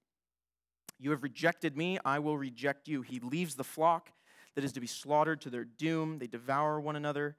You 0.99 1.11
have 1.11 1.23
rejected 1.23 1.77
me, 1.77 1.97
I 2.03 2.19
will 2.19 2.37
reject 2.37 2.89
you. 2.89 3.03
He 3.03 3.21
leaves 3.21 3.55
the 3.55 3.63
flock 3.63 4.11
that 4.55 4.65
is 4.65 4.73
to 4.73 4.81
be 4.81 4.87
slaughtered 4.87 5.39
to 5.41 5.49
their 5.49 5.63
doom. 5.63 6.19
They 6.19 6.27
devour 6.27 6.79
one 6.79 6.97
another. 6.97 7.37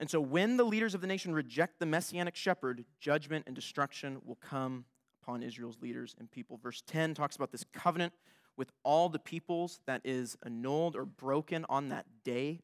And 0.00 0.08
so, 0.08 0.18
when 0.18 0.56
the 0.56 0.64
leaders 0.64 0.94
of 0.94 1.02
the 1.02 1.06
nation 1.06 1.34
reject 1.34 1.78
the 1.78 1.84
messianic 1.84 2.34
shepherd, 2.34 2.86
judgment 3.00 3.44
and 3.46 3.54
destruction 3.54 4.22
will 4.24 4.38
come 4.40 4.86
upon 5.22 5.42
Israel's 5.42 5.76
leaders 5.82 6.16
and 6.18 6.30
people. 6.30 6.58
Verse 6.62 6.82
10 6.86 7.12
talks 7.12 7.36
about 7.36 7.52
this 7.52 7.66
covenant 7.74 8.14
with 8.56 8.72
all 8.82 9.10
the 9.10 9.18
peoples 9.18 9.80
that 9.86 10.00
is 10.02 10.38
annulled 10.44 10.96
or 10.96 11.04
broken 11.04 11.66
on 11.68 11.90
that 11.90 12.06
day. 12.24 12.60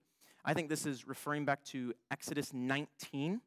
I 0.47 0.55
think 0.55 0.71
this 0.71 0.87
is 0.87 1.07
referring 1.07 1.45
back 1.45 1.63
to 1.65 1.93
Exodus 2.11 2.55
19, 2.55 3.43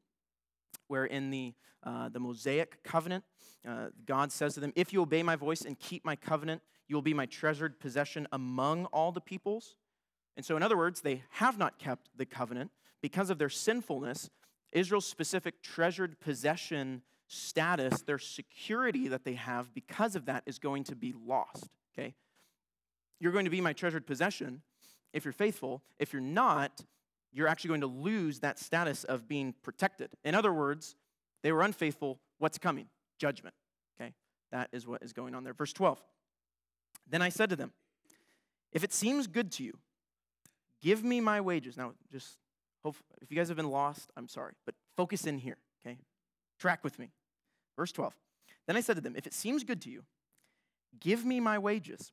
where 0.87 1.05
in 1.05 1.31
the, 1.31 1.55
uh, 1.83 2.09
the 2.09 2.19
Mosaic 2.19 2.83
covenant, 2.83 3.23
uh, 3.67 3.87
God 4.05 4.31
says 4.31 4.53
to 4.53 4.59
them, 4.59 4.71
If 4.75 4.93
you 4.93 5.01
obey 5.01 5.23
my 5.23 5.35
voice 5.35 5.61
and 5.61 5.79
keep 5.79 6.05
my 6.05 6.15
covenant, 6.15 6.61
you 6.87 6.95
will 6.95 7.01
be 7.01 7.15
my 7.15 7.25
treasured 7.25 7.79
possession 7.79 8.27
among 8.31 8.85
all 8.85 9.11
the 9.11 9.21
peoples. 9.21 9.75
And 10.37 10.45
so, 10.45 10.55
in 10.55 10.61
other 10.61 10.77
words, 10.77 11.01
they 11.01 11.23
have 11.31 11.57
not 11.57 11.79
kept 11.79 12.09
the 12.15 12.25
covenant 12.25 12.69
because 13.01 13.29
of 13.29 13.37
their 13.37 13.49
sinfulness, 13.49 14.29
Israel's 14.71 15.05
specific 15.05 15.61
treasured 15.61 16.19
possession 16.19 17.01
status, 17.27 18.01
their 18.01 18.19
security 18.19 19.07
that 19.07 19.23
they 19.23 19.33
have 19.33 19.73
because 19.73 20.15
of 20.15 20.25
that 20.25 20.43
is 20.45 20.59
going 20.59 20.83
to 20.85 20.95
be 20.95 21.13
lost. 21.25 21.69
Okay? 21.93 22.15
You're 23.19 23.31
going 23.31 23.45
to 23.45 23.51
be 23.51 23.61
my 23.61 23.73
treasured 23.73 24.05
possession 24.05 24.61
if 25.13 25.25
you're 25.25 25.31
faithful. 25.31 25.81
If 25.99 26.13
you're 26.13 26.21
not, 26.21 26.83
you're 27.31 27.47
actually 27.47 27.69
going 27.69 27.81
to 27.81 27.87
lose 27.87 28.39
that 28.39 28.59
status 28.59 29.03
of 29.03 29.27
being 29.27 29.53
protected. 29.63 30.09
In 30.23 30.35
other 30.35 30.51
words, 30.51 30.95
they 31.43 31.51
were 31.51 31.61
unfaithful. 31.61 32.19
What's 32.39 32.57
coming? 32.57 32.87
Judgment. 33.19 33.55
Okay? 33.99 34.13
That 34.51 34.69
is 34.71 34.87
what 34.87 35.03
is 35.03 35.13
going 35.13 35.35
on 35.35 35.43
there. 35.43 35.53
Verse 35.53 35.73
12. 35.73 36.01
Then 37.09 37.21
I 37.21 37.29
said 37.29 37.49
to 37.49 37.55
them, 37.55 37.71
If 38.71 38.83
it 38.83 38.93
seems 38.93 39.27
good 39.27 39.51
to 39.53 39.63
you, 39.63 39.77
give 40.81 41.03
me 41.03 41.21
my 41.21 41.41
wages. 41.41 41.77
Now, 41.77 41.93
just 42.11 42.37
Hope, 42.83 42.95
if 43.21 43.29
you 43.31 43.37
guys 43.37 43.49
have 43.49 43.57
been 43.57 43.69
lost, 43.69 44.09
I'm 44.15 44.27
sorry, 44.27 44.53
but 44.65 44.75
focus 44.95 45.25
in 45.25 45.37
here, 45.37 45.57
okay? 45.85 45.97
Track 46.59 46.83
with 46.83 46.97
me. 46.97 47.11
Verse 47.75 47.91
12. 47.91 48.13
Then 48.67 48.77
I 48.77 48.81
said 48.81 48.95
to 48.95 49.01
them, 49.01 49.15
If 49.17 49.27
it 49.27 49.33
seems 49.33 49.63
good 49.63 49.81
to 49.81 49.89
you, 49.89 50.03
give 50.99 51.25
me 51.25 51.39
my 51.39 51.57
wages, 51.57 52.11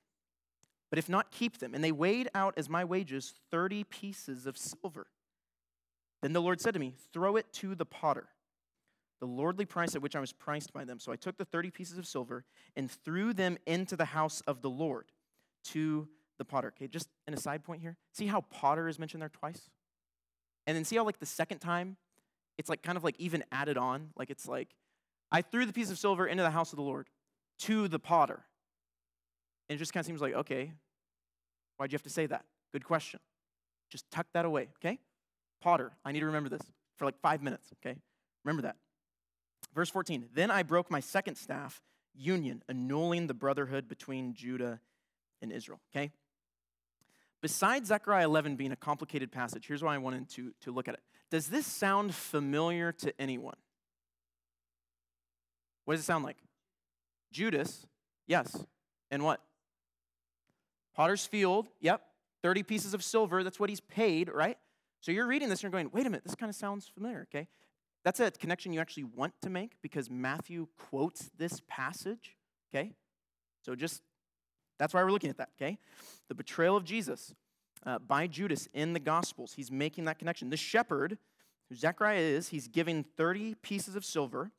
but 0.91 0.99
if 0.99 1.09
not, 1.09 1.31
keep 1.31 1.59
them. 1.59 1.75
And 1.75 1.83
they 1.83 1.93
weighed 1.93 2.29
out 2.35 2.55
as 2.57 2.69
my 2.69 2.85
wages 2.85 3.35
30 3.51 3.85
pieces 3.85 4.47
of 4.47 4.57
silver. 4.57 5.07
Then 6.23 6.33
the 6.33 6.41
Lord 6.41 6.61
said 6.61 6.75
to 6.75 6.81
me, 6.81 6.95
Throw 7.13 7.37
it 7.37 7.53
to 7.55 7.75
the 7.75 7.87
potter. 7.87 8.29
the 9.21 9.27
lordly 9.27 9.65
price 9.65 9.95
at 9.95 10.03
which 10.03 10.15
I 10.15 10.21
was 10.21 10.33
priced 10.33 10.73
by 10.73 10.85
them. 10.85 10.99
So 10.99 11.11
I 11.11 11.17
took 11.17 11.39
the 11.39 11.45
30 11.45 11.71
pieces 11.71 11.99
of 11.99 12.07
silver 12.07 12.45
and 12.77 12.91
threw 12.91 13.33
them 13.33 13.57
into 13.67 13.97
the 13.97 14.05
house 14.05 14.43
of 14.47 14.61
the 14.61 14.71
Lord 14.71 15.07
to 15.65 16.09
the 16.39 16.45
potter. 16.45 16.69
Okay, 16.77 16.87
just 16.87 17.09
an 17.27 17.35
aside 17.35 17.65
point 17.65 17.81
here. 17.81 17.97
See 18.13 18.27
how 18.27 18.43
potter 18.43 18.89
is 18.89 18.99
mentioned 18.99 19.23
there 19.23 19.31
twice? 19.31 19.71
And 20.67 20.77
then 20.77 20.85
see 20.85 20.97
how, 20.97 21.05
like, 21.05 21.19
the 21.19 21.27
second 21.27 21.59
time, 21.59 21.97
it's 22.59 22.69
like 22.69 22.83
kind 22.83 22.97
of 22.97 23.05
like 23.05 23.17
even 23.19 23.45
added 23.53 23.77
on. 23.77 24.11
Like, 24.17 24.31
it's 24.31 24.49
like, 24.49 24.75
I 25.31 25.43
threw 25.43 25.67
the 25.67 25.73
piece 25.73 25.91
of 25.91 25.99
silver 25.99 26.27
into 26.27 26.43
the 26.43 26.51
house 26.51 26.73
of 26.73 26.77
the 26.77 26.83
Lord 26.83 27.09
to 27.61 27.89
the 27.89 27.99
potter. 27.99 28.45
And 29.69 29.77
it 29.77 29.79
just 29.79 29.93
kind 29.93 30.03
of 30.03 30.07
seems 30.07 30.21
like, 30.21 30.35
okay, 30.35 30.73
why'd 31.77 31.93
you 31.93 31.97
have 31.97 32.03
to 32.03 32.11
say 32.11 32.27
that? 32.27 32.45
Good 32.73 32.85
question. 32.85 33.21
Just 33.91 34.11
tuck 34.11 34.27
that 34.35 34.45
away, 34.45 34.69
okay? 34.79 34.99
Potter, 35.61 35.93
I 36.05 36.13
need 36.13 36.21
to 36.21 36.27
remember 36.27 36.49
this 36.49 36.63
for 36.97 37.05
like 37.05 37.19
five 37.21 37.43
minutes, 37.43 37.71
okay? 37.75 37.97
Remember 38.45 38.63
that. 38.63 38.77
Verse 39.75 39.91
14 39.91 40.29
Then 40.35 40.51
I 40.51 40.63
broke 40.63 40.91
my 40.91 41.01
second 41.01 41.37
staff, 41.37 41.83
union, 42.15 42.63
annulling 42.69 43.27
the 43.27 43.35
brotherhood 43.35 43.89
between 43.89 44.35
Judah 44.35 44.81
and 45.43 45.53
Israel, 45.53 45.81
okay? 45.95 46.13
Besides 47.47 47.87
Zechariah 47.87 48.25
11 48.25 48.57
being 48.57 48.73
a 48.73 48.77
complicated 48.77 49.31
passage, 49.31 49.69
here's 49.69 49.81
why 49.81 49.95
I 49.95 49.99
wanted 49.99 50.29
to, 50.31 50.53
to 50.63 50.73
look 50.73 50.89
at 50.89 50.95
it. 50.95 51.01
Does 51.31 51.47
this 51.47 51.65
sound 51.65 52.13
familiar 52.13 52.91
to 52.91 53.15
anyone? 53.21 53.55
What 55.85 55.95
does 55.95 56.01
it 56.01 56.07
sound 56.07 56.25
like? 56.25 56.39
Judas, 57.31 57.87
yes. 58.27 58.65
And 59.13 59.23
what? 59.23 59.41
Potter's 60.97 61.25
field, 61.25 61.69
yep. 61.81 62.03
30 62.43 62.65
pieces 62.65 62.95
of 62.95 63.05
silver, 63.05 63.45
that's 63.45 63.61
what 63.61 63.71
he's 63.71 63.79
paid, 63.79 64.29
right? 64.29 64.59
So 65.01 65.13
you're 65.13 65.29
reading 65.29 65.49
this 65.49 65.61
and 65.61 65.63
you're 65.63 65.71
going, 65.71 65.93
wait 65.93 66.05
a 66.05 66.11
minute, 66.11 66.25
this 66.25 66.35
kind 66.35 66.51
of 66.51 66.57
sounds 66.57 66.89
familiar, 66.89 67.29
okay? 67.33 67.47
That's 68.03 68.19
a 68.19 68.33
connection 68.33 68.73
you 68.73 68.81
actually 68.81 69.05
want 69.05 69.35
to 69.43 69.51
make 69.51 69.77
because 69.83 70.11
Matthew 70.11 70.67
quotes 70.91 71.31
this 71.39 71.63
passage, 71.69 72.35
okay? 72.75 72.95
So 73.63 73.77
just, 73.77 74.03
that's 74.79 74.95
why 74.95 75.03
we're 75.03 75.13
looking 75.13 75.31
at 75.31 75.39
that, 75.39 75.51
okay? 75.61 75.79
The 76.29 76.35
betrayal 76.35 76.77
of 76.77 76.85
Jesus 76.85 77.35
uh, 77.85 77.99
by 77.99 78.27
Judas 78.27 78.69
in 78.75 78.93
the 78.93 79.01
Gospels, 79.01 79.55
he's 79.55 79.71
making 79.71 80.05
that 80.05 80.19
connection. 80.19 80.51
The 80.51 80.57
shepherd, 80.57 81.19
who 81.69 81.77
Zechariah 81.77 82.19
is, 82.19 82.49
he's 82.49 82.69
giving 82.69 83.05
30 83.17 83.55
pieces 83.63 83.97
of 83.97 84.05
silver, 84.05 84.51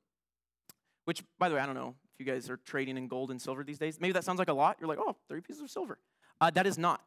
which, 1.05 1.23
by 1.37 1.49
the 1.49 1.55
way, 1.55 1.61
I 1.61 1.65
don't 1.65 1.75
know 1.75 1.95
if 2.13 2.25
you 2.25 2.31
guys 2.31 2.49
are 2.49 2.57
trading 2.57 2.97
in 2.97 3.07
gold 3.07 3.31
and 3.31 3.41
silver 3.41 3.63
these 3.63 3.79
days. 3.79 3.99
Maybe 3.99 4.13
that 4.13 4.23
sounds 4.23 4.39
like 4.39 4.49
a 4.49 4.53
lot. 4.53 4.77
You're 4.79 4.89
like, 4.89 4.99
oh, 4.99 5.15
30 5.29 5.41
pieces 5.41 5.61
of 5.61 5.69
silver. 5.69 5.99
Uh, 6.39 6.49
that 6.51 6.65
is 6.65 6.77
not. 6.77 7.01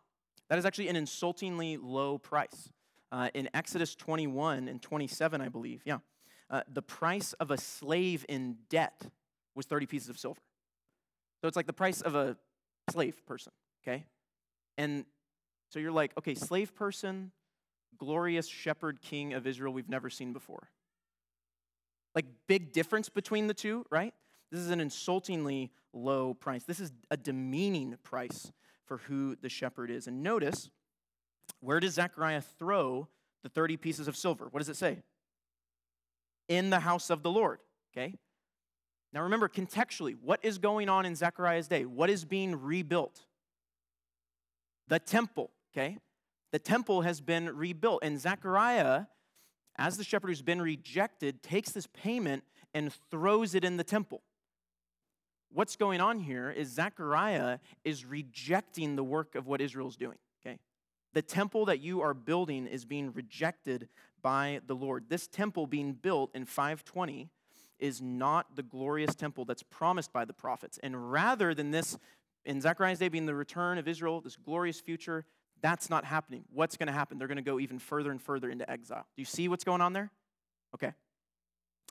That 0.48 0.58
is 0.58 0.64
actually 0.64 0.88
an 0.88 0.96
insultingly 0.96 1.76
low 1.76 2.18
price. 2.18 2.70
Uh, 3.12 3.28
in 3.34 3.48
Exodus 3.54 3.96
21 3.96 4.68
and 4.68 4.80
27, 4.80 5.40
I 5.40 5.48
believe, 5.48 5.82
yeah, 5.84 5.98
uh, 6.48 6.62
the 6.72 6.82
price 6.82 7.32
of 7.34 7.50
a 7.50 7.58
slave 7.58 8.24
in 8.28 8.56
debt 8.68 9.02
was 9.56 9.66
30 9.66 9.86
pieces 9.86 10.08
of 10.08 10.18
silver. 10.18 10.40
So 11.40 11.48
it's 11.48 11.56
like 11.56 11.66
the 11.66 11.72
price 11.72 12.02
of 12.02 12.14
a 12.14 12.36
slave 12.90 13.24
person, 13.26 13.52
okay? 13.82 14.04
And 14.78 15.04
so 15.68 15.78
you're 15.78 15.92
like, 15.92 16.12
okay, 16.18 16.34
slave 16.34 16.74
person, 16.74 17.32
glorious 17.98 18.46
shepherd 18.48 19.00
king 19.02 19.34
of 19.34 19.46
Israel 19.46 19.72
we've 19.72 19.88
never 19.88 20.10
seen 20.10 20.32
before. 20.32 20.70
Like, 22.14 22.26
big 22.48 22.72
difference 22.72 23.08
between 23.08 23.46
the 23.46 23.54
two, 23.54 23.84
right? 23.90 24.12
This 24.50 24.60
is 24.60 24.70
an 24.70 24.80
insultingly 24.80 25.70
low 25.92 26.34
price. 26.34 26.64
This 26.64 26.80
is 26.80 26.92
a 27.10 27.16
demeaning 27.16 27.96
price 28.02 28.50
for 28.84 28.98
who 28.98 29.36
the 29.36 29.48
shepherd 29.48 29.90
is. 29.90 30.08
And 30.08 30.22
notice, 30.22 30.70
where 31.60 31.78
does 31.78 31.94
Zechariah 31.94 32.42
throw 32.58 33.08
the 33.44 33.48
30 33.48 33.76
pieces 33.76 34.08
of 34.08 34.16
silver? 34.16 34.48
What 34.50 34.58
does 34.58 34.68
it 34.68 34.76
say? 34.76 34.98
In 36.48 36.70
the 36.70 36.80
house 36.80 37.10
of 37.10 37.22
the 37.22 37.30
Lord, 37.30 37.60
okay? 37.92 38.16
Now 39.12 39.22
remember, 39.22 39.48
contextually, 39.48 40.16
what 40.20 40.40
is 40.42 40.58
going 40.58 40.88
on 40.88 41.04
in 41.04 41.14
Zechariah's 41.14 41.68
day? 41.68 41.84
What 41.84 42.10
is 42.10 42.24
being 42.24 42.60
rebuilt? 42.60 43.26
The 44.88 44.98
temple, 44.98 45.50
okay? 45.72 45.98
The 46.52 46.58
temple 46.58 47.02
has 47.02 47.20
been 47.20 47.56
rebuilt. 47.56 48.00
And 48.02 48.20
Zechariah, 48.20 49.04
as 49.76 49.96
the 49.96 50.04
shepherd 50.04 50.28
who's 50.28 50.42
been 50.42 50.62
rejected, 50.62 51.42
takes 51.42 51.70
this 51.70 51.86
payment 51.86 52.44
and 52.72 52.92
throws 53.10 53.54
it 53.54 53.64
in 53.64 53.76
the 53.76 53.84
temple 53.84 54.22
what's 55.52 55.76
going 55.76 56.00
on 56.00 56.18
here 56.18 56.50
is 56.50 56.68
Zechariah 56.68 57.58
is 57.84 58.04
rejecting 58.04 58.96
the 58.96 59.04
work 59.04 59.34
of 59.34 59.46
what 59.46 59.60
Israel's 59.60 59.96
doing, 59.96 60.18
okay? 60.40 60.58
The 61.12 61.22
temple 61.22 61.64
that 61.66 61.80
you 61.80 62.00
are 62.00 62.14
building 62.14 62.66
is 62.66 62.84
being 62.84 63.12
rejected 63.12 63.88
by 64.22 64.60
the 64.66 64.74
Lord. 64.74 65.06
This 65.08 65.26
temple 65.26 65.66
being 65.66 65.92
built 65.92 66.30
in 66.34 66.44
520 66.44 67.30
is 67.80 68.00
not 68.00 68.56
the 68.56 68.62
glorious 68.62 69.14
temple 69.14 69.44
that's 69.44 69.62
promised 69.62 70.12
by 70.12 70.24
the 70.24 70.32
prophets. 70.32 70.78
And 70.82 71.10
rather 71.10 71.54
than 71.54 71.70
this, 71.70 71.96
in 72.44 72.60
Zechariah's 72.60 72.98
day 72.98 73.08
being 73.08 73.26
the 73.26 73.34
return 73.34 73.78
of 73.78 73.88
Israel, 73.88 74.20
this 74.20 74.36
glorious 74.36 74.80
future, 74.80 75.24
that's 75.62 75.90
not 75.90 76.04
happening. 76.04 76.44
What's 76.52 76.76
going 76.76 76.86
to 76.86 76.92
happen? 76.92 77.18
They're 77.18 77.28
going 77.28 77.36
to 77.36 77.42
go 77.42 77.60
even 77.60 77.78
further 77.78 78.10
and 78.10 78.20
further 78.20 78.50
into 78.50 78.68
exile. 78.70 79.06
Do 79.14 79.20
you 79.20 79.26
see 79.26 79.48
what's 79.48 79.64
going 79.64 79.80
on 79.80 79.92
there? 79.92 80.10
Okay. 80.74 80.92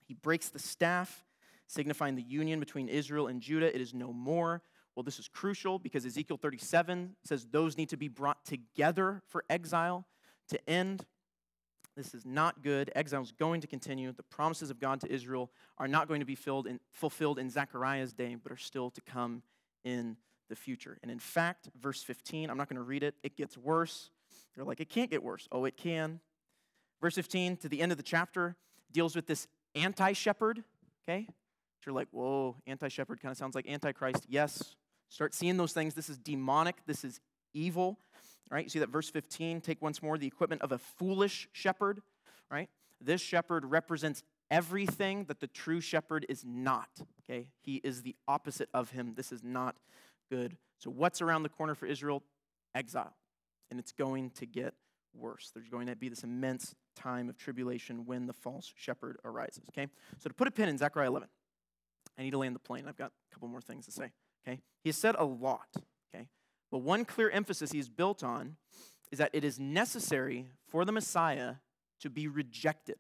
He 0.07 0.13
breaks 0.13 0.49
the 0.49 0.59
staff 0.59 1.23
signifying 1.67 2.15
the 2.15 2.23
union 2.23 2.59
between 2.59 2.89
Israel 2.89 3.27
and 3.27 3.41
Judah. 3.41 3.73
It 3.73 3.81
is 3.81 3.93
no 3.93 4.11
more. 4.11 4.61
Well, 4.95 5.03
this 5.03 5.19
is 5.19 5.27
crucial 5.27 5.79
because 5.79 6.05
Ezekiel 6.05 6.37
37 6.37 7.15
says 7.23 7.47
those 7.51 7.77
need 7.77 7.89
to 7.89 7.97
be 7.97 8.07
brought 8.07 8.43
together 8.43 9.21
for 9.27 9.45
exile 9.49 10.05
to 10.49 10.69
end. 10.69 11.05
This 11.99 12.13
is 12.13 12.25
not 12.25 12.63
good. 12.63 12.89
Exile 12.95 13.23
is 13.23 13.33
going 13.33 13.59
to 13.59 13.67
continue. 13.67 14.13
The 14.13 14.23
promises 14.23 14.69
of 14.69 14.79
God 14.79 15.01
to 15.01 15.11
Israel 15.11 15.51
are 15.77 15.87
not 15.87 16.07
going 16.07 16.21
to 16.21 16.25
be 16.25 16.37
in, 16.47 16.79
fulfilled 16.93 17.37
in 17.37 17.49
Zechariah's 17.49 18.13
day, 18.13 18.37
but 18.41 18.53
are 18.53 18.57
still 18.57 18.89
to 18.91 19.01
come 19.01 19.43
in 19.83 20.15
the 20.47 20.55
future. 20.55 20.97
And 21.03 21.11
in 21.11 21.19
fact, 21.19 21.67
verse 21.77 22.01
15, 22.01 22.49
I'm 22.49 22.55
not 22.55 22.69
going 22.69 22.77
to 22.77 22.83
read 22.83 23.03
it, 23.03 23.15
it 23.21 23.35
gets 23.35 23.57
worse. 23.57 24.11
They're 24.55 24.63
like, 24.63 24.79
it 24.79 24.87
can't 24.87 25.11
get 25.11 25.21
worse. 25.21 25.49
Oh, 25.51 25.65
it 25.65 25.75
can. 25.75 26.21
Verse 27.01 27.15
15 27.15 27.57
to 27.57 27.67
the 27.67 27.81
end 27.81 27.91
of 27.91 27.97
the 27.97 28.03
chapter 28.03 28.55
deals 28.93 29.13
with 29.13 29.27
this 29.27 29.49
anti 29.75 30.13
shepherd, 30.13 30.63
okay? 31.03 31.27
you're 31.85 31.93
like, 31.93 32.07
whoa, 32.11 32.55
anti 32.65 32.87
shepherd 32.87 33.19
kind 33.21 33.33
of 33.33 33.37
sounds 33.37 33.55
like 33.55 33.67
antichrist. 33.67 34.25
Yes, 34.29 34.77
start 35.09 35.33
seeing 35.33 35.57
those 35.57 35.73
things. 35.73 35.95
This 35.95 36.07
is 36.07 36.17
demonic, 36.17 36.77
this 36.85 37.03
is 37.03 37.19
evil, 37.53 37.99
right? 38.49 38.63
You 38.63 38.69
see 38.69 38.79
that 38.79 38.89
verse 38.89 39.09
15, 39.09 39.61
take 39.61 39.81
once 39.81 40.01
more 40.01 40.17
the 40.17 40.27
equipment 40.27 40.61
of 40.61 40.71
a 40.71 40.77
foolish 40.77 41.47
shepherd, 41.51 42.01
right? 42.51 42.69
This 43.01 43.21
shepherd 43.21 43.65
represents 43.65 44.23
everything 44.51 45.25
that 45.25 45.39
the 45.39 45.47
true 45.47 45.81
shepherd 45.81 46.25
is 46.29 46.43
not, 46.45 46.89
okay? 47.23 47.47
He 47.61 47.75
is 47.83 48.01
the 48.01 48.15
opposite 48.27 48.69
of 48.73 48.91
him. 48.91 49.13
This 49.15 49.31
is 49.31 49.43
not 49.43 49.75
good. 50.29 50.57
So, 50.79 50.89
what's 50.89 51.21
around 51.21 51.43
the 51.43 51.49
corner 51.49 51.75
for 51.75 51.85
Israel? 51.85 52.23
Exile. 52.73 53.13
And 53.69 53.79
it's 53.79 53.91
going 53.91 54.31
to 54.31 54.45
get 54.45 54.73
worse. 55.13 55.51
There's 55.53 55.69
going 55.69 55.87
to 55.87 55.95
be 55.95 56.09
this 56.09 56.23
immense 56.23 56.73
time 56.95 57.29
of 57.29 57.37
tribulation 57.37 58.05
when 58.05 58.25
the 58.25 58.33
false 58.33 58.73
shepherd 58.75 59.17
arises, 59.23 59.63
okay? 59.69 59.87
So, 60.17 60.29
to 60.29 60.33
put 60.33 60.47
a 60.47 60.51
pin 60.51 60.69
in 60.69 60.77
Zechariah 60.77 61.07
11, 61.07 61.27
I 62.17 62.23
need 62.23 62.31
to 62.31 62.37
land 62.37 62.55
the 62.55 62.59
plane. 62.59 62.85
I've 62.87 62.97
got 62.97 63.11
a 63.11 63.33
couple 63.33 63.47
more 63.47 63.61
things 63.61 63.85
to 63.85 63.91
say. 63.91 64.11
Okay? 64.45 64.59
He 64.83 64.89
has 64.89 64.97
said 64.97 65.15
a 65.17 65.25
lot. 65.25 65.67
But 66.71 66.79
one 66.79 67.05
clear 67.05 67.29
emphasis 67.29 67.71
he's 67.71 67.89
built 67.89 68.23
on 68.23 68.57
is 69.11 69.19
that 69.19 69.31
it 69.33 69.43
is 69.43 69.59
necessary 69.59 70.47
for 70.67 70.85
the 70.85 70.91
Messiah 70.91 71.55
to 72.01 72.09
be 72.09 72.27
rejected 72.27 72.97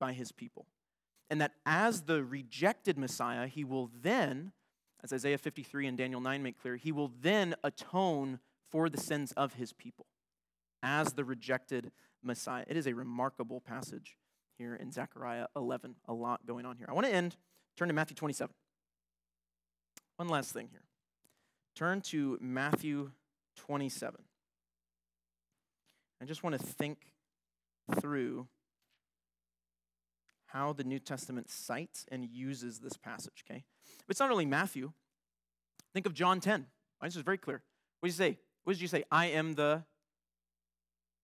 by 0.00 0.12
his 0.12 0.32
people. 0.32 0.66
And 1.30 1.40
that 1.40 1.52
as 1.64 2.02
the 2.02 2.22
rejected 2.22 2.98
Messiah, 2.98 3.46
he 3.46 3.64
will 3.64 3.90
then, 4.02 4.52
as 5.02 5.12
Isaiah 5.12 5.38
53 5.38 5.86
and 5.86 5.96
Daniel 5.96 6.20
9 6.20 6.42
make 6.42 6.60
clear, 6.60 6.76
he 6.76 6.92
will 6.92 7.12
then 7.20 7.54
atone 7.62 8.40
for 8.70 8.88
the 8.88 9.00
sins 9.00 9.32
of 9.32 9.54
his 9.54 9.72
people 9.72 10.06
as 10.82 11.14
the 11.14 11.24
rejected 11.24 11.92
Messiah. 12.22 12.64
It 12.66 12.76
is 12.76 12.86
a 12.86 12.94
remarkable 12.94 13.60
passage 13.60 14.16
here 14.58 14.74
in 14.74 14.90
Zechariah 14.90 15.46
11. 15.56 15.94
A 16.08 16.12
lot 16.12 16.44
going 16.46 16.66
on 16.66 16.76
here. 16.76 16.86
I 16.90 16.92
want 16.92 17.06
to 17.06 17.14
end 17.14 17.36
Turn 17.76 17.88
to 17.88 17.94
Matthew 17.94 18.14
27. 18.14 18.54
One 20.16 20.28
last 20.28 20.52
thing 20.52 20.68
here. 20.70 20.82
Turn 21.74 22.00
to 22.02 22.38
Matthew 22.40 23.10
27. 23.56 24.20
I 26.22 26.24
just 26.24 26.42
want 26.42 26.58
to 26.58 26.64
think 26.64 26.98
through 28.00 28.46
how 30.46 30.72
the 30.72 30.84
New 30.84 31.00
Testament 31.00 31.50
cites 31.50 32.06
and 32.12 32.24
uses 32.24 32.78
this 32.78 32.96
passage, 32.96 33.44
okay? 33.48 33.64
But 34.06 34.12
it's 34.12 34.20
not 34.20 34.30
only 34.30 34.46
Matthew. 34.46 34.92
Think 35.92 36.06
of 36.06 36.14
John 36.14 36.40
10. 36.40 36.66
This 37.02 37.16
is 37.16 37.22
very 37.22 37.38
clear. 37.38 37.62
What 38.00 38.06
did 38.06 38.12
you 38.12 38.16
say? 38.16 38.38
What 38.62 38.74
did 38.74 38.82
you 38.82 38.88
say? 38.88 39.04
I 39.10 39.26
am 39.26 39.54
the 39.54 39.82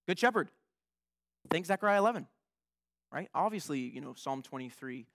good 0.07 0.19
shepherd. 0.19 0.51
Think 1.49 1.67
Zechariah 1.67 1.99
11, 1.99 2.27
right? 3.13 3.29
Obviously, 3.35 3.79
you 3.79 4.01
know, 4.01 4.15
Psalm 4.15 4.43
23 4.43 5.07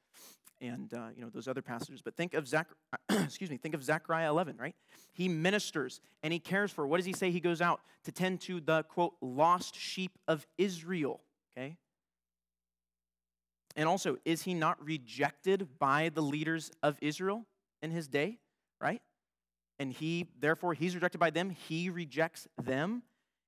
and 0.62 0.94
uh, 0.94 1.08
you 1.16 1.22
know 1.24 1.30
those 1.30 1.48
other 1.48 1.62
passages. 1.62 2.02
But 2.02 2.16
think 2.16 2.34
of 2.34 2.48
Zach, 2.48 2.68
excuse 3.10 3.50
me, 3.50 3.58
think 3.58 3.76
of 3.76 3.84
Zechariah 3.84 4.30
11, 4.30 4.58
right? 4.58 4.76
He 5.14 5.28
ministers 5.28 6.02
and 6.24 6.32
he 6.32 6.40
cares 6.40 6.72
for. 6.72 6.88
What 6.88 6.98
does 6.98 7.06
he 7.06 7.14
say? 7.14 7.32
He 7.32 7.40
goes 7.40 7.62
out 7.62 7.82
to 8.06 8.12
tend 8.12 8.42
to 8.42 8.60
the 8.60 8.84
quote 8.84 9.14
lost 9.22 9.76
sheep 9.76 10.18
of 10.28 10.46
Israel. 10.58 11.22
Okay. 11.58 11.78
And 13.76 13.90
also, 13.90 14.18
is 14.24 14.44
he 14.44 14.54
not 14.54 14.84
rejected 14.84 15.68
by 15.80 16.10
the 16.10 16.22
leaders 16.22 16.72
of 16.82 16.98
Israel 17.02 17.46
in 17.82 17.92
his 17.92 18.08
day, 18.08 18.40
right? 18.80 19.02
And 19.80 19.92
he, 19.92 20.28
therefore, 20.40 20.74
he's 20.74 20.96
rejected 20.96 21.18
by 21.18 21.30
them, 21.30 21.50
he 21.50 21.90
rejects 21.90 22.48
them. 22.62 23.04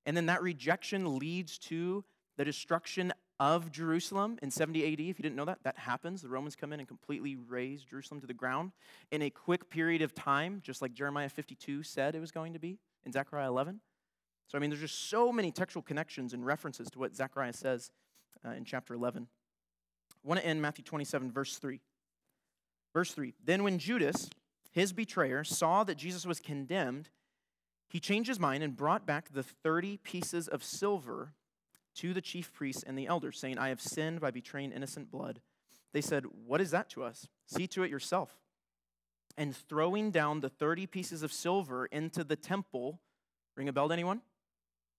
And 0.06 0.18
then 0.18 0.26
that 0.26 0.42
rejection 0.42 1.18
leads 1.18 1.58
to 1.60 2.04
the 2.38 2.44
destruction 2.44 3.14
of 3.40 3.72
Jerusalem 3.72 4.40
in 4.42 4.50
70 4.50 4.84
AD. 4.86 5.00
If 5.00 5.20
you 5.20 5.24
didn't 5.24 5.36
know 5.36 5.46
that, 5.46 5.60
that 5.64 5.78
happens. 5.78 6.22
The 6.22 6.30
Romans 6.30 6.56
come 6.56 6.74
in 6.74 6.80
and 6.80 6.88
completely 6.88 7.36
raze 7.36 7.84
Jerusalem 7.84 8.22
to 8.22 8.28
the 8.28 8.34
ground 8.34 8.72
in 9.12 9.22
a 9.22 9.30
quick 9.30 9.70
period 9.70 10.02
of 10.02 10.16
time, 10.16 10.62
just 10.64 10.82
like 10.82 10.94
Jeremiah 10.94 11.30
52 11.30 11.84
said 11.84 12.16
it 12.16 12.20
was 12.20 12.32
going 12.32 12.54
to 12.54 12.60
be 12.60 12.80
in 13.06 13.12
Zechariah 13.12 13.48
11. 13.48 13.80
So, 14.48 14.58
I 14.58 14.62
mean, 14.62 14.70
there's 14.70 14.82
just 14.82 15.10
so 15.10 15.32
many 15.32 15.52
textual 15.52 15.84
connections 15.84 16.34
and 16.34 16.46
references 16.46 16.90
to 16.92 17.00
what 17.00 17.16
Zechariah 17.16 17.54
says 17.54 17.92
uh, 18.46 18.52
in 18.52 18.66
chapter 18.66 18.94
11. 18.94 19.28
I 20.24 20.28
want 20.28 20.40
to 20.40 20.46
end 20.46 20.62
Matthew 20.62 20.84
27, 20.84 21.32
verse 21.32 21.58
3. 21.58 21.82
Verse 22.94 23.12
3 23.12 23.34
Then 23.44 23.64
when 23.64 23.78
Judas, 23.78 24.30
his 24.72 24.94
betrayer, 24.94 25.44
saw 25.44 25.84
that 25.84 25.96
Jesus 25.96 26.26
was 26.26 26.40
condemned, 26.40 27.10
he 27.90 28.00
changed 28.00 28.28
his 28.28 28.40
mind 28.40 28.64
and 28.64 28.76
brought 28.76 29.06
back 29.06 29.30
the 29.32 29.44
30 29.44 29.98
pieces 29.98 30.48
of 30.48 30.64
silver 30.64 31.34
to 31.98 32.14
the 32.14 32.22
chief 32.22 32.54
priests 32.54 32.84
and 32.84 32.98
the 32.98 33.08
elders, 33.08 33.40
saying, 33.40 33.58
I 33.58 33.70
have 33.70 33.82
sinned 33.82 34.20
by 34.20 34.32
betraying 34.32 34.72
innocent 34.72 35.12
blood. 35.12 35.42
They 35.94 36.02
said, 36.02 36.26
What 36.46 36.62
is 36.62 36.72
that 36.72 36.90
to 36.92 37.04
us? 37.04 37.28
See 37.46 37.68
to 37.68 37.84
it 37.84 37.92
yourself. 37.92 38.40
And 39.38 39.56
throwing 39.56 40.12
down 40.12 40.40
the 40.40 40.50
30 40.50 40.88
pieces 40.88 41.24
of 41.24 41.32
silver 41.32 41.86
into 41.88 42.24
the 42.24 42.36
temple, 42.36 43.00
ring 43.56 43.68
a 43.68 43.74
bell 43.74 43.88
to 43.88 43.94
anyone? 43.94 44.22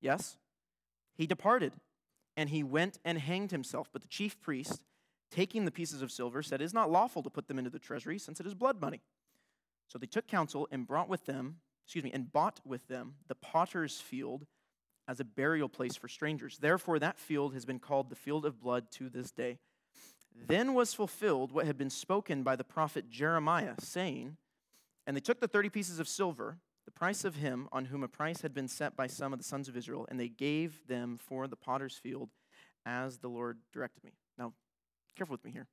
Yes? 0.01 0.36
He 1.14 1.26
departed, 1.26 1.72
and 2.36 2.51
he 2.51 2.62
went 2.62 2.99
and 3.05 3.18
hanged 3.18 3.51
himself. 3.51 3.88
But 3.92 4.03
the 4.03 4.09
chief 4.09 4.40
priest, 4.40 4.84
taking 5.30 5.64
the 5.64 5.72
pieces 5.72 6.03
of 6.03 6.12
silver, 6.12 6.42
said, 6.42 6.61
It 6.61 6.64
is 6.64 6.74
not 6.74 6.90
lawful 6.90 7.22
to 7.22 7.30
put 7.30 7.49
them 7.49 7.59
into 7.59 7.70
the 7.70 7.78
treasury, 7.78 8.18
since 8.18 8.40
it 8.40 8.46
is 8.46 8.55
blood 8.55 8.80
money. 8.80 9.03
So 9.88 9.99
they 9.99 10.07
took 10.07 10.26
counsel 10.26 10.68
and 10.70 10.86
brought 10.86 11.09
with 11.09 11.26
them, 11.26 11.57
excuse 11.84 12.05
me, 12.05 12.12
and 12.12 12.32
bought 12.32 12.61
with 12.64 12.86
them 12.88 13.14
the 13.26 13.34
potter's 13.34 14.01
field 14.01 14.46
as 15.09 15.18
a 15.18 15.24
burial 15.24 15.70
place 15.70 15.96
for 15.96 16.06
strangers. 16.06 16.59
Therefore, 16.59 16.98
that 16.98 17.18
field 17.18 17.54
has 17.54 17.64
been 17.64 17.78
called 17.78 18.11
the 18.11 18.14
field 18.14 18.44
of 18.44 18.61
blood 18.61 18.90
to 18.92 19.09
this 19.09 19.30
day. 19.32 19.59
Then 20.46 20.74
was 20.74 20.94
fulfilled 20.94 21.50
what 21.50 21.66
had 21.66 21.78
been 21.78 21.90
spoken 21.90 22.42
by 22.42 22.54
the 22.54 22.62
prophet 22.62 23.11
Jeremiah, 23.11 23.74
saying, 23.80 24.36
And 25.06 25.16
they 25.16 25.20
took 25.20 25.40
the 25.40 25.48
thirty 25.48 25.70
pieces 25.70 25.98
of 25.98 26.06
silver, 26.06 26.59
the 26.84 26.92
price 26.92 27.24
of 27.24 27.36
him 27.36 27.68
on 27.72 27.86
whom 27.86 28.04
a 28.04 28.09
price 28.09 28.42
had 28.42 28.54
been 28.54 28.68
set 28.68 28.94
by 28.94 29.06
some 29.09 29.32
of 29.32 29.38
the 29.38 29.44
sons 29.44 29.68
of 29.68 29.76
Israel, 29.76 30.06
and 30.11 30.20
they 30.20 30.28
gave 30.28 30.86
them 30.86 31.18
for 31.18 31.48
the 31.48 31.56
potter's 31.56 31.96
field 31.96 32.28
as 32.86 33.18
the 33.18 33.28
Lord 33.28 33.59
directed 33.72 34.04
me. 34.04 34.12
Now, 34.38 34.52
careful 35.16 35.34
with 35.34 35.44
me 35.44 35.50
here. 35.50 35.66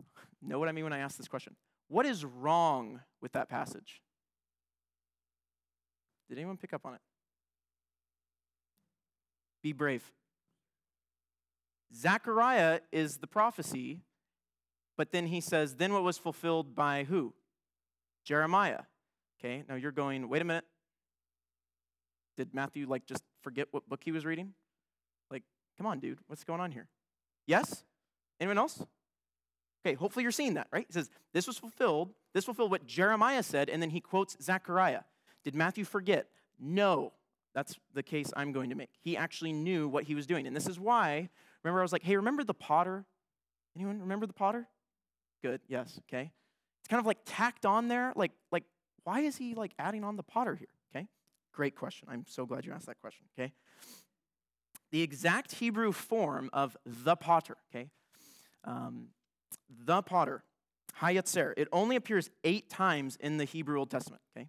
Know 0.42 0.58
what 0.58 0.70
I 0.70 0.72
mean 0.72 0.84
when 0.84 0.94
I 0.94 1.00
ask 1.00 1.18
this 1.18 1.28
question? 1.28 1.54
What 1.88 2.06
is 2.06 2.24
wrong 2.24 3.00
with 3.20 3.32
that 3.32 3.50
passage? 3.50 4.00
Did 6.30 6.38
anyone 6.38 6.56
pick 6.56 6.72
up 6.72 6.86
on 6.86 6.94
it? 6.94 7.00
Be 9.62 9.72
brave. 9.72 10.12
Zechariah 11.94 12.80
is 12.92 13.18
the 13.18 13.26
prophecy, 13.26 14.00
but 14.96 15.12
then 15.12 15.26
he 15.26 15.40
says, 15.40 15.76
then 15.76 15.92
what 15.92 16.02
was 16.02 16.18
fulfilled 16.18 16.74
by 16.74 17.04
who? 17.04 17.34
Jeremiah. 18.24 18.82
Okay, 19.38 19.64
now 19.68 19.74
you're 19.74 19.92
going, 19.92 20.28
wait 20.28 20.42
a 20.42 20.44
minute. 20.44 20.64
Did 22.36 22.54
Matthew 22.54 22.86
like 22.86 23.06
just 23.06 23.22
forget 23.42 23.68
what 23.70 23.88
book 23.88 24.00
he 24.04 24.12
was 24.12 24.24
reading? 24.24 24.54
Like, 25.30 25.42
come 25.76 25.86
on, 25.86 25.98
dude, 25.98 26.18
what's 26.26 26.44
going 26.44 26.60
on 26.60 26.70
here? 26.70 26.86
Yes? 27.46 27.84
Anyone 28.38 28.58
else? 28.58 28.84
Okay, 29.84 29.94
hopefully 29.94 30.22
you're 30.22 30.32
seeing 30.32 30.54
that, 30.54 30.68
right? 30.70 30.86
He 30.86 30.92
says, 30.92 31.10
this 31.32 31.46
was 31.46 31.58
fulfilled, 31.58 32.12
this 32.34 32.44
fulfilled 32.44 32.70
what 32.70 32.86
Jeremiah 32.86 33.42
said, 33.42 33.68
and 33.68 33.82
then 33.82 33.90
he 33.90 34.00
quotes 34.00 34.36
Zechariah. 34.42 35.02
Did 35.42 35.54
Matthew 35.54 35.84
forget? 35.84 36.28
No. 36.58 37.12
That's 37.54 37.76
the 37.94 38.02
case 38.02 38.30
I'm 38.36 38.52
going 38.52 38.70
to 38.70 38.76
make. 38.76 38.90
He 39.00 39.16
actually 39.16 39.52
knew 39.52 39.88
what 39.88 40.04
he 40.04 40.14
was 40.14 40.26
doing. 40.26 40.46
And 40.46 40.54
this 40.54 40.68
is 40.68 40.78
why, 40.78 41.28
remember, 41.62 41.80
I 41.80 41.82
was 41.82 41.92
like, 41.92 42.02
hey, 42.02 42.16
remember 42.16 42.44
the 42.44 42.54
potter? 42.54 43.04
Anyone 43.76 44.00
remember 44.00 44.26
the 44.26 44.32
potter? 44.32 44.68
Good, 45.42 45.60
yes, 45.68 45.98
okay. 46.08 46.30
It's 46.80 46.88
kind 46.88 47.00
of 47.00 47.06
like 47.06 47.18
tacked 47.24 47.66
on 47.66 47.88
there. 47.88 48.12
Like, 48.14 48.32
like, 48.52 48.64
why 49.04 49.20
is 49.20 49.36
he 49.36 49.54
like 49.54 49.72
adding 49.78 50.04
on 50.04 50.16
the 50.16 50.22
potter 50.22 50.54
here? 50.54 50.68
Okay. 50.94 51.06
Great 51.52 51.74
question. 51.74 52.08
I'm 52.10 52.24
so 52.26 52.46
glad 52.46 52.64
you 52.66 52.72
asked 52.72 52.86
that 52.86 53.00
question. 53.00 53.26
Okay. 53.38 53.52
The 54.90 55.02
exact 55.02 55.52
Hebrew 55.54 55.92
form 55.92 56.50
of 56.52 56.76
the 56.84 57.16
potter, 57.16 57.56
okay? 57.72 57.90
Um, 58.64 59.08
the 59.68 60.02
potter, 60.02 60.42
Hayatzer, 61.00 61.54
it 61.56 61.68
only 61.72 61.96
appears 61.96 62.28
eight 62.42 62.68
times 62.68 63.16
in 63.16 63.36
the 63.36 63.44
Hebrew 63.44 63.78
Old 63.78 63.90
Testament, 63.90 64.20
okay? 64.36 64.48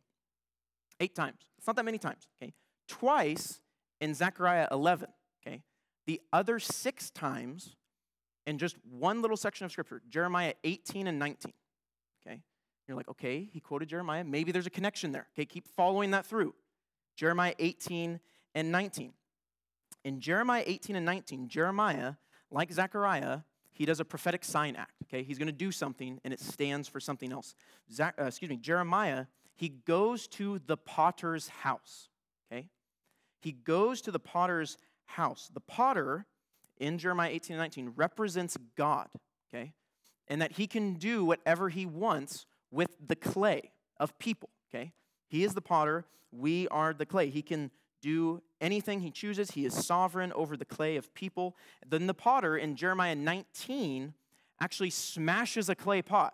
Eight 1.00 1.16
times. 1.16 1.38
It's 1.58 1.68
not 1.68 1.76
that 1.76 1.86
many 1.86 2.00
times, 2.00 2.28
okay? 2.42 2.54
Twice 2.92 3.62
in 4.02 4.14
Zechariah 4.14 4.68
11, 4.70 5.08
okay? 5.42 5.64
The 6.06 6.22
other 6.34 6.60
six 6.60 7.10
times 7.10 7.76
in 8.46 8.58
just 8.58 8.76
one 8.84 9.22
little 9.22 9.38
section 9.38 9.66
of 9.66 9.72
scripture, 9.72 10.02
Jeremiah 10.10 10.54
18 10.64 11.08
and 11.08 11.18
19, 11.18 11.54
okay? 12.26 12.42
You're 12.88 12.98
like, 12.98 13.10
okay, 13.10 13.50
he 13.52 13.60
quoted 13.62 13.88
Jeremiah. 13.88 14.24
Maybe 14.24 14.52
there's 14.52 14.68
a 14.68 14.72
connection 14.72 15.12
there, 15.12 15.28
okay? 15.34 15.46
Keep 15.46 15.68
following 15.70 16.12
that 16.12 16.26
through. 16.26 16.54
Jeremiah 17.16 17.54
18 17.60 18.20
and 18.56 18.72
19. 18.72 19.14
In 20.04 20.20
Jeremiah 20.20 20.64
18 20.66 20.96
and 20.96 21.06
19, 21.06 21.48
Jeremiah, 21.48 22.16
like 22.50 22.74
Zechariah, 22.74 23.40
he 23.72 23.86
does 23.86 24.00
a 24.00 24.06
prophetic 24.06 24.44
sign 24.44 24.76
act, 24.76 24.96
okay? 25.04 25.24
He's 25.24 25.38
going 25.38 25.48
to 25.48 25.54
do 25.54 25.72
something 25.72 26.20
and 26.26 26.34
it 26.34 26.40
stands 26.40 26.90
for 26.90 27.00
something 27.00 27.32
else. 27.32 27.56
Zach, 27.92 28.16
uh, 28.20 28.26
excuse 28.26 28.50
me, 28.50 28.58
Jeremiah, 28.58 29.28
he 29.56 29.70
goes 29.70 30.28
to 30.30 30.60
the 30.66 30.76
potter's 30.76 31.48
house, 31.48 32.10
okay? 32.52 32.68
He 33.42 33.52
goes 33.52 34.02
to 34.02 34.12
the 34.12 34.20
potter's 34.20 34.78
house. 35.06 35.50
The 35.54 35.60
potter 35.60 36.26
in 36.80 36.98
Jeremiah 36.98 37.32
18 37.32 37.56
and 37.56 37.62
19 37.62 37.94
represents 37.96 38.58
God, 38.78 39.08
okay? 39.54 39.74
And 40.28 40.42
that 40.42 40.54
he 40.54 40.68
can 40.68 40.94
do 40.94 41.26
whatever 41.26 41.70
he 41.70 41.86
wants 41.86 42.46
with 42.72 42.96
the 43.06 43.16
clay 43.16 43.72
of 43.98 44.18
people, 44.18 44.50
okay? 44.74 44.94
He 45.28 45.44
is 45.44 45.54
the 45.54 45.62
potter, 45.62 46.06
we 46.32 46.68
are 46.70 46.94
the 46.94 47.06
clay. 47.06 47.30
He 47.30 47.42
can 47.42 47.72
do 48.02 48.42
anything 48.60 49.02
he 49.02 49.12
chooses. 49.12 49.52
He 49.52 49.66
is 49.66 49.74
sovereign 49.74 50.32
over 50.34 50.58
the 50.58 50.66
clay 50.66 50.96
of 50.96 51.14
people. 51.14 51.56
Then 51.88 52.08
the 52.08 52.14
potter 52.14 52.58
in 52.58 52.76
Jeremiah 52.76 53.16
19 53.16 54.14
actually 54.60 54.90
smashes 54.90 55.70
a 55.70 55.76
clay 55.76 56.02
pot, 56.02 56.34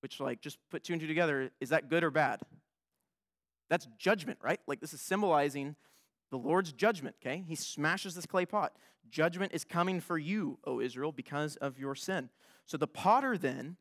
which, 0.00 0.18
like, 0.20 0.40
just 0.40 0.58
put 0.70 0.82
two 0.84 0.92
and 0.92 1.00
two 1.00 1.08
together. 1.08 1.50
Is 1.60 1.68
that 1.70 1.88
good 1.88 2.04
or 2.04 2.10
bad? 2.10 2.40
That's 3.68 3.86
judgment, 3.98 4.38
right? 4.42 4.60
Like, 4.66 4.80
this 4.80 4.92
is 4.92 5.00
symbolizing 5.00 5.76
the 6.30 6.38
Lord's 6.38 6.72
judgment, 6.72 7.16
okay? 7.20 7.44
He 7.46 7.54
smashes 7.54 8.14
this 8.14 8.26
clay 8.26 8.46
pot. 8.46 8.76
Judgment 9.10 9.52
is 9.52 9.64
coming 9.64 10.00
for 10.00 10.18
you, 10.18 10.58
O 10.64 10.80
Israel, 10.80 11.12
because 11.12 11.56
of 11.56 11.78
your 11.78 11.94
sin. 11.94 12.30
So 12.64 12.76
the 12.76 12.88
potter 12.88 13.38
then 13.38 13.76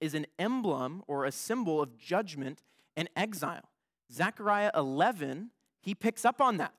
is 0.00 0.14
an 0.14 0.26
emblem 0.38 1.02
or 1.06 1.24
a 1.24 1.32
symbol 1.32 1.80
of 1.80 1.96
judgment 1.96 2.62
and 2.96 3.08
exile. 3.16 3.68
Zechariah 4.12 4.72
11, 4.74 5.50
he 5.80 5.94
picks 5.94 6.24
up 6.24 6.40
on 6.40 6.56
that. 6.58 6.74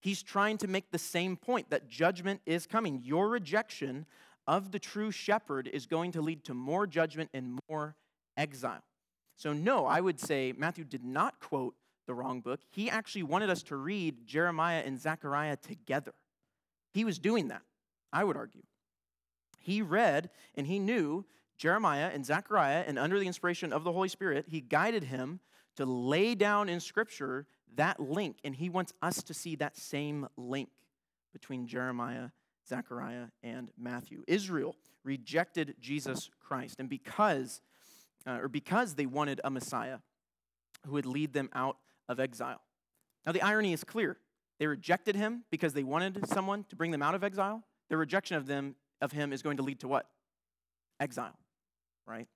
He's 0.00 0.22
trying 0.22 0.58
to 0.58 0.68
make 0.68 0.90
the 0.90 0.98
same 0.98 1.36
point 1.36 1.70
that 1.70 1.88
judgment 1.88 2.40
is 2.44 2.66
coming. 2.66 3.00
Your 3.02 3.28
rejection 3.28 4.04
of 4.46 4.72
the 4.72 4.78
true 4.78 5.10
shepherd 5.10 5.68
is 5.72 5.86
going 5.86 6.12
to 6.12 6.20
lead 6.20 6.44
to 6.44 6.54
more 6.54 6.86
judgment 6.86 7.30
and 7.32 7.58
more 7.70 7.96
exile. 8.36 8.82
So, 9.36 9.52
no, 9.52 9.86
I 9.86 10.00
would 10.00 10.20
say 10.20 10.52
Matthew 10.56 10.84
did 10.84 11.04
not 11.04 11.40
quote 11.40 11.74
the 12.06 12.14
wrong 12.14 12.40
book. 12.40 12.60
He 12.70 12.90
actually 12.90 13.22
wanted 13.22 13.50
us 13.50 13.62
to 13.64 13.76
read 13.76 14.26
Jeremiah 14.26 14.82
and 14.84 15.00
Zechariah 15.00 15.56
together. 15.56 16.12
He 16.92 17.04
was 17.04 17.18
doing 17.18 17.48
that, 17.48 17.62
I 18.12 18.24
would 18.24 18.36
argue. 18.36 18.62
He 19.58 19.82
read 19.82 20.30
and 20.54 20.66
he 20.66 20.78
knew 20.78 21.24
Jeremiah 21.56 22.10
and 22.12 22.26
Zechariah, 22.26 22.84
and 22.86 22.98
under 22.98 23.18
the 23.18 23.26
inspiration 23.26 23.72
of 23.72 23.84
the 23.84 23.92
Holy 23.92 24.08
Spirit, 24.08 24.46
he 24.48 24.60
guided 24.60 25.04
him 25.04 25.40
to 25.76 25.86
lay 25.86 26.34
down 26.34 26.68
in 26.68 26.80
Scripture 26.80 27.46
that 27.76 27.98
link, 28.00 28.36
and 28.44 28.54
he 28.54 28.68
wants 28.68 28.92
us 29.02 29.22
to 29.22 29.34
see 29.34 29.56
that 29.56 29.76
same 29.76 30.28
link 30.36 30.68
between 31.32 31.66
Jeremiah, 31.66 32.30
Zechariah, 32.68 33.26
and 33.42 33.70
Matthew. 33.76 34.22
Israel 34.28 34.76
rejected 35.04 35.74
Jesus 35.80 36.30
Christ, 36.40 36.76
and 36.78 36.88
because, 36.88 37.60
uh, 38.26 38.38
or 38.42 38.48
because 38.48 38.94
they 38.94 39.06
wanted 39.06 39.40
a 39.44 39.50
Messiah 39.50 39.98
who 40.86 40.92
would 40.92 41.06
lead 41.06 41.32
them 41.32 41.48
out 41.54 41.78
of 42.08 42.20
exile. 42.20 42.60
Now, 43.26 43.32
the 43.32 43.42
irony 43.42 43.72
is 43.72 43.84
clear. 43.84 44.18
They 44.58 44.66
rejected 44.66 45.16
him 45.16 45.44
because 45.50 45.72
they 45.72 45.82
wanted 45.82 46.26
someone 46.28 46.64
to 46.68 46.76
bring 46.76 46.90
them 46.90 47.02
out 47.02 47.14
of 47.14 47.24
exile. 47.24 47.62
Their 47.88 47.98
rejection 47.98 48.36
of 48.36 48.46
them 48.46 48.76
of 49.00 49.12
him 49.12 49.32
is 49.32 49.42
going 49.42 49.56
to 49.56 49.62
lead 49.62 49.80
to 49.80 49.88
what? 49.88 50.06
Exile, 51.00 51.36
right? 52.06 52.28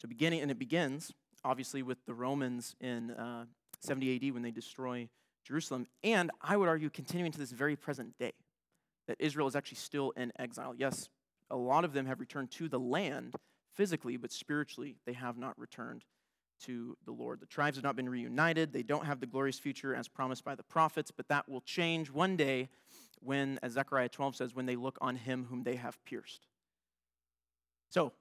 So 0.00 0.08
beginning, 0.08 0.40
and 0.42 0.50
it 0.50 0.58
begins 0.58 1.12
obviously 1.44 1.82
with 1.82 1.98
the 2.06 2.14
Romans 2.14 2.74
in 2.80 3.12
uh, 3.12 3.44
70 3.80 4.16
AD 4.16 4.34
when 4.34 4.42
they 4.42 4.50
destroy 4.50 5.08
Jerusalem, 5.44 5.86
and 6.02 6.30
I 6.42 6.56
would 6.56 6.68
argue 6.68 6.90
continuing 6.90 7.32
to 7.32 7.38
this 7.38 7.52
very 7.52 7.76
present 7.76 8.18
day 8.18 8.32
that 9.06 9.16
Israel 9.20 9.46
is 9.46 9.54
actually 9.54 9.76
still 9.76 10.10
in 10.16 10.32
exile. 10.38 10.74
Yes, 10.76 11.08
a 11.50 11.56
lot 11.56 11.84
of 11.84 11.92
them 11.92 12.06
have 12.06 12.18
returned 12.18 12.50
to 12.52 12.68
the 12.68 12.80
land 12.80 13.34
physically, 13.74 14.16
but 14.16 14.32
spiritually, 14.32 14.96
they 15.06 15.12
have 15.12 15.38
not 15.38 15.56
returned 15.58 16.04
to 16.64 16.96
the 17.04 17.12
Lord. 17.12 17.40
The 17.40 17.46
tribes 17.46 17.76
have 17.76 17.84
not 17.84 17.96
been 17.96 18.08
reunited. 18.08 18.72
They 18.72 18.82
don't 18.82 19.06
have 19.06 19.20
the 19.20 19.26
glorious 19.26 19.58
future 19.58 19.94
as 19.94 20.08
promised 20.08 20.44
by 20.44 20.54
the 20.54 20.62
prophets, 20.62 21.10
but 21.10 21.28
that 21.28 21.48
will 21.48 21.60
change 21.60 22.10
one 22.10 22.36
day 22.36 22.68
when, 23.20 23.58
as 23.62 23.72
Zechariah 23.72 24.08
12 24.08 24.36
says, 24.36 24.54
when 24.54 24.66
they 24.66 24.76
look 24.76 24.98
on 25.00 25.16
him 25.16 25.46
whom 25.48 25.62
they 25.62 25.76
have 25.76 26.02
pierced. 26.04 26.46
So, 27.90 28.12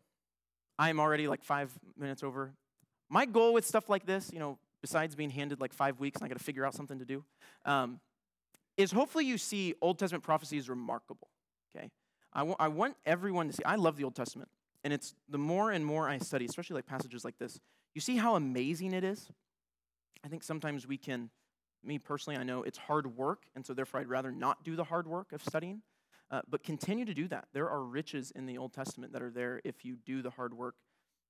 I'm 0.78 1.00
already 1.00 1.28
like 1.28 1.44
five 1.44 1.72
minutes 1.98 2.24
over. 2.24 2.54
My 3.10 3.26
goal 3.26 3.54
with 3.54 3.66
stuff 3.66 3.90
like 3.90 4.06
this, 4.06 4.32
you 4.34 4.40
know, 4.40 4.58
besides 4.82 5.16
being 5.16 5.30
handed 5.30 5.62
like 5.62 5.74
five 5.74 6.00
weeks 6.00 6.18
and 6.18 6.26
I 6.26 6.28
got 6.28 6.38
to 6.38 6.44
figure 6.44 6.66
out 6.66 6.74
something 6.74 7.00
to 7.00 7.06
do, 7.06 7.24
um, 7.66 8.00
is 8.78 8.92
hopefully 8.92 9.26
you 9.26 9.38
see 9.38 9.74
Old 9.82 10.00
Testament 10.00 10.24
prophecy 10.24 10.58
is 10.58 10.70
remarkable. 10.70 11.30
Okay, 11.76 11.90
I, 12.34 12.40
w- 12.40 12.56
I 12.60 12.68
want 12.68 12.96
everyone 13.06 13.48
to 13.48 13.54
see. 13.54 13.64
I 13.64 13.76
love 13.76 13.96
the 13.96 14.04
Old 14.04 14.16
Testament, 14.16 14.50
and 14.86 14.94
it's 14.94 15.16
the 15.28 15.40
more 15.40 15.72
and 15.72 15.84
more 15.84 16.08
I 16.08 16.20
study, 16.20 16.46
especially 16.46 16.76
like 16.76 16.86
passages 16.86 17.26
like 17.26 17.40
this, 17.40 17.60
you 17.96 18.02
see 18.02 18.18
how 18.18 18.36
amazing 18.36 18.94
it 18.94 19.04
is. 19.04 19.28
I 20.24 20.28
think 20.28 20.44
sometimes 20.44 20.88
we 20.88 20.96
can, 20.96 21.32
me 21.84 21.98
personally, 21.98 22.38
I 22.38 22.44
know 22.44 22.62
it's 22.62 22.78
hard 22.78 23.18
work, 23.18 23.46
and 23.56 23.66
so 23.66 23.74
therefore 23.74 24.00
I'd 24.00 24.08
rather 24.08 24.32
not 24.32 24.64
do 24.64 24.76
the 24.76 24.84
hard 24.84 25.08
work 25.08 25.34
of 25.34 25.42
studying. 25.44 25.82
Uh, 26.30 26.42
but 26.50 26.64
continue 26.64 27.06
to 27.06 27.14
do 27.14 27.28
that. 27.28 27.48
There 27.54 27.70
are 27.70 27.84
riches 27.84 28.32
in 28.32 28.46
the 28.46 28.58
Old 28.58 28.74
Testament 28.74 29.14
that 29.14 29.22
are 29.22 29.30
there 29.30 29.60
if 29.64 29.86
you 29.86 29.96
do 30.06 30.22
the 30.22 30.32
hard 30.32 30.56
work 30.56 30.76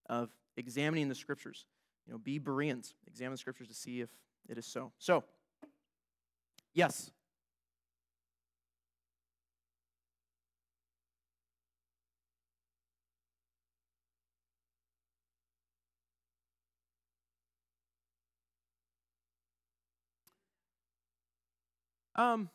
of 0.09 0.29
examining 0.57 1.09
the 1.09 1.15
scriptures. 1.15 1.65
You 2.07 2.13
know, 2.13 2.19
be 2.19 2.39
Bereans, 2.39 2.93
examine 3.07 3.33
the 3.33 3.37
scriptures 3.37 3.67
to 3.69 3.73
see 3.73 4.01
if 4.01 4.09
it 4.47 4.57
is 4.57 4.65
so. 4.65 4.91
So, 4.97 5.23
yes, 6.73 7.11
Um, 22.15 22.49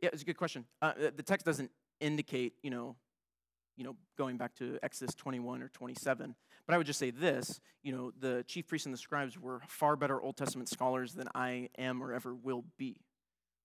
yeah, 0.00 0.10
it's 0.12 0.22
a 0.22 0.24
good 0.24 0.36
question. 0.36 0.64
Uh, 0.80 0.92
the 1.14 1.22
text 1.22 1.44
doesn't 1.44 1.70
indicate, 2.00 2.54
you 2.62 2.70
know, 2.70 2.96
you 3.76 3.84
know, 3.84 3.96
going 4.18 4.36
back 4.36 4.54
to 4.56 4.78
Exodus 4.82 5.14
21 5.14 5.62
or 5.62 5.68
27. 5.68 6.34
But 6.66 6.74
I 6.74 6.78
would 6.78 6.86
just 6.86 6.98
say 6.98 7.10
this, 7.10 7.60
you 7.82 7.92
know, 7.92 8.12
the 8.18 8.44
chief 8.46 8.68
priests 8.68 8.86
and 8.86 8.94
the 8.94 8.98
scribes 8.98 9.38
were 9.38 9.60
far 9.66 9.96
better 9.96 10.20
Old 10.20 10.36
Testament 10.36 10.68
scholars 10.68 11.14
than 11.14 11.28
I 11.34 11.68
am 11.78 12.02
or 12.02 12.12
ever 12.12 12.34
will 12.34 12.64
be. 12.78 13.00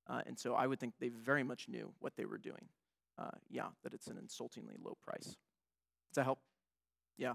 Uh, 0.08 0.22
and 0.26 0.40
so 0.40 0.54
I 0.54 0.66
would 0.66 0.80
think 0.80 0.94
they 1.00 1.10
very 1.10 1.44
much 1.44 1.68
knew 1.68 1.94
what 2.00 2.14
they 2.16 2.26
were 2.26 2.38
doing. 2.38 2.70
Uh, 3.18 3.32
yeah, 3.50 3.68
that 3.84 3.94
it's 3.94 4.08
an 4.08 4.18
insultingly 4.18 4.76
low 4.82 4.98
price. 5.06 5.26
Does 5.26 5.36
that 6.16 6.24
help? 6.24 6.40
Yeah. 7.18 7.34